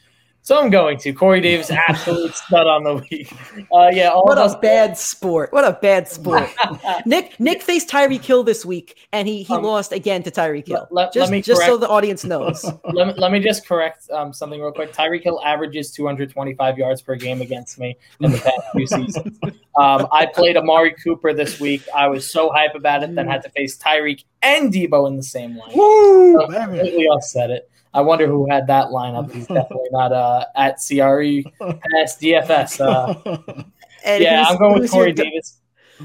So 0.43 0.59
I'm 0.59 0.71
going 0.71 0.97
to 0.99 1.13
Corey 1.13 1.39
Davis, 1.39 1.69
absolute 1.69 2.33
stud 2.35 2.65
on 2.65 2.83
the 2.83 2.95
week. 2.95 3.31
Uh, 3.71 3.89
yeah, 3.93 4.11
what 4.13 4.39
a 4.39 4.57
bad 4.59 4.97
sport! 4.97 5.53
What 5.53 5.63
a 5.63 5.73
bad 5.73 6.07
sport. 6.07 6.49
Nick 7.05 7.39
Nick 7.39 7.61
faced 7.61 7.89
Tyreek 7.89 8.25
Hill 8.25 8.43
this 8.43 8.65
week, 8.65 9.07
and 9.13 9.27
he 9.27 9.43
he 9.43 9.53
um, 9.53 9.63
lost 9.63 9.91
again 9.91 10.23
to 10.23 10.31
Tyreek 10.31 10.67
Hill. 10.67 10.87
Let, 10.89 11.13
just, 11.13 11.31
let 11.31 11.43
just 11.43 11.61
so 11.61 11.77
the 11.77 11.87
audience 11.87 12.23
knows. 12.23 12.63
let, 12.93 13.07
me, 13.07 13.13
let 13.17 13.31
me 13.31 13.39
just 13.39 13.67
correct 13.67 14.09
um, 14.09 14.33
something 14.33 14.59
real 14.59 14.71
quick. 14.71 14.93
Tyreek 14.93 15.23
Hill 15.23 15.39
averages 15.45 15.91
225 15.91 16.77
yards 16.77 17.03
per 17.03 17.15
game 17.15 17.41
against 17.41 17.77
me 17.77 17.95
in 18.19 18.31
the 18.31 18.39
past 18.39 18.61
few 18.71 18.87
seasons. 18.87 19.37
Um, 19.77 20.07
I 20.11 20.25
played 20.25 20.57
Amari 20.57 20.95
Cooper 21.03 21.33
this 21.33 21.59
week. 21.59 21.83
I 21.95 22.07
was 22.07 22.29
so 22.29 22.49
hype 22.49 22.73
about 22.73 23.03
it, 23.03 23.13
then 23.13 23.27
had 23.27 23.43
to 23.43 23.49
face 23.49 23.77
Tyreek 23.77 24.23
and 24.41 24.73
Deebo 24.73 25.07
in 25.07 25.17
the 25.17 25.23
same 25.23 25.55
line. 25.55 25.71
Woo! 25.75 26.33
So 26.33 26.47
completely 26.47 27.05
offset 27.05 27.51
it. 27.51 27.69
I 27.93 28.01
wonder 28.01 28.27
who 28.27 28.49
had 28.49 28.67
that 28.67 28.87
lineup. 28.87 29.31
He's 29.31 29.47
definitely 29.59 29.89
not 29.91 30.11
uh, 30.11 30.45
at 30.55 30.75
CRE 30.75 31.49
past 31.59 32.21
DFS. 32.21 32.79
Uh, 32.79 33.63
yeah, 34.05 34.45
I'm 34.47 34.57
going 34.57 34.79
with 34.81 34.91
Corey 34.91 35.13
Davis. 35.13 35.57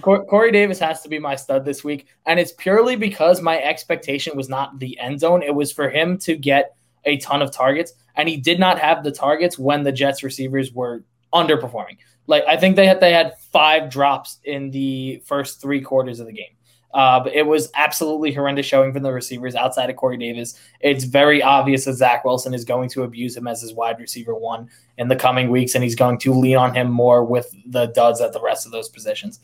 Corey 0.03 0.53
Davis 0.53 0.79
has 0.79 1.01
to 1.03 1.09
be 1.09 1.19
my 1.19 1.37
stud 1.37 1.65
this 1.65 1.83
week, 1.83 2.07
and 2.27 2.39
it's 2.39 2.53
purely 2.53 2.97
because 2.97 3.41
my 3.41 3.61
expectation 3.63 4.37
was 4.37 4.49
not 4.49 4.79
the 4.79 4.99
end 4.99 5.21
zone. 5.21 5.43
It 5.43 5.55
was 5.55 5.73
for 5.73 5.89
him 5.89 6.19
to 6.19 6.37
get 6.37 6.77
a 7.07 7.17
ton 7.19 7.41
of 7.41 7.51
targets, 7.51 7.95
and 8.17 8.29
he 8.29 8.37
did 8.37 8.59
not 8.61 8.79
have 8.79 9.05
the 9.05 9.13
targets 9.13 9.59
when 9.59 9.85
the 9.85 9.93
Jets 9.93 10.23
receivers 10.23 10.73
were 10.73 11.03
underperforming. 11.33 11.99
Like 12.27 12.45
I 12.47 12.57
think 12.57 12.77
they 12.77 12.87
had 12.87 13.01
they 13.01 13.13
had 13.13 13.39
five 13.53 13.89
drops 13.89 14.39
in 14.45 14.71
the 14.71 15.23
first 15.25 15.61
three 15.61 15.81
quarters 15.81 16.21
of 16.21 16.27
the 16.27 16.33
game. 16.33 16.56
Uh, 16.95 17.21
but 17.21 17.35
it 17.35 17.47
was 17.47 17.71
absolutely 17.75 18.33
horrendous 18.33 18.65
showing 18.65 18.93
from 18.93 19.03
the 19.03 19.13
receivers 19.13 19.55
outside 19.55 19.91
of 19.91 19.97
Corey 19.97 20.17
Davis. 20.17 20.59
It's 20.81 21.05
very 21.05 21.43
obvious 21.43 21.85
that 21.85 21.95
Zach 21.95 22.25
Wilson 22.25 22.55
is 22.55 22.65
going 22.65 22.89
to 22.91 23.03
abuse 23.03 23.37
him 23.37 23.47
as 23.47 23.61
his 23.61 23.75
wide 23.75 23.99
receiver 23.99 24.35
one 24.35 24.71
in 24.97 25.09
the 25.09 25.17
coming 25.17 25.51
weeks, 25.51 25.75
and 25.75 25.85
he's 25.85 25.97
going 25.97 26.19
to 26.19 26.33
lean 26.33 26.57
on 26.57 26.75
him 26.75 26.91
more 26.91 27.25
with 27.25 27.55
the 27.67 27.87
duds 27.87 28.21
at 28.21 28.33
the 28.33 28.41
rest 28.41 28.65
of 28.65 28.73
those 28.73 28.89
positions. 28.89 29.41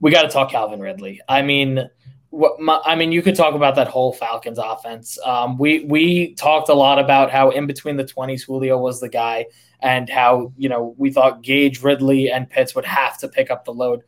We 0.00 0.10
got 0.10 0.22
to 0.22 0.28
talk 0.28 0.50
Calvin 0.50 0.80
Ridley. 0.80 1.20
I 1.28 1.42
mean, 1.42 1.88
what 2.30 2.60
my, 2.60 2.80
I 2.84 2.96
mean, 2.96 3.12
you 3.12 3.22
could 3.22 3.36
talk 3.36 3.54
about 3.54 3.76
that 3.76 3.88
whole 3.88 4.12
Falcons 4.12 4.58
offense. 4.58 5.18
Um, 5.24 5.56
we 5.56 5.84
we 5.84 6.34
talked 6.34 6.68
a 6.68 6.74
lot 6.74 6.98
about 6.98 7.30
how 7.30 7.50
in 7.50 7.66
between 7.66 7.96
the 7.96 8.04
twenties, 8.04 8.42
Julio 8.42 8.78
was 8.78 9.00
the 9.00 9.08
guy, 9.08 9.46
and 9.80 10.10
how 10.10 10.52
you 10.56 10.68
know 10.68 10.94
we 10.98 11.10
thought 11.10 11.42
Gage, 11.42 11.82
Ridley, 11.82 12.30
and 12.30 12.50
Pitts 12.50 12.74
would 12.74 12.84
have 12.84 13.16
to 13.18 13.28
pick 13.28 13.50
up 13.50 13.64
the 13.64 13.72
load 13.72 14.02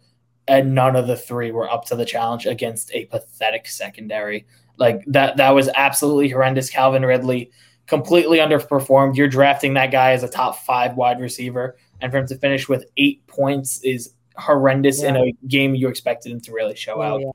and 0.48 0.74
none 0.74 0.96
of 0.96 1.06
the 1.06 1.16
three 1.16 1.50
were 1.50 1.70
up 1.70 1.84
to 1.86 1.96
the 1.96 2.04
challenge 2.04 2.46
against 2.46 2.92
a 2.94 3.06
pathetic 3.06 3.68
secondary. 3.68 4.46
Like 4.76 5.04
that, 5.06 5.36
that 5.36 5.50
was 5.50 5.68
absolutely 5.76 6.28
horrendous. 6.28 6.70
Calvin 6.70 7.04
Ridley 7.04 7.50
completely 7.86 8.38
underperformed. 8.38 9.16
You're 9.16 9.28
drafting 9.28 9.74
that 9.74 9.90
guy 9.90 10.12
as 10.12 10.22
a 10.22 10.28
top 10.28 10.58
five 10.60 10.96
wide 10.96 11.20
receiver, 11.20 11.76
and 12.00 12.12
for 12.12 12.18
him 12.18 12.26
to 12.28 12.36
finish 12.36 12.68
with 12.68 12.84
eight 12.96 13.26
points 13.26 13.82
is 13.82 14.14
horrendous 14.36 15.02
yeah. 15.02 15.08
in 15.08 15.16
a 15.16 15.32
game 15.48 15.74
you 15.74 15.88
expected 15.88 16.30
him 16.30 16.40
to 16.42 16.52
really 16.52 16.76
show 16.76 16.96
oh, 16.96 17.02
out. 17.02 17.20
Yeah. 17.20 17.30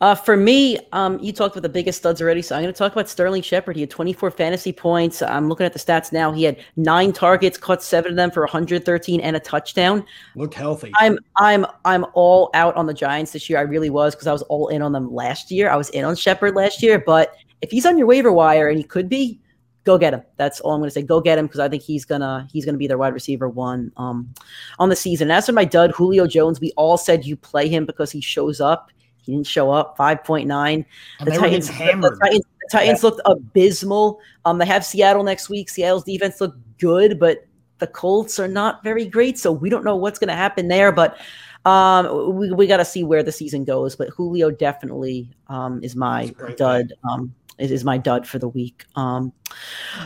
Uh, 0.00 0.14
for 0.14 0.36
me, 0.36 0.78
um, 0.92 1.18
you 1.18 1.32
talked 1.32 1.56
about 1.56 1.62
the 1.62 1.68
biggest 1.68 1.98
studs 1.98 2.22
already, 2.22 2.40
so 2.40 2.54
I'm 2.54 2.62
going 2.62 2.72
to 2.72 2.78
talk 2.78 2.92
about 2.92 3.08
Sterling 3.08 3.42
Shepard. 3.42 3.74
He 3.74 3.82
had 3.82 3.90
24 3.90 4.30
fantasy 4.30 4.72
points. 4.72 5.22
I'm 5.22 5.48
looking 5.48 5.66
at 5.66 5.72
the 5.72 5.78
stats 5.78 6.12
now. 6.12 6.30
He 6.30 6.44
had 6.44 6.56
nine 6.76 7.12
targets, 7.12 7.58
caught 7.58 7.82
seven 7.82 8.12
of 8.12 8.16
them 8.16 8.30
for 8.30 8.42
113 8.42 9.20
and 9.20 9.36
a 9.36 9.40
touchdown. 9.40 10.04
Looked 10.36 10.54
healthy. 10.54 10.92
I'm 10.96 11.18
I'm 11.36 11.66
I'm 11.84 12.06
all 12.14 12.50
out 12.54 12.76
on 12.76 12.86
the 12.86 12.94
Giants 12.94 13.32
this 13.32 13.50
year. 13.50 13.58
I 13.58 13.62
really 13.62 13.90
was 13.90 14.14
because 14.14 14.28
I 14.28 14.32
was 14.32 14.42
all 14.42 14.68
in 14.68 14.82
on 14.82 14.92
them 14.92 15.12
last 15.12 15.50
year. 15.50 15.68
I 15.68 15.76
was 15.76 15.90
in 15.90 16.04
on 16.04 16.14
Shepard 16.14 16.54
last 16.54 16.80
year, 16.80 17.02
but 17.04 17.34
if 17.60 17.70
he's 17.72 17.84
on 17.84 17.98
your 17.98 18.06
waiver 18.06 18.32
wire 18.32 18.68
and 18.68 18.78
he 18.78 18.84
could 18.84 19.08
be, 19.08 19.40
go 19.82 19.98
get 19.98 20.14
him. 20.14 20.22
That's 20.36 20.60
all 20.60 20.74
I'm 20.74 20.80
going 20.80 20.90
to 20.90 20.94
say. 20.94 21.02
Go 21.02 21.20
get 21.20 21.38
him 21.38 21.46
because 21.46 21.60
I 21.60 21.68
think 21.68 21.82
he's 21.82 22.04
gonna 22.04 22.46
he's 22.52 22.64
gonna 22.64 22.78
be 22.78 22.86
their 22.86 22.98
wide 22.98 23.14
receiver 23.14 23.48
one 23.48 23.90
um, 23.96 24.32
on 24.78 24.90
the 24.90 24.96
season. 24.96 25.32
As 25.32 25.46
for 25.46 25.52
my 25.52 25.64
dud, 25.64 25.90
Julio 25.90 26.28
Jones, 26.28 26.60
we 26.60 26.72
all 26.76 26.96
said 26.96 27.24
you 27.24 27.36
play 27.36 27.68
him 27.68 27.84
because 27.84 28.12
he 28.12 28.20
shows 28.20 28.60
up. 28.60 28.92
He 29.28 29.34
didn't 29.34 29.46
show 29.46 29.70
up. 29.70 29.94
Five 29.94 30.24
point 30.24 30.48
nine. 30.48 30.86
The 31.22 31.32
Titans, 31.32 31.68
the 31.68 31.74
Titans, 31.74 32.44
the 32.62 32.68
Titans 32.72 33.04
looked 33.04 33.20
abysmal. 33.26 34.20
Um, 34.46 34.56
they 34.56 34.64
have 34.64 34.86
Seattle 34.86 35.22
next 35.22 35.50
week. 35.50 35.68
Seattle's 35.68 36.04
defense 36.04 36.40
looked 36.40 36.58
good, 36.78 37.20
but 37.20 37.46
the 37.76 37.88
Colts 37.88 38.38
are 38.38 38.48
not 38.48 38.82
very 38.82 39.04
great. 39.04 39.38
So 39.38 39.52
we 39.52 39.68
don't 39.68 39.84
know 39.84 39.96
what's 39.96 40.18
going 40.18 40.28
to 40.28 40.34
happen 40.34 40.68
there. 40.68 40.92
But 40.92 41.18
um, 41.66 42.38
we, 42.38 42.52
we 42.52 42.66
got 42.66 42.78
to 42.78 42.86
see 42.86 43.04
where 43.04 43.22
the 43.22 43.32
season 43.32 43.64
goes. 43.64 43.94
But 43.96 44.08
Julio 44.08 44.50
definitely 44.50 45.28
um, 45.48 45.84
is 45.84 45.94
my 45.94 46.32
dud. 46.56 46.94
Um, 47.06 47.34
is, 47.58 47.70
is 47.70 47.84
my 47.84 47.98
dud 47.98 48.26
for 48.26 48.38
the 48.38 48.48
week. 48.48 48.86
Um, 48.96 49.30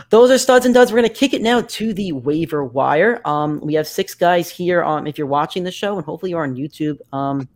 those 0.09 0.31
are 0.31 0.37
studs 0.37 0.65
and 0.65 0.73
duds. 0.73 0.91
We're 0.91 0.99
going 0.99 1.11
to 1.11 1.15
kick 1.15 1.33
it 1.33 1.41
now 1.41 1.61
to 1.61 1.93
the 1.93 2.11
waiver 2.11 2.63
wire. 2.63 3.21
Um, 3.25 3.59
we 3.61 3.73
have 3.75 3.87
six 3.87 4.15
guys 4.15 4.49
here. 4.49 4.83
Um, 4.83 5.07
if 5.07 5.17
you're 5.17 5.27
watching 5.27 5.63
the 5.63 5.71
show, 5.71 5.97
and 5.97 6.05
hopefully 6.05 6.31
you're 6.31 6.43
on 6.43 6.55
YouTube. 6.55 6.97
Um, 7.11 7.47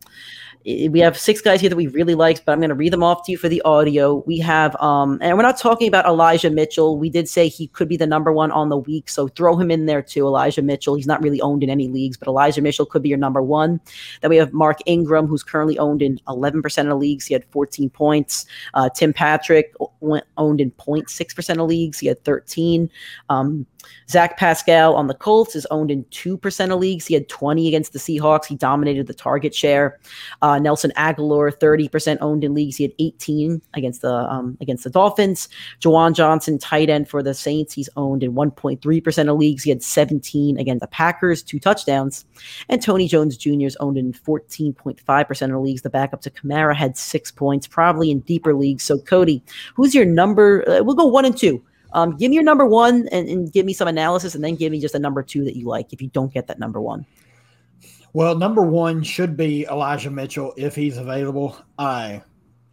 we 0.67 0.99
have 0.99 1.17
six 1.17 1.39
guys 1.39 1.61
here 1.61 1.69
that 1.69 1.77
we 1.77 1.87
really 1.87 2.13
liked, 2.13 2.43
but 2.43 2.51
I'm 2.51 2.59
going 2.59 2.69
to 2.69 2.75
read 2.75 2.91
them 2.91 3.03
off 3.03 3.25
to 3.25 3.31
you 3.31 3.37
for 3.37 3.47
the 3.47 3.61
audio. 3.61 4.21
We 4.27 4.37
have, 4.39 4.75
um, 4.81 5.17
and 5.21 5.37
we're 5.37 5.43
not 5.43 5.57
talking 5.57 5.87
about 5.87 6.05
Elijah 6.05 6.49
Mitchell. 6.49 6.97
We 6.97 7.09
did 7.09 7.29
say 7.29 7.47
he 7.47 7.67
could 7.67 7.87
be 7.87 7.95
the 7.95 8.05
number 8.05 8.33
one 8.33 8.51
on 8.51 8.67
the 8.67 8.77
week, 8.77 9.07
so 9.07 9.29
throw 9.29 9.55
him 9.55 9.71
in 9.71 9.85
there 9.85 10.01
too. 10.01 10.27
Elijah 10.27 10.61
Mitchell. 10.61 10.95
He's 10.95 11.07
not 11.07 11.21
really 11.21 11.39
owned 11.39 11.63
in 11.63 11.69
any 11.69 11.87
leagues, 11.87 12.17
but 12.17 12.27
Elijah 12.27 12.61
Mitchell 12.61 12.85
could 12.85 13.01
be 13.01 13.07
your 13.07 13.17
number 13.17 13.41
one. 13.41 13.79
Then 14.19 14.29
we 14.29 14.35
have 14.35 14.51
Mark 14.51 14.79
Ingram, 14.85 15.25
who's 15.27 15.43
currently 15.43 15.79
owned 15.79 16.01
in 16.01 16.19
11% 16.27 16.65
of 16.81 16.87
the 16.87 16.95
leagues. 16.95 17.25
He 17.25 17.33
had 17.33 17.45
14 17.45 17.89
points. 17.89 18.45
Uh, 18.73 18.89
Tim 18.89 19.13
Patrick 19.13 19.73
owned 20.01 20.59
in 20.59 20.71
0.6% 20.71 21.49
of 21.51 21.67
leagues. 21.67 21.76
He 21.99 22.07
had 22.07 22.23
13. 22.23 22.89
Um, 23.29 23.65
Zach 24.09 24.37
Pascal 24.37 24.95
on 24.95 25.07
the 25.07 25.13
Colts 25.13 25.55
is 25.55 25.65
owned 25.71 25.91
in 25.91 26.03
2% 26.05 26.73
of 26.73 26.79
leagues. 26.79 27.05
He 27.05 27.13
had 27.13 27.29
20 27.29 27.67
against 27.67 27.93
the 27.93 27.99
Seahawks. 27.99 28.45
He 28.45 28.55
dominated 28.55 29.07
the 29.07 29.13
target 29.13 29.53
share. 29.53 29.99
Uh, 30.41 30.59
Nelson 30.59 30.91
Agholor, 30.97 31.51
30% 31.51 32.17
owned 32.21 32.43
in 32.43 32.53
leagues. 32.53 32.77
He 32.77 32.83
had 32.83 32.93
18 32.99 33.61
against 33.73 34.01
the 34.01 34.13
um, 34.13 34.57
against 34.61 34.83
the 34.83 34.89
Dolphins. 34.89 35.49
Juwan 35.79 36.13
Johnson, 36.13 36.57
tight 36.57 36.89
end 36.89 37.09
for 37.09 37.21
the 37.21 37.33
Saints. 37.33 37.73
He's 37.73 37.89
owned 37.95 38.23
in 38.23 38.33
1.3% 38.33 39.31
of 39.31 39.37
leagues. 39.37 39.63
He 39.63 39.69
had 39.69 39.83
17 39.83 40.57
against 40.57 40.81
the 40.81 40.87
Packers, 40.87 41.43
two 41.43 41.59
touchdowns. 41.59 42.25
And 42.69 42.81
Tony 42.81 43.07
Jones 43.07 43.37
Jr. 43.37 43.65
is 43.65 43.77
owned 43.77 43.97
in 43.97 44.13
14.5% 44.13 45.55
of 45.55 45.61
leagues. 45.61 45.81
The 45.81 45.89
backup 45.89 46.21
to 46.21 46.29
Kamara 46.29 46.75
had 46.75 46.97
six 46.97 47.31
points, 47.31 47.67
probably 47.67 48.11
in 48.11 48.19
deeper 48.21 48.53
leagues. 48.53 48.83
So, 48.83 48.99
Cody, 48.99 49.43
who's 49.75 49.93
your 49.93 50.05
number? 50.05 50.67
Uh, 50.67 50.83
we'll 50.83 50.95
go 50.95 51.05
one 51.05 51.25
and 51.25 51.37
two. 51.37 51.63
Um, 51.93 52.17
give 52.17 52.29
me 52.29 52.35
your 52.35 52.43
number 52.43 52.65
one 52.65 53.07
and, 53.11 53.27
and 53.29 53.51
give 53.51 53.65
me 53.65 53.73
some 53.73 53.87
analysis, 53.87 54.35
and 54.35 54.43
then 54.43 54.55
give 54.55 54.71
me 54.71 54.79
just 54.79 54.95
a 54.95 54.99
number 54.99 55.23
two 55.23 55.43
that 55.45 55.55
you 55.55 55.67
like 55.67 55.93
if 55.93 56.01
you 56.01 56.09
don't 56.09 56.33
get 56.33 56.47
that 56.47 56.59
number 56.59 56.81
one. 56.81 57.05
Well, 58.13 58.35
number 58.35 58.61
one 58.63 59.03
should 59.03 59.37
be 59.37 59.65
Elijah 59.65 60.09
Mitchell 60.09 60.53
if 60.57 60.75
he's 60.75 60.97
available. 60.97 61.57
Uh, 61.77 62.19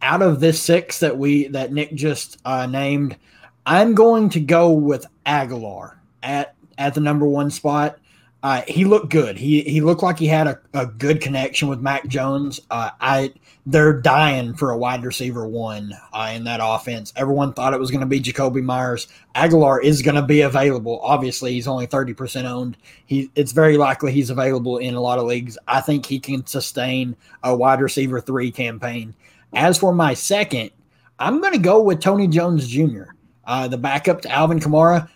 out 0.01 0.21
of 0.21 0.39
this 0.39 0.61
six 0.61 0.99
that 0.99 1.17
we 1.17 1.47
that 1.49 1.71
Nick 1.71 1.93
just 1.93 2.39
uh, 2.45 2.65
named, 2.65 3.17
I'm 3.65 3.95
going 3.95 4.29
to 4.29 4.39
go 4.39 4.71
with 4.71 5.05
Agholor 5.25 5.95
at 6.23 6.55
at 6.77 6.93
the 6.93 7.01
number 7.01 7.25
one 7.25 7.51
spot. 7.51 7.99
Uh, 8.43 8.61
he 8.67 8.85
looked 8.85 9.09
good. 9.09 9.37
He 9.37 9.61
he 9.61 9.81
looked 9.81 10.03
like 10.03 10.19
he 10.19 10.27
had 10.27 10.47
a, 10.47 10.59
a 10.73 10.85
good 10.85 11.21
connection 11.21 11.67
with 11.67 11.79
Mac 11.79 12.07
Jones. 12.07 12.59
Uh, 12.69 12.91
I 13.01 13.33
they're 13.67 13.99
dying 13.99 14.53
for 14.53 14.69
a 14.69 14.77
wide 14.77 15.03
receiver 15.03 15.47
one 15.47 15.91
uh, 16.13 16.31
in 16.33 16.43
that 16.43 16.59
offense. 16.61 17.11
Everyone 17.15 17.51
thought 17.51 17.73
it 17.73 17.79
was 17.79 17.89
going 17.89 18.01
to 18.01 18.05
be 18.05 18.19
Jakobi 18.21 18.61
Myers. 18.61 19.07
Agholor 19.35 19.83
is 19.83 20.03
going 20.03 20.15
to 20.15 20.21
be 20.21 20.41
available. 20.41 20.99
Obviously, 21.01 21.53
he's 21.53 21.67
only 21.67 21.87
thirty 21.87 22.13
percent 22.13 22.47
owned. 22.47 22.77
He 23.05 23.31
it's 23.35 23.51
very 23.53 23.77
likely 23.77 24.11
he's 24.11 24.29
available 24.29 24.77
in 24.77 24.93
a 24.93 25.01
lot 25.01 25.17
of 25.17 25.25
leagues. 25.25 25.57
I 25.67 25.81
think 25.81 26.05
he 26.05 26.19
can 26.19 26.45
sustain 26.45 27.15
a 27.43 27.55
wide 27.55 27.81
receiver 27.81 28.21
three 28.21 28.51
campaign. 28.51 29.15
As 29.53 29.77
for 29.77 29.93
my 29.93 30.13
second, 30.13 30.69
I'm 31.17 31.41
going 31.41 31.53
to 31.53 31.59
go 31.59 31.81
with 31.81 32.01
Tony 32.01 32.27
Jones 32.27 32.67
Jr., 32.67 33.03
uh, 33.45 33.67
the 33.67 33.77
backup 33.77 34.21
to 34.23 34.31
Alvin 34.31 34.59
Kamara. 34.59 35.09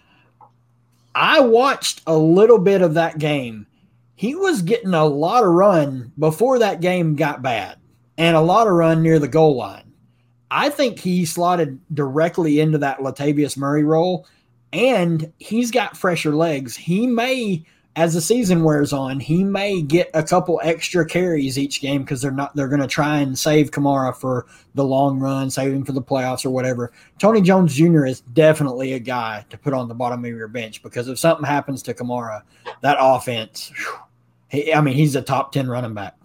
I 1.14 1.42
watched 1.42 2.02
a 2.08 2.18
little 2.18 2.60
bit 2.60 2.82
of 2.82 2.94
that 2.94 3.20
game. 3.20 3.68
he 4.20 4.36
was 4.36 4.62
getting 4.62 4.94
a 4.94 5.06
lot 5.06 5.44
of 5.46 5.50
run 5.50 6.12
before 6.20 6.60
that 6.60 6.82
game 6.82 7.16
got 7.16 7.42
bad 7.42 7.79
and 8.20 8.36
a 8.36 8.42
lot 8.42 8.68
of 8.68 8.74
run 8.74 9.02
near 9.02 9.18
the 9.18 9.28
goal 9.28 9.56
line. 9.56 9.92
I 10.52 10.70
think 10.70 11.00
he 11.00 11.26
slotted 11.26 11.80
directly 11.94 12.60
into 12.60 12.78
that 12.80 13.00
Latavius 13.00 13.58
Murray 13.58 13.84
role, 13.84 14.28
and 14.74 15.32
he's 15.40 15.72
got 15.72 15.98
fresher 15.98 16.36
legs. 16.36 16.76
He 16.76 17.08
may 17.08 17.66
as 17.96 18.14
the 18.14 18.22
season 18.22 18.64
wears 18.64 18.94
on, 18.94 19.20
he 19.20 19.44
may 19.44 19.82
get 19.82 20.10
a 20.14 20.24
couple 20.24 20.62
extra 20.64 21.06
carries 21.06 21.58
each 21.58 21.82
game 21.82 22.04
because 22.04 22.22
they're 22.22 22.32
not 22.32 22.56
they're 22.56 22.68
going 22.68 22.82
to 22.82 22.88
try 22.88 23.20
and 23.20 23.38
save 23.38 23.72
Kamara 23.72 24.16
for 24.16 24.46
the 24.76 24.84
long 24.84 25.20
run, 25.20 25.50
save 25.50 25.74
him 25.74 25.84
for 25.84 25.92
the 25.92 26.02
playoffs 26.02 26.46
or 26.46 26.50
whatever. 26.50 26.92
Tony 27.18 27.42
Jones 27.42 27.76
Jr. 27.76 28.06
is 28.06 28.22
definitely 28.22 28.94
a 28.94 29.00
guy 29.00 29.46
to 29.50 29.58
put 29.58 29.74
on 29.74 29.88
the 29.88 29.96
bottom 29.96 30.24
of 30.24 30.32
your 30.32 30.48
bench 30.48 30.84
because 30.84 31.08
if 31.08 31.20
something 31.20 31.46
happens 31.46 31.82
to 31.84 31.94
Kamara, 31.94 32.42
that 32.82 32.98
offense, 33.00 33.72
whew, 33.76 34.00
he, 34.50 34.74
I 34.74 34.82
mean, 34.82 34.96
he's 34.96 35.16
a 35.16 35.22
top 35.22 35.52
ten 35.52 35.68
running 35.68 35.94
back. 35.94 36.19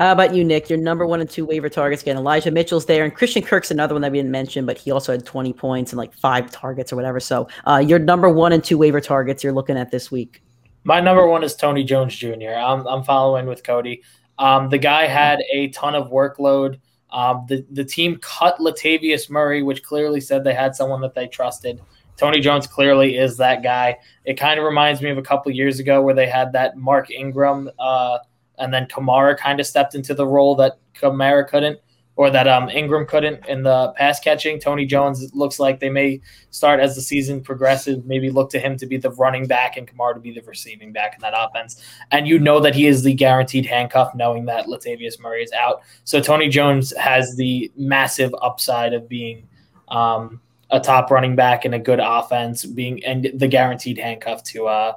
How 0.00 0.12
about 0.12 0.34
you, 0.34 0.44
Nick? 0.44 0.70
Your 0.70 0.78
number 0.78 1.06
one 1.06 1.20
and 1.20 1.28
two 1.28 1.44
waiver 1.44 1.68
targets 1.68 2.00
again. 2.00 2.16
Elijah 2.16 2.50
Mitchell's 2.50 2.86
there, 2.86 3.04
and 3.04 3.14
Christian 3.14 3.42
Kirk's 3.42 3.70
another 3.70 3.94
one 3.94 4.00
that 4.00 4.10
we 4.10 4.16
didn't 4.16 4.30
mention, 4.30 4.64
but 4.64 4.78
he 4.78 4.90
also 4.90 5.12
had 5.12 5.26
20 5.26 5.52
points 5.52 5.92
and 5.92 5.98
like 5.98 6.14
five 6.14 6.50
targets 6.50 6.90
or 6.90 6.96
whatever. 6.96 7.20
So, 7.20 7.48
uh, 7.66 7.84
your 7.86 7.98
number 7.98 8.30
one 8.30 8.54
and 8.54 8.64
two 8.64 8.78
waiver 8.78 9.02
targets 9.02 9.44
you're 9.44 9.52
looking 9.52 9.76
at 9.76 9.90
this 9.90 10.10
week. 10.10 10.42
My 10.84 11.00
number 11.00 11.26
one 11.26 11.44
is 11.44 11.54
Tony 11.54 11.84
Jones 11.84 12.16
Jr. 12.16 12.54
I'm, 12.56 12.86
I'm 12.86 13.04
following 13.04 13.44
with 13.44 13.62
Cody. 13.62 14.02
Um, 14.38 14.70
the 14.70 14.78
guy 14.78 15.06
had 15.06 15.40
a 15.52 15.68
ton 15.68 15.94
of 15.94 16.08
workload. 16.08 16.80
Um, 17.10 17.44
the 17.46 17.66
the 17.70 17.84
team 17.84 18.16
cut 18.22 18.56
Latavius 18.56 19.28
Murray, 19.28 19.62
which 19.62 19.82
clearly 19.82 20.22
said 20.22 20.44
they 20.44 20.54
had 20.54 20.74
someone 20.74 21.02
that 21.02 21.12
they 21.12 21.26
trusted. 21.26 21.78
Tony 22.16 22.40
Jones 22.40 22.66
clearly 22.66 23.18
is 23.18 23.36
that 23.36 23.62
guy. 23.62 23.98
It 24.24 24.38
kind 24.38 24.58
of 24.58 24.64
reminds 24.64 25.02
me 25.02 25.10
of 25.10 25.18
a 25.18 25.22
couple 25.22 25.52
years 25.52 25.78
ago 25.78 26.00
where 26.00 26.14
they 26.14 26.26
had 26.26 26.54
that 26.54 26.78
Mark 26.78 27.10
Ingram 27.10 27.70
uh, 27.78 28.20
and 28.60 28.72
then 28.72 28.86
Kamara 28.86 29.36
kind 29.36 29.58
of 29.58 29.66
stepped 29.66 29.94
into 29.94 30.14
the 30.14 30.26
role 30.26 30.54
that 30.56 30.78
Kamara 30.94 31.48
couldn't, 31.48 31.80
or 32.16 32.30
that 32.30 32.46
um, 32.46 32.68
Ingram 32.68 33.06
couldn't 33.06 33.46
in 33.46 33.62
the 33.62 33.92
pass 33.96 34.20
catching. 34.20 34.60
Tony 34.60 34.84
Jones 34.84 35.34
looks 35.34 35.58
like 35.58 35.80
they 35.80 35.88
may 35.88 36.20
start 36.50 36.78
as 36.78 36.94
the 36.94 37.00
season 37.00 37.40
progresses, 37.40 38.04
maybe 38.04 38.30
look 38.30 38.50
to 38.50 38.58
him 38.58 38.76
to 38.76 38.86
be 38.86 38.96
the 38.96 39.10
running 39.12 39.46
back 39.46 39.76
and 39.76 39.90
Kamara 39.90 40.14
to 40.14 40.20
be 40.20 40.32
the 40.32 40.42
receiving 40.42 40.92
back 40.92 41.14
in 41.14 41.20
that 41.22 41.34
offense. 41.36 41.82
And 42.10 42.28
you 42.28 42.38
know 42.38 42.60
that 42.60 42.74
he 42.74 42.86
is 42.86 43.02
the 43.02 43.14
guaranteed 43.14 43.66
handcuff, 43.66 44.14
knowing 44.14 44.44
that 44.46 44.66
Latavius 44.66 45.18
Murray 45.18 45.42
is 45.42 45.52
out. 45.52 45.80
So 46.04 46.20
Tony 46.20 46.48
Jones 46.48 46.94
has 46.96 47.36
the 47.36 47.72
massive 47.76 48.34
upside 48.42 48.92
of 48.92 49.08
being. 49.08 49.48
Um, 49.88 50.40
a 50.72 50.78
top 50.78 51.10
running 51.10 51.34
back 51.34 51.64
and 51.64 51.74
a 51.74 51.78
good 51.78 52.00
offense 52.00 52.64
being 52.64 53.04
and 53.04 53.28
the 53.34 53.48
guaranteed 53.48 53.98
handcuff 53.98 54.42
to 54.44 54.68
uh, 54.68 54.92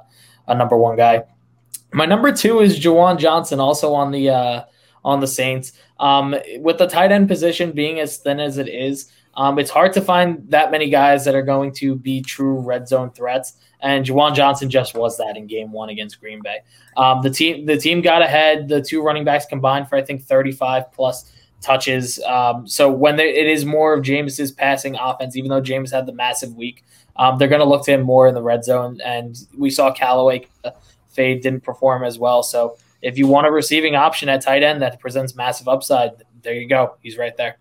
a 0.46 0.54
number 0.54 0.76
one 0.76 0.96
guy. 0.96 1.24
My 1.94 2.06
number 2.06 2.32
two 2.32 2.58
is 2.58 2.80
Juwan 2.80 3.18
Johnson, 3.18 3.60
also 3.60 3.94
on 3.94 4.10
the 4.10 4.28
uh, 4.28 4.64
on 5.04 5.20
the 5.20 5.28
Saints. 5.28 5.72
Um, 6.00 6.34
with 6.56 6.78
the 6.78 6.88
tight 6.88 7.12
end 7.12 7.28
position 7.28 7.70
being 7.70 8.00
as 8.00 8.16
thin 8.16 8.40
as 8.40 8.58
it 8.58 8.68
is, 8.68 9.12
um, 9.34 9.60
it's 9.60 9.70
hard 9.70 9.92
to 9.92 10.00
find 10.00 10.44
that 10.50 10.72
many 10.72 10.90
guys 10.90 11.24
that 11.24 11.36
are 11.36 11.42
going 11.42 11.72
to 11.74 11.94
be 11.94 12.20
true 12.20 12.58
red 12.58 12.88
zone 12.88 13.12
threats. 13.12 13.54
And 13.80 14.04
Juwan 14.04 14.34
Johnson 14.34 14.68
just 14.68 14.96
was 14.96 15.16
that 15.18 15.36
in 15.36 15.46
Game 15.46 15.70
One 15.70 15.88
against 15.88 16.20
Green 16.20 16.42
Bay. 16.42 16.62
Um, 16.96 17.22
the 17.22 17.30
team 17.30 17.64
the 17.64 17.76
team 17.76 18.00
got 18.00 18.22
ahead. 18.22 18.68
The 18.68 18.82
two 18.82 19.00
running 19.00 19.24
backs 19.24 19.46
combined 19.46 19.88
for 19.88 19.94
I 19.94 20.02
think 20.02 20.24
35 20.24 20.90
plus 20.90 21.32
touches. 21.60 22.20
Um, 22.24 22.66
so 22.66 22.90
when 22.90 23.20
it 23.20 23.46
is 23.46 23.64
more 23.64 23.94
of 23.94 24.02
Jameis's 24.02 24.50
passing 24.50 24.96
offense, 24.96 25.36
even 25.36 25.48
though 25.48 25.62
Jameis 25.62 25.92
had 25.92 26.06
the 26.06 26.12
massive 26.12 26.56
week, 26.56 26.82
um, 27.16 27.38
they're 27.38 27.48
going 27.48 27.60
to 27.60 27.68
look 27.68 27.84
to 27.84 27.92
him 27.92 28.02
more 28.02 28.26
in 28.26 28.34
the 28.34 28.42
red 28.42 28.64
zone. 28.64 29.00
And 29.04 29.38
we 29.56 29.70
saw 29.70 29.92
Callaway 29.92 30.46
Fade 31.14 31.42
didn't 31.42 31.62
perform 31.62 32.04
as 32.04 32.18
well. 32.18 32.42
So 32.42 32.76
if 33.02 33.16
you 33.18 33.26
want 33.26 33.46
a 33.46 33.50
receiving 33.50 33.94
option 33.94 34.28
at 34.28 34.42
tight 34.42 34.62
end 34.62 34.82
that 34.82 34.98
presents 35.00 35.34
massive 35.34 35.68
upside, 35.68 36.10
there 36.42 36.54
you 36.54 36.68
go. 36.68 36.96
He's 37.02 37.16
right 37.16 37.36
there. 37.36 37.58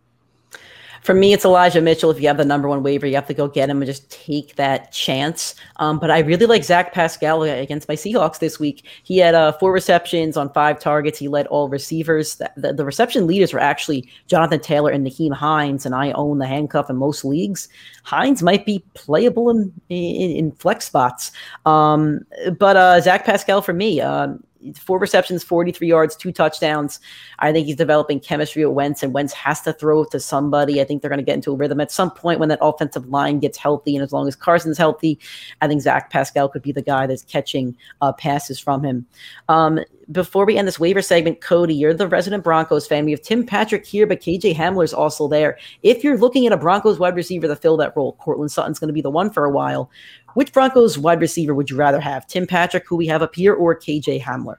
For 1.03 1.13
me, 1.13 1.33
it's 1.33 1.43
Elijah 1.43 1.81
Mitchell. 1.81 2.11
If 2.11 2.21
you 2.21 2.27
have 2.27 2.37
the 2.37 2.45
number 2.45 2.69
one 2.69 2.81
waiver, 2.81 3.05
you 3.05 3.15
have 3.15 3.27
to 3.27 3.33
go 3.33 3.49
get 3.49 3.69
him 3.69 3.81
and 3.81 3.85
just 3.85 4.09
take 4.09 4.55
that 4.55 4.93
chance. 4.93 5.53
Um, 5.75 5.99
but 5.99 6.09
I 6.09 6.19
really 6.19 6.45
like 6.45 6.63
Zach 6.63 6.93
Pascal 6.93 7.43
against 7.43 7.89
my 7.89 7.95
Seahawks 7.95 8.39
this 8.39 8.57
week. 8.57 8.85
He 9.03 9.17
had 9.17 9.35
uh, 9.35 9.51
four 9.51 9.73
receptions 9.73 10.37
on 10.37 10.53
five 10.53 10.79
targets. 10.79 11.19
He 11.19 11.27
led 11.27 11.45
all 11.47 11.67
receivers. 11.67 12.35
The, 12.35 12.51
the, 12.55 12.73
the, 12.73 12.85
reception 12.85 13.27
leaders 13.27 13.51
were 13.51 13.59
actually 13.59 14.09
Jonathan 14.27 14.61
Taylor 14.61 14.91
and 14.91 15.05
Nyheim 15.05 15.33
Hines, 15.33 15.85
and 15.85 15.93
I 15.93 16.13
own 16.13 16.39
the 16.39 16.47
handcuff 16.47 16.89
in 16.89 16.95
most 16.95 17.25
leagues. 17.25 17.67
Hines 18.03 18.41
might 18.41 18.65
be 18.65 18.81
playable 18.93 19.49
in 19.49 19.73
in, 19.89 20.31
in 20.31 20.51
flex 20.53 20.85
spots. 20.85 21.33
Um, 21.65 22.21
but 22.57 22.77
uh, 22.77 23.01
Zach 23.01 23.25
Pascal 23.25 23.61
for 23.61 23.73
me. 23.73 23.99
Um, 23.99 24.41
four 24.75 24.99
receptions, 24.99 25.43
43 25.43 25.87
yards, 25.87 26.15
two 26.15 26.31
touchdowns. 26.31 26.99
I 27.39 27.51
think 27.51 27.67
he's 27.67 27.75
developing 27.75 28.19
chemistry 28.19 28.65
with 28.65 28.75
Wentz, 28.75 29.03
and 29.03 29.13
Wentz 29.13 29.33
has 29.33 29.61
to 29.61 29.73
throw 29.73 30.05
to 30.05 30.19
somebody. 30.19 30.81
I 30.81 30.83
think 30.85 31.01
they're 31.01 31.09
going 31.09 31.19
to 31.19 31.25
get 31.25 31.35
into 31.35 31.51
a 31.51 31.55
rhythm 31.55 31.81
at 31.81 31.91
some 31.91 32.11
point 32.11 32.39
when 32.39 32.49
that 32.49 32.59
offensive 32.61 33.07
line 33.07 33.39
gets 33.39 33.57
healthy. 33.57 33.95
And 33.95 34.03
as 34.03 34.11
long 34.11 34.27
as 34.27 34.35
Carson's 34.35 34.77
healthy, 34.77 35.19
I 35.61 35.67
think 35.67 35.81
Zach 35.81 36.09
Pascal 36.09 36.49
could 36.49 36.61
be 36.61 36.71
the 36.71 36.81
guy 36.81 37.07
that's 37.07 37.23
catching 37.23 37.75
uh, 38.01 38.13
passes 38.13 38.59
from 38.59 38.83
him. 38.83 39.05
Um, 39.49 39.79
before 40.11 40.45
we 40.45 40.57
end 40.57 40.67
this 40.67 40.79
waiver 40.79 41.01
segment, 41.01 41.41
Cody, 41.41 41.73
you're 41.73 41.93
the 41.93 42.07
resident 42.07 42.43
Broncos 42.43 42.87
fan. 42.87 43.05
We 43.05 43.11
have 43.11 43.21
Tim 43.21 43.45
Patrick 43.45 43.85
here, 43.85 44.05
but 44.05 44.21
KJ 44.21 44.55
Hamler's 44.55 44.93
also 44.93 45.27
there. 45.27 45.57
If 45.81 46.03
you're 46.03 46.17
looking 46.17 46.45
at 46.45 46.53
a 46.53 46.57
Broncos 46.57 46.99
wide 46.99 47.15
receiver 47.15 47.47
to 47.47 47.55
fill 47.55 47.77
that 47.77 47.95
role, 47.95 48.13
Courtland 48.13 48.51
Sutton's 48.51 48.79
going 48.79 48.89
to 48.89 48.93
be 48.93 49.01
the 49.01 49.09
one 49.09 49.29
for 49.29 49.45
a 49.45 49.51
while. 49.51 49.89
Which 50.33 50.51
Broncos 50.51 50.97
wide 50.97 51.21
receiver 51.21 51.53
would 51.53 51.69
you 51.69 51.75
rather 51.75 51.99
have, 51.99 52.27
Tim 52.27 52.47
Patrick, 52.47 52.87
who 52.87 52.95
we 52.95 53.07
have 53.07 53.21
up 53.21 53.35
here, 53.35 53.53
or 53.53 53.77
KJ 53.77 54.21
Hamler? 54.21 54.55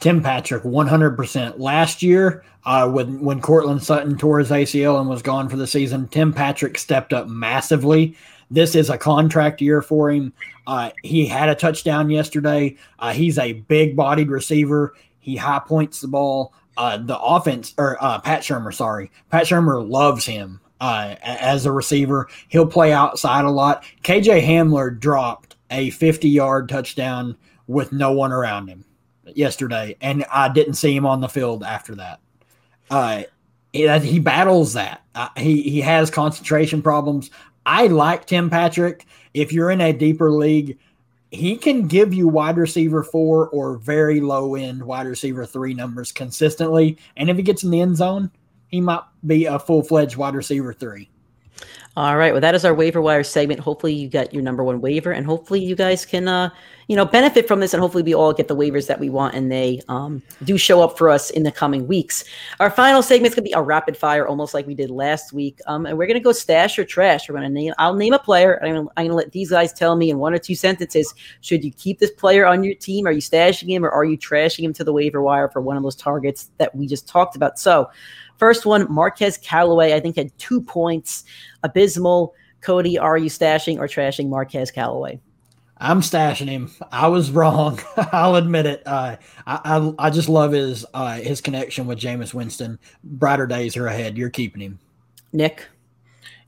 Tim 0.00 0.22
Patrick, 0.22 0.64
100%. 0.64 1.58
Last 1.58 2.02
year, 2.02 2.44
uh, 2.64 2.88
when, 2.90 3.20
when 3.20 3.40
Courtland 3.40 3.82
Sutton 3.82 4.18
tore 4.18 4.40
his 4.40 4.50
ACL 4.50 5.00
and 5.00 5.08
was 5.08 5.22
gone 5.22 5.48
for 5.48 5.56
the 5.56 5.66
season, 5.66 6.08
Tim 6.08 6.32
Patrick 6.32 6.78
stepped 6.78 7.12
up 7.12 7.28
massively. 7.28 8.16
This 8.54 8.76
is 8.76 8.88
a 8.88 8.96
contract 8.96 9.60
year 9.60 9.82
for 9.82 10.12
him. 10.12 10.32
Uh, 10.64 10.90
he 11.02 11.26
had 11.26 11.48
a 11.48 11.56
touchdown 11.56 12.08
yesterday. 12.08 12.76
Uh, 13.00 13.12
he's 13.12 13.36
a 13.36 13.54
big 13.54 13.96
bodied 13.96 14.30
receiver. 14.30 14.94
He 15.18 15.34
high 15.34 15.60
points 15.66 16.00
the 16.00 16.08
ball. 16.08 16.54
Uh, 16.76 16.96
the 16.98 17.18
offense, 17.18 17.74
or 17.78 17.96
uh, 18.00 18.20
Pat 18.20 18.42
Shurmur, 18.42 18.72
sorry. 18.72 19.10
Pat 19.30 19.44
Shurmur 19.44 19.88
loves 19.88 20.24
him 20.24 20.60
uh, 20.80 21.16
as 21.22 21.66
a 21.66 21.72
receiver. 21.72 22.28
He'll 22.48 22.66
play 22.66 22.92
outside 22.92 23.44
a 23.44 23.50
lot. 23.50 23.84
KJ 24.02 24.44
Hamler 24.44 24.98
dropped 24.98 25.56
a 25.70 25.90
50 25.90 26.28
yard 26.28 26.68
touchdown 26.68 27.36
with 27.66 27.92
no 27.92 28.12
one 28.12 28.32
around 28.32 28.68
him 28.68 28.84
yesterday, 29.34 29.96
and 30.00 30.24
I 30.32 30.48
didn't 30.48 30.74
see 30.74 30.94
him 30.94 31.06
on 31.06 31.20
the 31.20 31.28
field 31.28 31.64
after 31.64 31.94
that. 31.96 32.20
Uh, 32.90 33.22
he, 33.72 33.88
he 33.98 34.18
battles 34.20 34.74
that. 34.74 35.02
Uh, 35.14 35.28
he 35.36 35.62
he 35.62 35.80
has 35.80 36.10
concentration 36.10 36.82
problems. 36.82 37.30
I 37.66 37.86
like 37.86 38.26
Tim 38.26 38.50
Patrick. 38.50 39.06
If 39.32 39.52
you're 39.52 39.70
in 39.70 39.80
a 39.80 39.92
deeper 39.92 40.30
league, 40.30 40.78
he 41.30 41.56
can 41.56 41.88
give 41.88 42.14
you 42.14 42.28
wide 42.28 42.56
receiver 42.56 43.02
four 43.02 43.48
or 43.48 43.76
very 43.78 44.20
low 44.20 44.54
end 44.54 44.82
wide 44.82 45.06
receiver 45.06 45.44
three 45.44 45.74
numbers 45.74 46.12
consistently. 46.12 46.98
And 47.16 47.28
if 47.28 47.36
he 47.36 47.42
gets 47.42 47.64
in 47.64 47.70
the 47.70 47.80
end 47.80 47.96
zone, 47.96 48.30
he 48.68 48.80
might 48.80 49.02
be 49.26 49.46
a 49.46 49.58
full 49.58 49.82
fledged 49.82 50.16
wide 50.16 50.34
receiver 50.34 50.72
three. 50.72 51.08
All 51.96 52.16
right. 52.16 52.32
Well, 52.32 52.40
that 52.40 52.54
is 52.54 52.64
our 52.64 52.74
waiver 52.74 53.00
wire 53.00 53.22
segment. 53.22 53.60
Hopefully, 53.60 53.94
you 53.94 54.08
got 54.08 54.34
your 54.34 54.42
number 54.42 54.64
one 54.64 54.80
waiver, 54.80 55.12
and 55.12 55.24
hopefully, 55.24 55.60
you 55.60 55.76
guys 55.76 56.04
can, 56.04 56.26
uh, 56.26 56.50
you 56.88 56.96
know, 56.96 57.04
benefit 57.04 57.48
from 57.48 57.60
this, 57.60 57.72
and 57.72 57.80
hopefully, 57.80 58.02
we 58.02 58.14
all 58.14 58.32
get 58.32 58.48
the 58.48 58.56
waivers 58.56 58.86
that 58.88 59.00
we 59.00 59.08
want, 59.08 59.34
and 59.34 59.50
they 59.50 59.80
um, 59.88 60.22
do 60.42 60.58
show 60.58 60.82
up 60.82 60.98
for 60.98 61.08
us 61.08 61.30
in 61.30 61.42
the 61.42 61.52
coming 61.52 61.86
weeks. 61.86 62.24
Our 62.60 62.70
final 62.70 63.02
segment 63.02 63.32
is 63.32 63.34
going 63.34 63.44
to 63.44 63.50
be 63.50 63.54
a 63.54 63.62
rapid 63.62 63.96
fire, 63.96 64.26
almost 64.26 64.54
like 64.54 64.66
we 64.66 64.74
did 64.74 64.90
last 64.90 65.32
week, 65.32 65.60
um, 65.66 65.86
and 65.86 65.96
we're 65.96 66.06
going 66.06 66.18
to 66.18 66.20
go 66.20 66.32
stash 66.32 66.78
or 66.78 66.84
trash. 66.84 67.28
We're 67.28 67.36
going 67.36 67.48
to 67.48 67.52
name. 67.52 67.72
I'll 67.78 67.94
name 67.94 68.12
a 68.12 68.18
player. 68.18 68.54
And 68.54 68.76
I'm 68.76 68.88
going 68.96 69.08
to 69.08 69.14
let 69.14 69.32
these 69.32 69.50
guys 69.50 69.72
tell 69.72 69.96
me 69.96 70.10
in 70.10 70.18
one 70.18 70.34
or 70.34 70.38
two 70.38 70.54
sentences: 70.54 71.14
should 71.40 71.64
you 71.64 71.72
keep 71.72 71.98
this 71.98 72.10
player 72.10 72.46
on 72.46 72.62
your 72.62 72.74
team? 72.74 73.06
Are 73.06 73.12
you 73.12 73.22
stashing 73.22 73.68
him, 73.68 73.84
or 73.84 73.90
are 73.90 74.04
you 74.04 74.18
trashing 74.18 74.64
him 74.64 74.72
to 74.74 74.84
the 74.84 74.92
waiver 74.92 75.22
wire 75.22 75.48
for 75.48 75.60
one 75.60 75.76
of 75.76 75.82
those 75.82 75.96
targets 75.96 76.50
that 76.58 76.74
we 76.74 76.86
just 76.86 77.08
talked 77.08 77.36
about? 77.36 77.58
So. 77.58 77.90
First 78.36 78.66
one, 78.66 78.92
Marquez 78.92 79.38
Callaway, 79.38 79.94
I 79.94 80.00
think 80.00 80.16
had 80.16 80.36
two 80.38 80.60
points. 80.60 81.22
Abysmal. 81.62 82.34
Cody, 82.62 82.98
are 82.98 83.16
you 83.16 83.30
stashing 83.30 83.78
or 83.78 83.86
trashing 83.86 84.28
Marquez 84.28 84.72
Callaway? 84.72 85.20
I'm 85.78 86.00
stashing 86.00 86.48
him. 86.48 86.70
I 86.92 87.08
was 87.08 87.30
wrong. 87.30 87.80
I'll 87.96 88.36
admit 88.36 88.66
it. 88.66 88.82
Uh, 88.86 89.16
I, 89.46 89.60
I, 89.64 90.06
I 90.06 90.10
just 90.10 90.28
love 90.28 90.52
his 90.52 90.86
uh, 90.94 91.16
his 91.16 91.40
connection 91.40 91.86
with 91.86 91.98
Jameis 91.98 92.32
Winston. 92.32 92.78
Brighter 93.02 93.46
days 93.46 93.76
are 93.76 93.86
ahead. 93.86 94.16
You're 94.16 94.30
keeping 94.30 94.60
him. 94.62 94.78
Nick. 95.32 95.66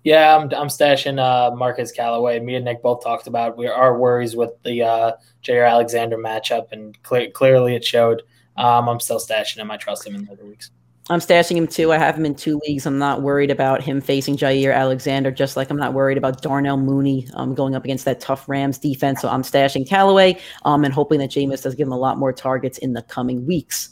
Yeah, 0.04 0.36
I'm, 0.36 0.42
I'm 0.54 0.68
stashing 0.68 1.18
uh, 1.18 1.54
Marquez 1.56 1.90
Callaway. 1.90 2.38
Me 2.38 2.54
and 2.54 2.64
Nick 2.64 2.80
both 2.80 3.02
talked 3.02 3.26
about 3.26 3.56
we 3.56 3.66
our 3.66 3.98
worries 3.98 4.36
with 4.36 4.52
the 4.62 4.82
uh, 4.82 5.12
Jaire 5.42 5.68
Alexander 5.68 6.16
matchup, 6.16 6.70
and 6.70 6.96
clearly 7.02 7.74
it 7.74 7.84
showed. 7.84 8.22
Um, 8.56 8.88
I'm 8.88 9.00
still 9.00 9.18
stashing 9.18 9.58
him. 9.58 9.70
I 9.70 9.76
trust 9.76 10.06
him 10.06 10.14
in 10.14 10.24
the 10.24 10.32
other 10.32 10.44
weeks. 10.44 10.70
I'm 11.08 11.20
stashing 11.20 11.54
him 11.54 11.68
too. 11.68 11.92
I 11.92 11.98
have 11.98 12.16
him 12.16 12.26
in 12.26 12.34
two 12.34 12.60
leagues. 12.66 12.84
I'm 12.84 12.98
not 12.98 13.22
worried 13.22 13.52
about 13.52 13.80
him 13.80 14.00
facing 14.00 14.36
Jaire 14.36 14.74
Alexander, 14.74 15.30
just 15.30 15.56
like 15.56 15.70
I'm 15.70 15.76
not 15.76 15.94
worried 15.94 16.18
about 16.18 16.42
Darnell 16.42 16.78
Mooney 16.78 17.28
um, 17.34 17.54
going 17.54 17.76
up 17.76 17.84
against 17.84 18.04
that 18.06 18.18
tough 18.18 18.48
Rams 18.48 18.76
defense. 18.76 19.20
So 19.20 19.28
I'm 19.28 19.42
stashing 19.42 19.88
Callaway 19.88 20.40
um, 20.64 20.84
and 20.84 20.92
hoping 20.92 21.20
that 21.20 21.30
Jameis 21.30 21.62
does 21.62 21.76
give 21.76 21.86
him 21.86 21.92
a 21.92 21.98
lot 21.98 22.18
more 22.18 22.32
targets 22.32 22.78
in 22.78 22.94
the 22.94 23.02
coming 23.02 23.46
weeks. 23.46 23.90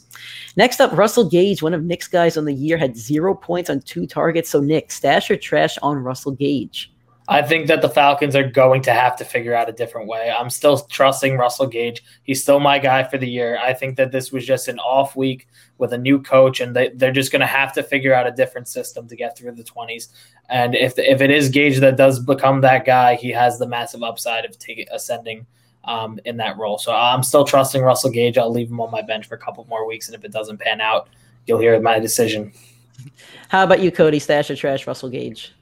Next 0.57 0.81
up, 0.81 0.91
Russell 0.91 1.29
Gage, 1.29 1.63
one 1.63 1.73
of 1.73 1.83
Nick's 1.83 2.09
guys 2.09 2.35
on 2.35 2.43
the 2.43 2.53
year, 2.53 2.77
had 2.77 2.97
zero 2.97 3.33
points 3.33 3.69
on 3.69 3.79
two 3.79 4.05
targets. 4.05 4.49
So, 4.49 4.59
Nick, 4.59 4.91
stash 4.91 5.31
or 5.31 5.37
trash 5.37 5.77
on 5.81 5.97
Russell 5.97 6.33
Gage? 6.33 6.91
I 7.27 7.41
think 7.41 7.67
that 7.67 7.81
the 7.81 7.89
Falcons 7.89 8.35
are 8.35 8.47
going 8.47 8.83
to 8.83 8.93
have 8.93 9.15
to 9.17 9.25
figure 9.25 9.55
out 9.55 9.67
a 9.67 9.73
different 9.73 10.07
way. 10.07 10.31
I'm 10.31 10.49
still 10.49 10.77
trusting 10.77 11.37
Russell 11.37 11.65
Gage. 11.65 12.03
He's 12.23 12.41
still 12.41 12.59
my 12.59 12.77
guy 12.77 13.03
for 13.03 13.17
the 13.17 13.27
year. 13.27 13.57
I 13.57 13.73
think 13.73 13.97
that 13.97 14.11
this 14.11 14.31
was 14.31 14.45
just 14.45 14.67
an 14.67 14.79
off 14.79 15.15
week 15.15 15.47
with 15.77 15.93
a 15.93 15.97
new 15.97 16.21
coach, 16.21 16.61
and 16.61 16.75
they, 16.75 16.89
they're 16.89 17.11
just 17.11 17.31
going 17.31 17.41
to 17.41 17.45
have 17.45 17.73
to 17.73 17.83
figure 17.83 18.13
out 18.13 18.27
a 18.27 18.31
different 18.31 18.67
system 18.67 19.07
to 19.07 19.15
get 19.15 19.37
through 19.37 19.51
the 19.51 19.63
20s. 19.63 20.09
And 20.49 20.75
if 20.75 20.97
if 20.97 21.21
it 21.21 21.31
is 21.31 21.49
Gage 21.49 21.79
that 21.79 21.97
does 21.97 22.19
become 22.19 22.61
that 22.61 22.85
guy, 22.85 23.15
he 23.15 23.29
has 23.31 23.59
the 23.59 23.67
massive 23.67 24.03
upside 24.03 24.45
of 24.45 24.57
taking 24.57 24.85
ascending 24.91 25.45
um, 25.83 26.19
in 26.25 26.37
that 26.37 26.57
role. 26.57 26.77
So 26.77 26.93
I'm 26.93 27.23
still 27.23 27.45
trusting 27.45 27.81
Russell 27.81 28.11
Gage. 28.11 28.37
I'll 28.37 28.51
leave 28.51 28.69
him 28.69 28.79
on 28.79 28.91
my 28.91 29.01
bench 29.01 29.27
for 29.27 29.35
a 29.35 29.39
couple 29.39 29.65
more 29.69 29.87
weeks, 29.87 30.07
and 30.07 30.15
if 30.15 30.23
it 30.23 30.31
doesn't 30.31 30.57
pan 30.57 30.81
out, 30.81 31.09
you'll 31.45 31.59
hear 31.59 31.79
my 31.79 31.99
decision. 31.99 32.51
How 33.49 33.63
about 33.63 33.81
you, 33.81 33.91
Cody? 33.91 34.19
Stash 34.19 34.49
or 34.49 34.55
trash 34.55 34.87
Russell 34.87 35.09
Gage? 35.09 35.53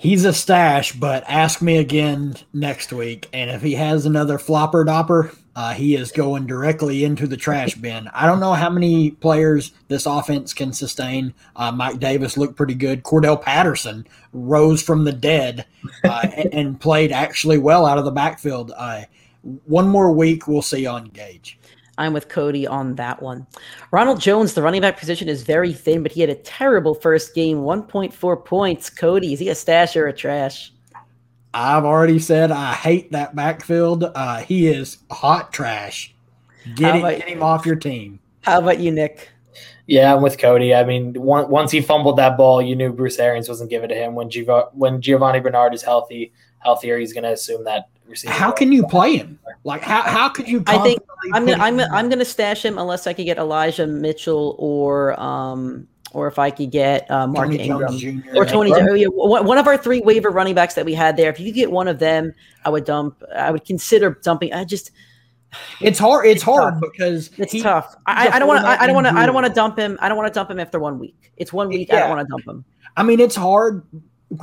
He's 0.00 0.24
a 0.24 0.32
stash, 0.32 0.92
but 0.92 1.24
ask 1.26 1.60
me 1.60 1.76
again 1.76 2.36
next 2.52 2.92
week. 2.92 3.28
And 3.32 3.50
if 3.50 3.62
he 3.62 3.74
has 3.74 4.06
another 4.06 4.38
flopper 4.38 4.84
dopper, 4.84 5.32
uh, 5.56 5.74
he 5.74 5.96
is 5.96 6.12
going 6.12 6.46
directly 6.46 7.02
into 7.02 7.26
the 7.26 7.36
trash 7.36 7.74
bin. 7.74 8.06
I 8.14 8.24
don't 8.26 8.38
know 8.38 8.52
how 8.52 8.70
many 8.70 9.10
players 9.10 9.72
this 9.88 10.06
offense 10.06 10.54
can 10.54 10.72
sustain. 10.72 11.34
Uh, 11.56 11.72
Mike 11.72 11.98
Davis 11.98 12.36
looked 12.36 12.54
pretty 12.54 12.76
good. 12.76 13.02
Cordarrelle 13.02 13.42
Patterson 13.42 14.06
rose 14.32 14.80
from 14.80 15.02
the 15.02 15.12
dead 15.12 15.66
uh, 16.04 16.28
and, 16.32 16.48
and, 16.54 16.80
played 16.80 17.10
actually 17.10 17.58
well 17.58 17.84
out 17.84 17.98
of 17.98 18.04
the 18.04 18.12
backfield. 18.12 18.70
Uh, 18.76 19.02
one 19.64 19.88
more 19.88 20.12
week, 20.12 20.46
we'll 20.46 20.62
see 20.62 20.86
on 20.86 21.06
Gage. 21.06 21.57
I'm 21.98 22.12
with 22.12 22.28
Cody 22.28 22.66
on 22.66 22.94
that 22.94 23.20
one. 23.20 23.46
Ronald 23.90 24.20
Jones, 24.20 24.54
the 24.54 24.62
running 24.62 24.80
back 24.80 24.98
position 24.98 25.28
is 25.28 25.42
very 25.42 25.72
thin, 25.72 26.02
but 26.02 26.12
he 26.12 26.20
had 26.20 26.30
a 26.30 26.36
terrible 26.36 26.94
first 26.94 27.34
game, 27.34 27.58
1.4 27.58 28.44
points. 28.44 28.88
Cody, 28.88 29.32
is 29.32 29.40
he 29.40 29.48
a 29.48 29.54
stash 29.54 29.96
or 29.96 30.06
a 30.06 30.12
trash? 30.12 30.72
I've 31.52 31.84
already 31.84 32.20
said 32.20 32.52
I 32.52 32.72
hate 32.74 33.10
that 33.12 33.34
backfield. 33.34 34.04
Uh, 34.14 34.38
he 34.38 34.68
is 34.68 34.98
hot 35.10 35.52
trash. 35.52 36.14
Get, 36.74 36.94
him, 36.94 37.02
get 37.02 37.28
him 37.28 37.42
off 37.42 37.66
your 37.66 37.76
team. 37.76 38.20
How 38.42 38.60
about 38.60 38.78
you, 38.78 38.92
Nick? 38.92 39.30
Yeah, 39.86 40.14
I'm 40.14 40.22
with 40.22 40.38
Cody. 40.38 40.74
I 40.74 40.84
mean, 40.84 41.14
one, 41.14 41.50
once 41.50 41.70
he 41.70 41.80
fumbled 41.80 42.18
that 42.18 42.36
ball, 42.36 42.60
you 42.60 42.76
knew 42.76 42.92
Bruce 42.92 43.18
Arians 43.18 43.48
wasn't 43.48 43.70
giving 43.70 43.90
it 43.90 43.94
to 43.94 44.00
him. 44.00 44.14
When 44.14 44.28
Giov- 44.28 44.72
when 44.74 45.00
Giovani 45.00 45.40
Bernard 45.42 45.72
is 45.74 45.82
healthy, 45.82 46.32
healthier, 46.58 46.98
he's 46.98 47.14
going 47.14 47.24
to 47.24 47.32
assume 47.32 47.64
that 47.64 47.88
receiver. 48.08 48.32
How 48.32 48.50
can 48.50 48.72
you 48.72 48.86
play 48.86 49.16
him? 49.16 49.38
Like 49.64 49.82
how 49.82 50.02
how 50.02 50.28
could 50.28 50.48
you? 50.48 50.62
I 50.66 50.78
think 50.78 51.00
I'm 51.32 51.46
gonna 51.46 51.62
I'm 51.62 51.76
gonna, 51.76 51.90
I'm 51.92 52.08
gonna 52.08 52.24
stash 52.24 52.64
him 52.64 52.78
unless 52.78 53.06
I 53.06 53.12
could 53.12 53.26
get 53.26 53.38
Elijah 53.38 53.86
Mitchell 53.86 54.56
or 54.58 55.18
um 55.20 55.86
or 56.12 56.26
if 56.26 56.38
I 56.38 56.50
could 56.50 56.70
get 56.70 57.10
uh, 57.10 57.26
Mark 57.26 57.48
Tony 57.48 57.68
Ingram 57.68 58.24
or 58.34 58.44
Tony. 58.46 58.72
Right. 58.72 59.06
One 59.06 59.58
of 59.58 59.66
our 59.66 59.76
three 59.76 60.00
waiver 60.00 60.30
running 60.30 60.54
backs 60.54 60.74
that 60.74 60.84
we 60.84 60.94
had 60.94 61.16
there. 61.16 61.30
If 61.30 61.38
you 61.40 61.52
get 61.52 61.70
one 61.70 61.88
of 61.88 61.98
them, 61.98 62.32
I 62.64 62.70
would 62.70 62.84
dump. 62.84 63.22
I 63.34 63.50
would 63.50 63.64
consider 63.64 64.18
dumping. 64.22 64.52
I 64.52 64.64
just. 64.64 64.90
It's 65.80 65.98
hard. 65.98 66.26
It's, 66.26 66.36
it's 66.36 66.42
hard 66.42 66.74
tough. 66.74 66.80
because 66.80 67.30
it's 67.38 67.52
he, 67.52 67.62
tough. 67.62 67.94
I, 68.06 68.28
I 68.28 68.38
don't 68.38 68.48
want 68.48 68.60
to. 68.62 68.68
I 68.68 68.86
don't 68.86 68.94
want 68.94 69.06
to. 69.06 69.14
I 69.14 69.26
don't 69.26 69.34
want 69.34 69.46
to 69.46 69.52
dump 69.52 69.78
him. 69.78 69.98
I 70.00 70.08
don't 70.08 70.16
want 70.16 70.32
to 70.32 70.38
dump 70.38 70.50
him 70.50 70.60
after 70.60 70.78
one 70.78 70.98
week. 70.98 71.32
It's 71.36 71.52
one 71.52 71.68
week. 71.68 71.88
Yeah. 71.88 71.96
I 71.96 72.00
don't 72.00 72.10
want 72.10 72.26
to 72.26 72.30
dump 72.30 72.46
him. 72.46 72.64
I 72.96 73.02
mean, 73.02 73.20
it's 73.20 73.36
hard 73.36 73.82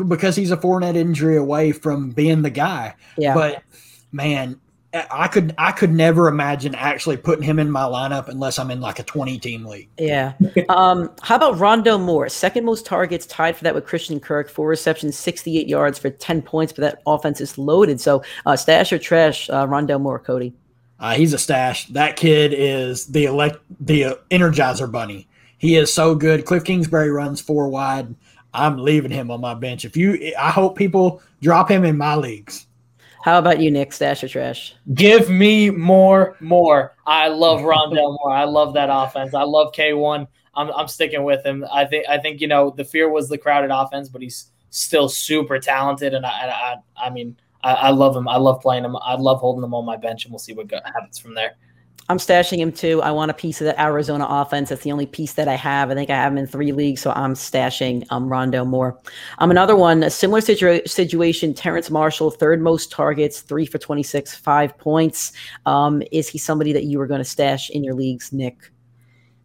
because 0.07 0.36
he's 0.36 0.51
a 0.51 0.57
Fournette 0.57 0.95
injury 0.95 1.38
away 1.38 1.71
from 1.71 2.11
being 2.11 2.41
the 2.41 2.49
guy. 2.49 2.95
Yeah. 3.17 3.33
But 3.33 3.63
man, 4.11 4.59
I 5.11 5.27
could 5.27 5.53
I 5.57 5.71
could 5.71 5.91
never 5.91 6.27
imagine 6.27 6.73
actually 6.75 7.17
putting 7.17 7.43
him 7.43 7.59
in 7.59 7.69
my 7.69 7.81
lineup 7.81 8.27
unless 8.27 8.57
I'm 8.57 8.71
in 8.71 8.79
like 8.79 8.99
a 8.99 9.03
20 9.03 9.38
team 9.39 9.65
league. 9.65 9.89
Yeah. 9.97 10.33
um, 10.69 11.11
how 11.21 11.36
about 11.36 11.55
Rondale 11.55 12.01
Moore? 12.01 12.29
Second 12.29 12.65
most 12.65 12.86
targets, 12.86 13.25
tied 13.25 13.57
for 13.57 13.63
that 13.65 13.75
with 13.75 13.86
Christian 13.86 14.19
Kirk. 14.19 14.49
Four 14.49 14.67
receptions, 14.67 15.17
68 15.17 15.67
yards 15.67 15.99
for 15.99 16.09
10 16.09 16.41
points, 16.41 16.71
but 16.71 16.81
that 16.81 17.01
offense 17.05 17.41
is 17.41 17.57
loaded. 17.57 17.99
So 17.99 18.23
uh, 18.45 18.55
stash 18.55 18.93
or 18.93 18.99
trash, 18.99 19.49
uh, 19.49 19.67
Rondale 19.67 20.01
Moore, 20.01 20.19
Cody. 20.19 20.53
Uh, 20.99 21.13
he's 21.15 21.33
a 21.33 21.38
stash. 21.38 21.88
That 21.88 22.15
kid 22.15 22.53
is 22.53 23.07
the 23.07 23.25
elect 23.25 23.59
the 23.79 24.05
uh, 24.05 24.15
Energizer 24.31 24.89
Bunny. 24.89 25.27
He 25.57 25.75
is 25.75 25.93
so 25.93 26.15
good. 26.15 26.45
Cliff 26.45 26.63
Kingsbury 26.63 27.09
runs 27.09 27.41
four 27.41 27.67
wide. 27.67 28.15
I'm 28.56 28.78
leaving 28.78 29.12
him 29.12 29.30
on 29.32 29.41
my 29.41 29.53
bench. 29.53 29.86
If 29.86 29.97
you, 29.97 30.34
I 30.39 30.49
hope 30.49 30.78
people 30.78 31.22
drop 31.41 31.70
him 31.70 31.84
in 31.86 31.97
my 31.97 32.16
leagues. 32.16 32.68
How 33.24 33.39
about 33.39 33.60
you, 33.60 33.72
Nick? 33.72 33.91
Stash 33.91 34.24
or 34.24 34.28
trash? 34.28 34.76
Give 34.93 35.30
me 35.30 35.72
more, 35.72 36.38
more. 36.39 36.95
I 37.08 37.28
love 37.28 37.62
Rondale 37.62 38.16
Moore. 38.22 38.32
I 38.32 38.43
love 38.43 38.76
that 38.76 38.89
offense. 38.91 39.34
I 39.34 39.41
love 39.41 39.74
K1. 39.74 40.28
I'm, 40.53 40.72
I'm 40.72 40.88
sticking 40.88 41.24
with 41.24 41.43
him. 41.43 41.66
I 41.72 41.86
think 41.86 42.08
I 42.08 42.18
think 42.18 42.39
you 42.39 42.47
know 42.47 42.70
the 42.70 42.86
fear 42.86 43.10
was 43.10 43.28
the 43.28 43.38
crowded 43.38 43.72
offense, 43.72 44.10
but 44.10 44.22
he's 44.22 44.51
still 44.70 45.10
super 45.10 45.60
talented, 45.60 46.14
and 46.14 46.26
I 46.26 46.30
I, 46.30 47.08
I 47.08 47.10
mean 47.10 47.36
I, 47.64 47.74
I 47.74 47.89
love 47.89 48.16
him. 48.16 48.28
I 48.28 48.38
love 48.38 48.62
playing 48.62 48.86
him. 48.86 48.95
I 48.95 49.16
love 49.16 49.39
holding 49.39 49.64
him 49.64 49.74
on 49.74 49.86
my 49.86 49.97
bench, 49.97 50.24
and 50.26 50.32
we'll 50.32 50.39
see 50.39 50.53
what 50.53 50.72
happens 50.72 51.18
from 51.18 51.34
there. 51.34 51.58
I'm 52.08 52.18
stashing 52.18 52.60
him 52.60 52.72
too. 52.72 53.01
I 53.01 53.10
want 53.10 53.32
a 53.32 53.34
piece 53.34 53.62
of 53.62 53.66
the 53.66 53.82
Arizona 53.82 54.28
offense. 54.30 54.70
That's 54.70 54.84
the 54.84 54.91
only 54.91 55.08
piece 55.08 55.34
that 55.34 55.47
I 55.47 55.56
have. 55.56 55.89
I 55.89 55.95
think 55.95 56.12
I 56.12 56.16
have 56.16 56.32
him 56.32 56.38
in 56.38 56.45
three 56.45 56.72
leagues, 56.72 57.01
so 57.01 57.12
I'm 57.16 57.34
stashing 57.34 58.06
um, 58.12 58.30
Rondo 58.30 58.64
Moore. 58.64 58.99
Um, 59.39 59.49
another 59.49 59.76
one, 59.76 60.03
a 60.03 60.12
similar 60.12 60.41
situa- 60.41 60.88
situation. 60.88 61.56
Terrace 61.56 61.89
Marshall, 61.89 62.30
third 62.30 62.62
most 62.62 62.91
targets, 62.91 63.41
three 63.41 63.66
for 63.66 63.80
26, 63.80 64.36
five 64.36 64.78
points. 64.78 65.32
Um, 65.66 66.03
is 66.12 66.30
he 66.30 66.38
somebody 66.38 66.74
that 66.74 66.84
you 66.84 66.99
were 66.99 67.08
going 67.08 67.22
to 67.22 67.26
stash 67.26 67.72
in 67.72 67.84
your 67.84 67.95
leagues, 67.95 68.32
Nick? 68.32 68.72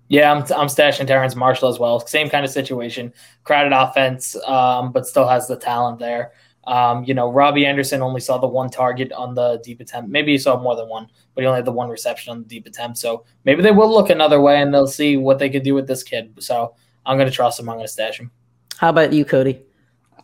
Yeah, 0.09 0.31
I'm, 0.31 0.39
I'm 0.39 0.67
stashing 0.67 1.07
Terrace 1.07 1.37
Marshall 1.37 1.71
as 1.71 1.79
well. 1.79 2.01
Same 2.01 2.29
kind 2.29 2.45
of 2.45 2.51
situation. 2.51 3.15
Crowded 3.45 3.73
offense, 3.73 4.37
um, 4.47 4.93
but 4.93 5.07
still 5.07 5.27
has 5.27 5.49
the 5.49 5.57
talent 5.57 5.99
there. 5.99 6.33
Um, 6.65 7.05
you 7.05 7.15
know, 7.15 7.33
Robbie 7.33 7.67
Anderson 7.67 8.03
only 8.03 8.21
saw 8.21 8.39
the 8.39 8.47
one 8.47 8.71
target 8.71 9.13
on 9.13 9.35
the 9.35 9.61
deep 9.65 9.81
attempt. 9.81 10.11
Maybe 10.11 10.33
he 10.33 10.39
saw 10.39 10.61
more 10.61 10.77
than 10.77 10.89
one, 10.89 11.09
but 11.35 11.43
he 11.43 11.47
only 11.47 11.59
had 11.59 11.65
the 11.65 11.73
one 11.73 11.89
reception 11.89 12.33
on 12.33 12.43
the 12.43 12.49
deep 12.49 12.67
attempt. 12.67 12.99
So 12.99 13.25
maybe 13.45 13.63
they 13.63 13.71
will 13.71 13.91
look 13.91 14.11
another 14.11 14.41
way 14.41 14.61
and 14.61 14.73
they'll 14.73 14.87
see 14.87 15.17
what 15.17 15.39
they 15.39 15.49
could 15.49 15.63
do 15.63 15.75
with 15.75 15.87
this 15.87 16.03
kid. 16.03 16.35
So 16.39 16.75
I'm 17.07 17.17
going 17.17 17.29
to 17.29 17.35
trust 17.35 17.59
him. 17.59 17.69
I'm 17.69 17.77
going 17.77 17.87
to 17.87 17.93
stash 17.93 18.21
him. 18.21 18.31
How 18.77 18.91
about 18.91 19.13
you, 19.13 19.25
Cody? 19.25 19.63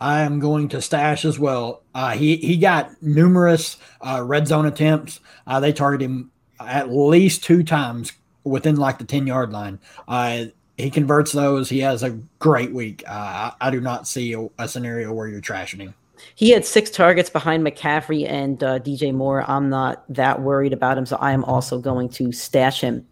I 0.00 0.20
am 0.20 0.40
going 0.40 0.68
to 0.70 0.82
stash 0.82 1.24
as 1.24 1.38
well. 1.38 1.82
Uh, 1.94 2.12
he 2.12 2.36
he 2.36 2.56
got 2.56 3.02
numerous 3.02 3.78
uh, 4.00 4.22
red 4.22 4.46
zone 4.46 4.66
attempts. 4.66 5.20
Uh, 5.46 5.60
they 5.60 5.72
targeted 5.72 6.04
him 6.04 6.30
at 6.60 6.90
least 6.90 7.44
two 7.44 7.62
times 7.62 8.12
within 8.44 8.76
like 8.76 8.98
the 8.98 9.04
ten 9.04 9.26
yard 9.26 9.52
line. 9.52 9.78
Uh, 10.06 10.46
he 10.76 10.90
converts 10.90 11.32
those. 11.32 11.70
He 11.70 11.80
has 11.80 12.02
a 12.02 12.10
great 12.38 12.72
week. 12.72 13.02
Uh, 13.08 13.52
I, 13.60 13.68
I, 13.68 13.70
do 13.70 13.80
not 13.80 14.06
see 14.06 14.34
a, 14.34 14.46
a 14.58 14.68
scenario 14.68 15.12
where 15.12 15.26
you're 15.26 15.40
trashing 15.40 15.80
him. 15.80 15.94
He 16.34 16.50
had 16.50 16.64
six 16.64 16.90
targets 16.90 17.30
behind 17.30 17.66
McCaffrey 17.66 18.28
and 18.28 18.62
uh, 18.62 18.78
DJ 18.78 19.12
Moore. 19.12 19.48
I'm 19.48 19.68
not 19.68 20.04
that 20.08 20.42
worried 20.42 20.72
about 20.72 20.98
him, 20.98 21.06
so 21.06 21.16
I 21.16 21.32
am 21.32 21.44
also 21.44 21.78
going 21.78 22.08
to 22.10 22.32
stash 22.32 22.80
him. 22.80 23.06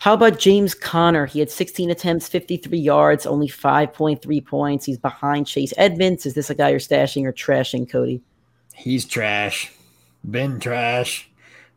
How 0.00 0.14
about 0.14 0.38
James 0.38 0.74
Conner? 0.74 1.26
He 1.26 1.40
had 1.40 1.50
16 1.50 1.90
attempts, 1.90 2.28
53 2.28 2.78
yards, 2.78 3.26
only 3.26 3.48
5.3 3.48 4.46
points. 4.46 4.84
He's 4.86 4.98
behind 4.98 5.46
Chase 5.46 5.74
Edmonds. 5.76 6.24
Is 6.24 6.34
this 6.34 6.50
a 6.50 6.54
guy 6.54 6.70
you're 6.70 6.78
stashing 6.78 7.24
or 7.24 7.32
trashing, 7.32 7.90
Cody? 7.90 8.20
He's 8.74 9.04
trash. 9.04 9.72
Been 10.28 10.60
trash. 10.60 11.28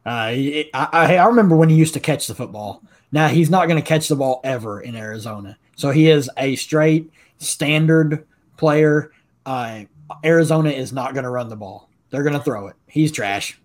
Uh, 0.06 0.10
I, 0.10 0.70
I, 0.74 1.26
remember 1.26 1.56
when 1.56 1.70
he 1.70 1.76
used 1.76 1.94
to 1.94 2.00
catch 2.00 2.28
the 2.28 2.36
football. 2.36 2.84
Now 3.12 3.28
he's 3.28 3.50
not 3.50 3.68
going 3.68 3.82
to 3.82 3.88
catch 3.88 4.08
the 4.08 4.16
ball 4.16 4.42
ever 4.44 4.82
in 4.82 4.96
Arizona. 4.96 5.58
So 5.76 5.92
he 5.92 6.10
is 6.10 6.30
a 6.38 6.56
straight 6.56 7.12
standard 7.38 8.26
player. 8.58 9.12
Uh, 9.46 9.84
Arizona 10.24 10.70
is 10.70 10.92
not 10.94 11.14
going 11.14 11.24
to 11.24 11.30
run 11.30 11.50
the 11.50 11.56
ball. 11.56 11.90
They're 12.10 12.24
going 12.24 12.34
to 12.34 12.44
throw 12.44 12.68
it. 12.68 12.76
He's 12.88 13.12
trash. 13.12 13.60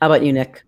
How 0.00 0.06
about 0.06 0.24
you, 0.24 0.32
Nick? 0.32 0.64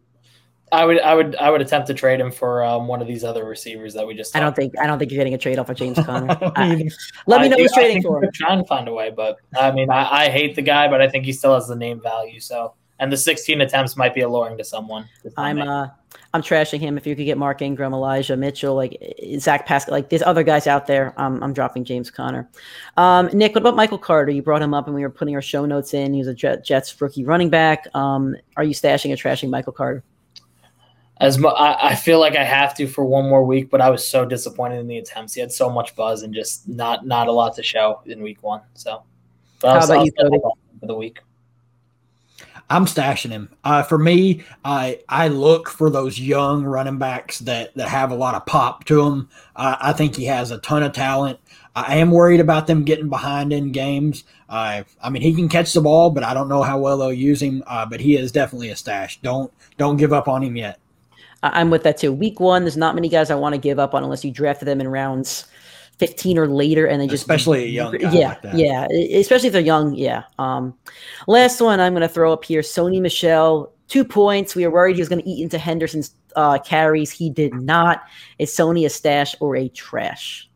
I 0.72 0.84
would, 0.84 1.00
I 1.00 1.14
would, 1.14 1.34
I 1.36 1.50
would 1.50 1.61
attempt 1.61 1.88
to 1.88 1.94
trade 1.94 2.20
him 2.20 2.30
for 2.30 2.62
um, 2.64 2.86
one 2.86 3.02
of 3.02 3.08
these 3.08 3.24
other 3.24 3.44
receivers 3.44 3.92
that 3.94 4.06
we 4.06 4.14
just. 4.14 4.36
I 4.36 4.40
don't 4.40 4.54
think, 4.54 4.78
I 4.78 4.86
don't 4.86 4.98
think 4.98 5.11
you're 5.11 5.18
getting 5.18 5.34
a 5.34 5.38
trade 5.38 5.58
off 5.58 5.68
of 5.68 5.76
James 5.76 5.98
Conner. 6.04 6.36
I, 6.54 6.88
let 7.26 7.40
me 7.40 7.48
know 7.48 7.56
who's 7.56 7.72
trading 7.72 8.02
for. 8.02 8.22
Him. 8.22 8.30
Trying 8.32 8.58
to 8.58 8.64
find 8.66 8.86
a 8.86 8.92
way, 8.92 9.11
but 9.11 9.38
I 9.58 9.72
mean, 9.72 9.90
I, 9.90 10.26
I 10.26 10.30
hate 10.30 10.54
the 10.54 10.62
guy, 10.62 10.86
but 10.86 11.02
I 11.02 11.08
think 11.08 11.24
he 11.24 11.32
still 11.32 11.54
has 11.54 11.66
the 11.66 11.74
name 11.74 12.00
value. 12.00 12.38
So, 12.38 12.74
and 13.00 13.11
the 13.11 13.16
16 13.16 13.61
attempts 13.61 13.96
might 13.96 14.14
be 14.14 14.20
alluring 14.20 14.58
to 14.58 14.64
someone. 14.64 15.08
I'm, 15.36 15.61
uh, 15.61 15.88
I'm 16.32 16.42
trashing 16.42 16.78
him. 16.78 16.96
If 16.96 17.06
you 17.06 17.16
could 17.16 17.24
get 17.24 17.38
Mark 17.38 17.60
Ingram, 17.60 17.92
Elijah 17.92 18.36
Mitchell, 18.36 18.74
like 18.76 18.96
Zach 19.38 19.66
Pascal, 19.66 19.92
like 19.92 20.10
there's 20.10 20.22
other 20.22 20.44
guys 20.44 20.66
out 20.66 20.86
there. 20.86 21.12
Um, 21.16 21.42
I'm 21.42 21.52
dropping 21.52 21.84
James 21.84 22.10
Conner. 22.10 22.48
Um, 22.96 23.28
Nick, 23.32 23.54
what 23.54 23.62
about 23.62 23.74
Michael 23.74 23.98
Carter? 23.98 24.30
You 24.30 24.40
brought 24.40 24.62
him 24.62 24.72
up 24.72 24.86
and 24.86 24.94
we 24.94 25.02
were 25.02 25.10
putting 25.10 25.34
our 25.34 25.42
show 25.42 25.66
notes 25.66 25.92
in. 25.92 26.12
He 26.12 26.20
was 26.20 26.28
a 26.28 26.34
Jet, 26.34 26.64
Jets 26.64 27.00
rookie 27.00 27.24
running 27.24 27.50
back. 27.50 27.88
Um, 27.94 28.36
are 28.56 28.62
you 28.62 28.74
stashing 28.74 29.12
or 29.12 29.16
trashing 29.16 29.50
Michael 29.50 29.72
Carter? 29.72 30.04
as 31.20 31.38
mu- 31.38 31.48
I, 31.48 31.90
I 31.90 31.94
feel 31.94 32.18
like 32.18 32.34
I 32.34 32.44
have 32.44 32.74
to 32.76 32.86
for 32.86 33.04
one 33.04 33.28
more 33.28 33.44
week, 33.44 33.70
but 33.70 33.80
I 33.80 33.90
was 33.90 34.06
so 34.06 34.24
disappointed 34.24 34.80
in 34.80 34.88
the 34.88 34.98
attempts. 34.98 35.34
He 35.34 35.40
had 35.40 35.52
so 35.52 35.68
much 35.68 35.94
buzz 35.94 36.22
and 36.22 36.34
just 36.34 36.66
not 36.66 37.06
not 37.06 37.28
a 37.28 37.32
lot 37.32 37.54
to 37.56 37.62
show 37.62 38.00
in 38.06 38.22
week 38.22 38.42
one. 38.42 38.62
So, 38.74 39.02
but 39.60 39.78
how 39.78 39.84
about 39.84 40.06
you, 40.06 40.12
Cody? 40.12 40.38
For 40.80 40.86
the 40.86 40.94
week, 40.94 41.20
I'm 42.70 42.86
stashing 42.86 43.30
him. 43.30 43.48
Uh, 43.64 43.82
for 43.82 43.98
me, 43.98 44.44
I 44.64 45.00
I 45.08 45.26
look 45.26 45.68
for 45.68 45.90
those 45.90 46.20
young 46.20 46.62
running 46.64 46.98
backs 46.98 47.40
that 47.40 47.74
that 47.74 47.88
have 47.88 48.12
a 48.12 48.14
lot 48.14 48.36
of 48.36 48.46
pop 48.46 48.84
to 48.84 49.02
them. 49.04 49.28
Uh, 49.56 49.76
I 49.80 49.92
think 49.92 50.14
he 50.14 50.26
has 50.26 50.52
a 50.52 50.58
ton 50.58 50.84
of 50.84 50.92
talent. 50.92 51.40
I 51.74 51.96
am 51.96 52.12
worried 52.12 52.40
about 52.40 52.68
them 52.68 52.84
getting 52.84 53.08
behind 53.08 53.52
in 53.52 53.72
games. 53.72 54.24
Uh, 54.48 54.84
I 55.02 55.10
mean, 55.10 55.22
he 55.22 55.34
can 55.34 55.48
catch 55.48 55.72
the 55.72 55.80
ball, 55.80 56.10
but 56.10 56.22
I 56.22 56.32
don't 56.32 56.48
know 56.48 56.62
how 56.62 56.78
well 56.78 56.98
they'll 56.98 57.12
use 57.12 57.42
him. 57.42 57.62
Uh, 57.66 57.86
but 57.86 58.00
he 58.00 58.16
is 58.16 58.30
definitely 58.30 58.70
a 58.70 58.76
stash. 58.76 59.20
Don't 59.20 59.52
don't 59.76 59.96
give 59.96 60.12
up 60.12 60.28
on 60.28 60.42
him 60.42 60.56
yet. 60.56 60.78
I'm 61.42 61.70
with 61.70 61.82
that 61.84 61.98
too. 61.98 62.12
Week 62.12 62.38
one, 62.38 62.62
there's 62.62 62.76
not 62.76 62.94
many 62.94 63.08
guys 63.08 63.30
I 63.30 63.34
want 63.34 63.54
to 63.54 63.60
give 63.60 63.80
up 63.80 63.94
on 63.94 64.04
unless 64.04 64.24
you 64.24 64.30
drafted 64.30 64.68
them 64.68 64.80
in 64.80 64.86
rounds 64.86 65.46
15 66.01 66.38
or 66.38 66.48
later, 66.48 66.86
and 66.86 67.01
they 67.01 67.07
just 67.07 67.22
especially 67.22 67.64
a 67.64 67.66
young 67.66 68.01
yeah 68.01 68.38
like 68.42 68.55
yeah 68.55 68.86
especially 69.14 69.48
if 69.48 69.53
they're 69.53 69.61
young 69.61 69.94
yeah. 69.94 70.24
Um, 70.38 70.74
last 71.26 71.61
one 71.61 71.78
I'm 71.78 71.92
going 71.92 72.01
to 72.01 72.09
throw 72.09 72.32
up 72.32 72.42
here: 72.42 72.62
Sony 72.62 73.03
Michel 73.03 73.70
two 73.86 74.03
points. 74.03 74.57
We 74.57 74.66
were 74.66 74.72
worried 74.72 74.96
he 74.96 75.03
was 75.03 75.11
going 75.11 75.22
to 75.22 75.28
eat 75.28 75.42
into 75.42 75.59
Henderson's 75.59 76.14
uh, 76.36 76.59
carries. 76.59 77.11
He 77.11 77.28
did 77.28 77.53
not. 77.53 78.03
Is 78.38 78.51
Sony 78.51 78.86
a 78.86 78.88
stash 78.88 79.36
or 79.40 79.57
a 79.57 79.68
trash? 79.68 80.48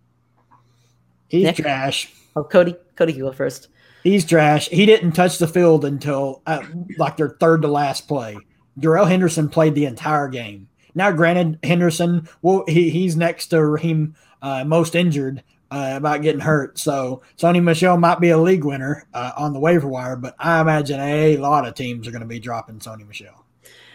He's 1.29 1.45
Nick? 1.45 1.57
trash. 1.57 2.11
Oh, 2.37 2.45
Cody, 2.45 2.75
Cody, 2.97 3.13
you 3.13 3.25
go 3.25 3.33
first. 3.33 3.69
He's 4.03 4.25
trash. 4.25 4.69
He 4.71 4.87
didn't 4.87 5.13
touch 5.13 5.39
the 5.39 5.47
field 5.47 5.85
until 5.85 6.43
uh, 6.47 6.63
like 6.97 7.19
their 7.19 7.37
third 7.41 7.63
to 7.63 7.69
last 7.69 8.09
play. 8.09 8.39
Darrell 8.79 9.05
Henderson 9.05 9.51
played 9.51 9.75
the 9.75 9.85
entire 9.85 10.29
game. 10.29 10.69
Now, 10.95 11.11
granted, 11.11 11.59
Henderson, 11.63 12.29
well, 12.41 12.65
he, 12.69 12.89
he's 12.91 13.17
next 13.17 13.49
to 13.49 13.65
Raheem, 13.65 14.15
uh, 14.45 14.63
most 14.63 14.95
injured 14.95 15.43
uh, 15.71 15.95
about 15.97 16.21
getting 16.23 16.41
hurt. 16.41 16.79
So 16.79 17.23
Sony 17.39 17.63
Michel 17.63 17.97
might 17.97 18.21
be 18.21 18.29
a 18.29 18.39
league 18.39 18.63
winner 18.63 19.09
uh, 19.15 19.33
on 19.39 19.55
the 19.55 19.59
waiver 19.59 19.89
wire, 19.89 20.17
but 20.17 20.37
I 20.39 20.61
imagine 20.61 21.01
a 21.01 21.39
lot 21.39 21.67
of 21.67 21.75
teams 21.75 22.07
are 22.07 22.11
going 22.11 22.21
to 22.21 22.29
be 22.29 22.39
dropping 22.39 22.79
Sony 22.79 23.09
Michel. 23.09 23.45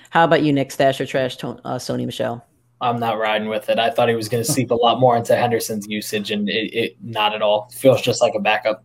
How 0.10 0.24
about 0.24 0.42
you, 0.42 0.52
Nick 0.52 0.72
Stash 0.72 1.00
or 1.00 1.06
Trash 1.06 1.38
uh, 1.44 1.78
Sony 1.78 2.06
Michel? 2.06 2.44
I'm 2.82 3.00
not 3.00 3.20
riding 3.20 3.48
with 3.48 3.70
it. 3.70 3.78
I 3.78 3.92
thought 3.92 4.10
he 4.10 4.16
was 4.16 4.28
going 4.28 4.44
to 4.44 4.52
seep 4.52 4.72
a 4.72 4.76
lot 4.76 5.00
more 5.00 5.16
into 5.16 5.36
Henderson's 5.36 5.86
usage, 5.88 6.32
and 6.32 6.50
it, 6.50 6.74
it 6.74 6.98
not 7.04 7.36
at 7.36 7.44
all. 7.44 7.70
Feels 7.70 8.02
just 8.02 8.22
like 8.22 8.34
a 8.36 8.40
backup. 8.40 8.84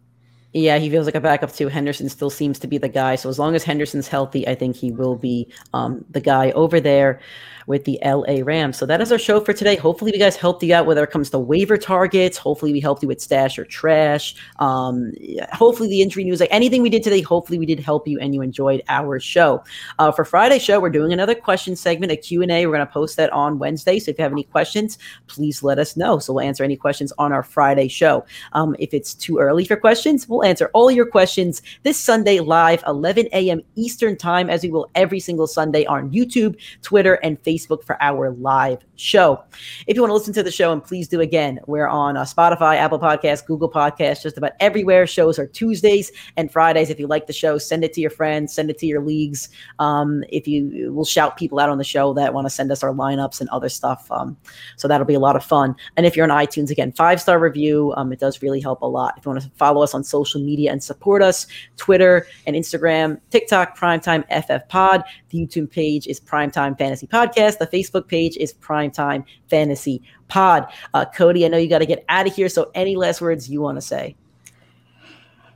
Yeah, 0.52 0.78
he 0.78 0.90
feels 0.90 1.06
like 1.06 1.14
a 1.14 1.20
backup 1.20 1.52
too. 1.52 1.68
Henderson 1.68 2.08
still 2.08 2.30
seems 2.30 2.58
to 2.58 2.66
be 2.66 2.76
the 2.76 2.88
guy. 2.88 3.16
So 3.16 3.28
as 3.28 3.38
long 3.38 3.54
as 3.54 3.64
Henderson's 3.64 4.06
healthy, 4.06 4.46
I 4.46 4.54
think 4.54 4.76
he 4.76 4.92
will 4.92 5.16
be 5.16 5.48
um, 5.72 6.04
the 6.10 6.20
guy 6.20 6.50
over 6.52 6.78
there 6.78 7.20
with 7.66 7.84
the 7.84 7.98
LA 8.04 8.42
Rams. 8.42 8.76
So 8.76 8.86
that 8.86 9.00
is 9.00 9.10
our 9.12 9.18
show 9.18 9.40
for 9.40 9.52
today. 9.52 9.76
Hopefully, 9.76 10.12
we 10.12 10.18
guys 10.18 10.36
helped 10.36 10.62
you 10.62 10.74
out 10.74 10.86
whether 10.86 11.02
it 11.02 11.10
comes 11.10 11.30
to 11.30 11.38
waiver 11.38 11.76
targets. 11.76 12.36
Hopefully, 12.36 12.72
we 12.72 12.80
helped 12.80 13.02
you 13.02 13.08
with 13.08 13.20
stash 13.20 13.58
or 13.58 13.64
trash. 13.64 14.34
Um, 14.58 15.12
hopefully, 15.52 15.88
the 15.88 16.02
injury 16.02 16.24
news, 16.24 16.40
like 16.40 16.48
anything 16.52 16.82
we 16.82 16.90
did 16.90 17.02
today, 17.02 17.20
hopefully 17.20 17.58
we 17.58 17.66
did 17.66 17.80
help 17.80 18.06
you 18.06 18.18
and 18.20 18.34
you 18.34 18.42
enjoyed 18.42 18.82
our 18.88 19.18
show. 19.18 19.64
Uh, 19.98 20.12
for 20.12 20.24
Friday 20.24 20.58
show, 20.58 20.80
we're 20.80 20.90
doing 20.90 21.12
another 21.12 21.34
question 21.34 21.76
segment, 21.76 22.12
a 22.12 22.16
Q&A. 22.16 22.66
We're 22.66 22.74
going 22.74 22.86
to 22.86 22.92
post 22.92 23.16
that 23.16 23.32
on 23.32 23.58
Wednesday. 23.58 23.98
So 23.98 24.10
if 24.10 24.18
you 24.18 24.22
have 24.22 24.32
any 24.32 24.44
questions, 24.44 24.98
please 25.26 25.62
let 25.62 25.78
us 25.78 25.96
know. 25.96 26.18
So 26.18 26.32
we'll 26.32 26.44
answer 26.44 26.64
any 26.64 26.76
questions 26.76 27.12
on 27.18 27.32
our 27.32 27.42
Friday 27.42 27.88
show. 27.88 28.24
Um, 28.52 28.76
if 28.78 28.92
it's 28.92 29.14
too 29.14 29.38
early 29.38 29.64
for 29.64 29.76
questions, 29.76 30.28
we'll 30.28 30.44
answer 30.44 30.70
all 30.74 30.90
your 30.90 31.06
questions 31.06 31.62
this 31.82 31.98
Sunday 31.98 32.40
live, 32.40 32.82
11 32.86 33.28
a.m. 33.32 33.62
Eastern 33.76 34.16
time, 34.16 34.50
as 34.50 34.62
we 34.62 34.70
will 34.70 34.90
every 34.94 35.20
single 35.20 35.46
Sunday 35.46 35.84
on 35.86 36.10
YouTube, 36.10 36.56
Twitter, 36.82 37.14
and 37.22 37.42
Facebook 37.42 37.53
Facebook 37.54 37.84
for 37.84 38.02
our 38.02 38.30
live 38.30 38.84
show. 38.96 39.42
If 39.86 39.96
you 39.96 40.02
want 40.02 40.10
to 40.10 40.14
listen 40.14 40.34
to 40.34 40.42
the 40.42 40.50
show, 40.50 40.72
and 40.72 40.82
please 40.82 41.08
do 41.08 41.20
again, 41.20 41.60
we're 41.66 41.88
on 41.88 42.16
uh, 42.16 42.24
Spotify, 42.24 42.76
Apple 42.76 42.98
Podcasts, 42.98 43.44
Google 43.44 43.70
Podcasts, 43.70 44.22
just 44.22 44.38
about 44.38 44.52
everywhere. 44.60 45.06
Shows 45.06 45.38
are 45.38 45.46
Tuesdays 45.46 46.12
and 46.36 46.50
Fridays. 46.50 46.90
If 46.90 46.98
you 47.00 47.06
like 47.06 47.26
the 47.26 47.32
show, 47.32 47.58
send 47.58 47.84
it 47.84 47.92
to 47.94 48.00
your 48.00 48.10
friends, 48.10 48.52
send 48.52 48.70
it 48.70 48.78
to 48.78 48.86
your 48.86 49.02
leagues. 49.02 49.48
Um, 49.78 50.24
if 50.28 50.46
you 50.46 50.92
will 50.92 51.04
shout 51.04 51.36
people 51.36 51.58
out 51.58 51.68
on 51.68 51.78
the 51.78 51.84
show 51.84 52.14
that 52.14 52.34
want 52.34 52.46
to 52.46 52.50
send 52.50 52.70
us 52.70 52.82
our 52.82 52.92
lineups 52.92 53.40
and 53.40 53.48
other 53.50 53.68
stuff. 53.68 54.10
Um, 54.10 54.36
so 54.76 54.88
that'll 54.88 55.06
be 55.06 55.14
a 55.14 55.20
lot 55.20 55.36
of 55.36 55.44
fun. 55.44 55.74
And 55.96 56.06
if 56.06 56.16
you're 56.16 56.30
on 56.30 56.44
iTunes, 56.44 56.70
again, 56.70 56.92
five 56.92 57.20
star 57.20 57.38
review. 57.38 57.92
Um, 57.96 58.12
it 58.12 58.20
does 58.20 58.42
really 58.42 58.60
help 58.60 58.82
a 58.82 58.86
lot. 58.86 59.14
If 59.16 59.24
you 59.24 59.32
want 59.32 59.42
to 59.42 59.50
follow 59.56 59.82
us 59.82 59.94
on 59.94 60.04
social 60.04 60.40
media 60.40 60.72
and 60.72 60.82
support 60.82 61.22
us, 61.22 61.46
Twitter 61.76 62.26
and 62.46 62.56
Instagram, 62.56 63.20
TikTok, 63.30 63.76
Primetime 63.78 64.24
FF 64.30 64.68
Pod. 64.68 65.04
The 65.30 65.38
YouTube 65.38 65.70
page 65.70 66.06
is 66.06 66.20
Primetime 66.20 66.78
Fantasy 66.78 67.06
Podcast. 67.06 67.58
The 67.58 67.66
Facebook 67.66 68.08
page 68.08 68.36
is 68.36 68.52
Primetime 68.84 69.24
Fantasy 69.48 70.02
Pod. 70.28 70.66
Uh, 70.92 71.04
Cody, 71.04 71.44
I 71.44 71.48
know 71.48 71.58
you 71.58 71.68
got 71.68 71.78
to 71.78 71.86
get 71.86 72.04
out 72.08 72.26
of 72.26 72.34
here. 72.34 72.48
So, 72.48 72.70
any 72.74 72.96
last 72.96 73.20
words 73.20 73.48
you 73.48 73.60
want 73.60 73.76
to 73.76 73.82
say? 73.82 74.16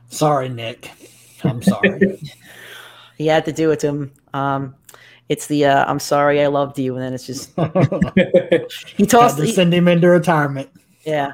Sorry, 0.09 0.49
Nick. 0.49 0.91
I'm 1.43 1.61
sorry. 1.61 2.19
he 3.17 3.27
had 3.27 3.45
to 3.45 3.51
do 3.51 3.71
it 3.71 3.79
to 3.81 3.87
him. 3.87 4.11
Um, 4.33 4.75
it's 5.29 5.47
the 5.47 5.65
uh, 5.65 5.85
I'm 5.85 5.99
sorry 5.99 6.41
I 6.41 6.47
loved 6.47 6.79
you, 6.79 6.95
and 6.95 7.03
then 7.03 7.13
it's 7.13 7.27
just 7.27 7.53
he 8.97 9.05
tossed 9.05 9.37
to 9.37 9.47
send 9.47 9.73
him 9.73 9.87
into 9.87 10.09
retirement. 10.09 10.69
Yeah, 11.05 11.33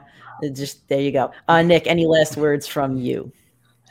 just 0.54 0.88
there 0.90 1.00
you 1.00 1.12
go. 1.12 1.32
Uh, 1.48 1.62
Nick, 1.62 1.88
any 1.88 2.06
last 2.06 2.36
words 2.36 2.68
from 2.68 2.98
you? 2.98 3.32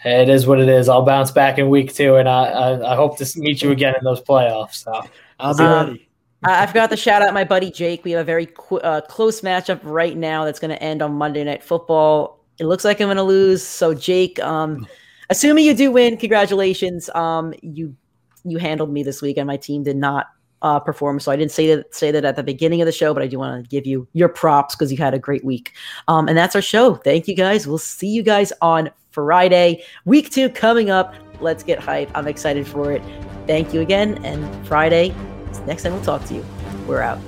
it 0.05 0.29
is 0.29 0.47
what 0.47 0.61
it 0.61 0.69
is. 0.69 0.91
I'll 0.91 1.05
bounce 1.05 1.31
back 1.31 1.59
in 1.59 1.71
week 1.71 1.95
two, 1.95 2.17
and 2.17 2.29
I 2.29 2.45
I, 2.45 2.93
I 2.93 2.97
hope 2.97 3.17
to 3.19 3.41
meet 3.41 3.63
you 3.63 3.71
again 3.71 3.95
in 3.99 4.05
those 4.05 4.21
playoffs. 4.21 4.75
So 4.75 5.03
I'll 5.41 5.57
be 5.57 5.65
um, 5.65 5.87
ready. 5.87 6.09
I 6.45 6.67
forgot 6.67 6.91
to 6.91 6.97
shout 6.97 7.23
out 7.23 7.33
my 7.33 7.45
buddy 7.45 7.71
Jake. 7.71 8.05
We 8.05 8.13
have 8.13 8.21
a 8.21 8.25
very 8.25 8.47
qu- 8.47 8.79
uh, 8.79 9.01
close 9.03 9.41
matchup 9.41 9.81
right 9.83 10.17
now 10.17 10.45
that's 10.45 10.59
going 10.59 10.71
to 10.71 10.83
end 10.83 11.03
on 11.03 11.15
Monday 11.15 11.43
Night 11.45 11.63
Football. 11.63 12.41
It 12.59 12.67
looks 12.67 12.85
like 12.85 13.01
I'm 13.01 13.07
going 13.07 13.17
to 13.17 13.23
lose. 13.23 13.63
So 13.63 13.95
Jake, 13.95 14.39
um, 14.41 14.87
assuming 15.31 15.65
you 15.65 15.75
do 15.75 15.91
win, 15.91 16.17
congratulations. 16.17 17.09
Um, 17.11 17.55
you 17.63 17.97
you 18.45 18.59
handled 18.59 18.93
me 18.93 19.03
this 19.03 19.23
week, 19.23 19.39
and 19.39 19.47
my 19.47 19.57
team 19.57 19.83
did 19.83 19.97
not 19.97 20.27
uh, 20.63 20.81
perform. 20.81 21.21
So 21.21 21.31
I 21.31 21.37
didn't 21.37 21.53
say 21.53 21.75
that 21.75 21.95
say 21.95 22.11
that 22.11 22.25
at 22.25 22.37
the 22.37 22.43
beginning 22.43 22.81
of 22.81 22.87
the 22.87 22.93
show, 22.93 23.15
but 23.15 23.23
I 23.23 23.27
do 23.27 23.39
want 23.39 23.63
to 23.63 23.69
give 23.69 23.87
you 23.87 24.09
your 24.13 24.29
props 24.29 24.75
because 24.75 24.91
you 24.91 24.99
had 24.99 25.15
a 25.15 25.19
great 25.19 25.45
week. 25.45 25.73
Um, 26.09 26.29
and 26.29 26.37
that's 26.37 26.55
our 26.55 26.63
show. 26.63 26.97
Thank 26.97 27.29
you 27.29 27.35
guys. 27.35 27.67
We'll 27.67 27.79
see 27.79 28.09
you 28.09 28.23
guys 28.23 28.53
on 28.61 28.91
Friday. 29.11 29.85
Week 30.05 30.31
two 30.31 30.49
coming 30.49 30.91
up. 30.91 31.15
Let's 31.41 31.63
get 31.63 31.79
hype. 31.79 32.11
I'm 32.15 32.27
excited 32.27 32.67
for 32.67 32.93
it. 32.93 33.03
Thank 33.47 33.75
you 33.75 33.81
again. 33.81 34.25
And 34.25 34.67
Friday, 34.67 35.15
next 35.61 35.83
time 35.83 35.93
we'll 35.93 36.03
talk 36.03 36.25
to 36.27 36.35
you. 36.35 36.45
We're 36.87 37.01
out. 37.01 37.19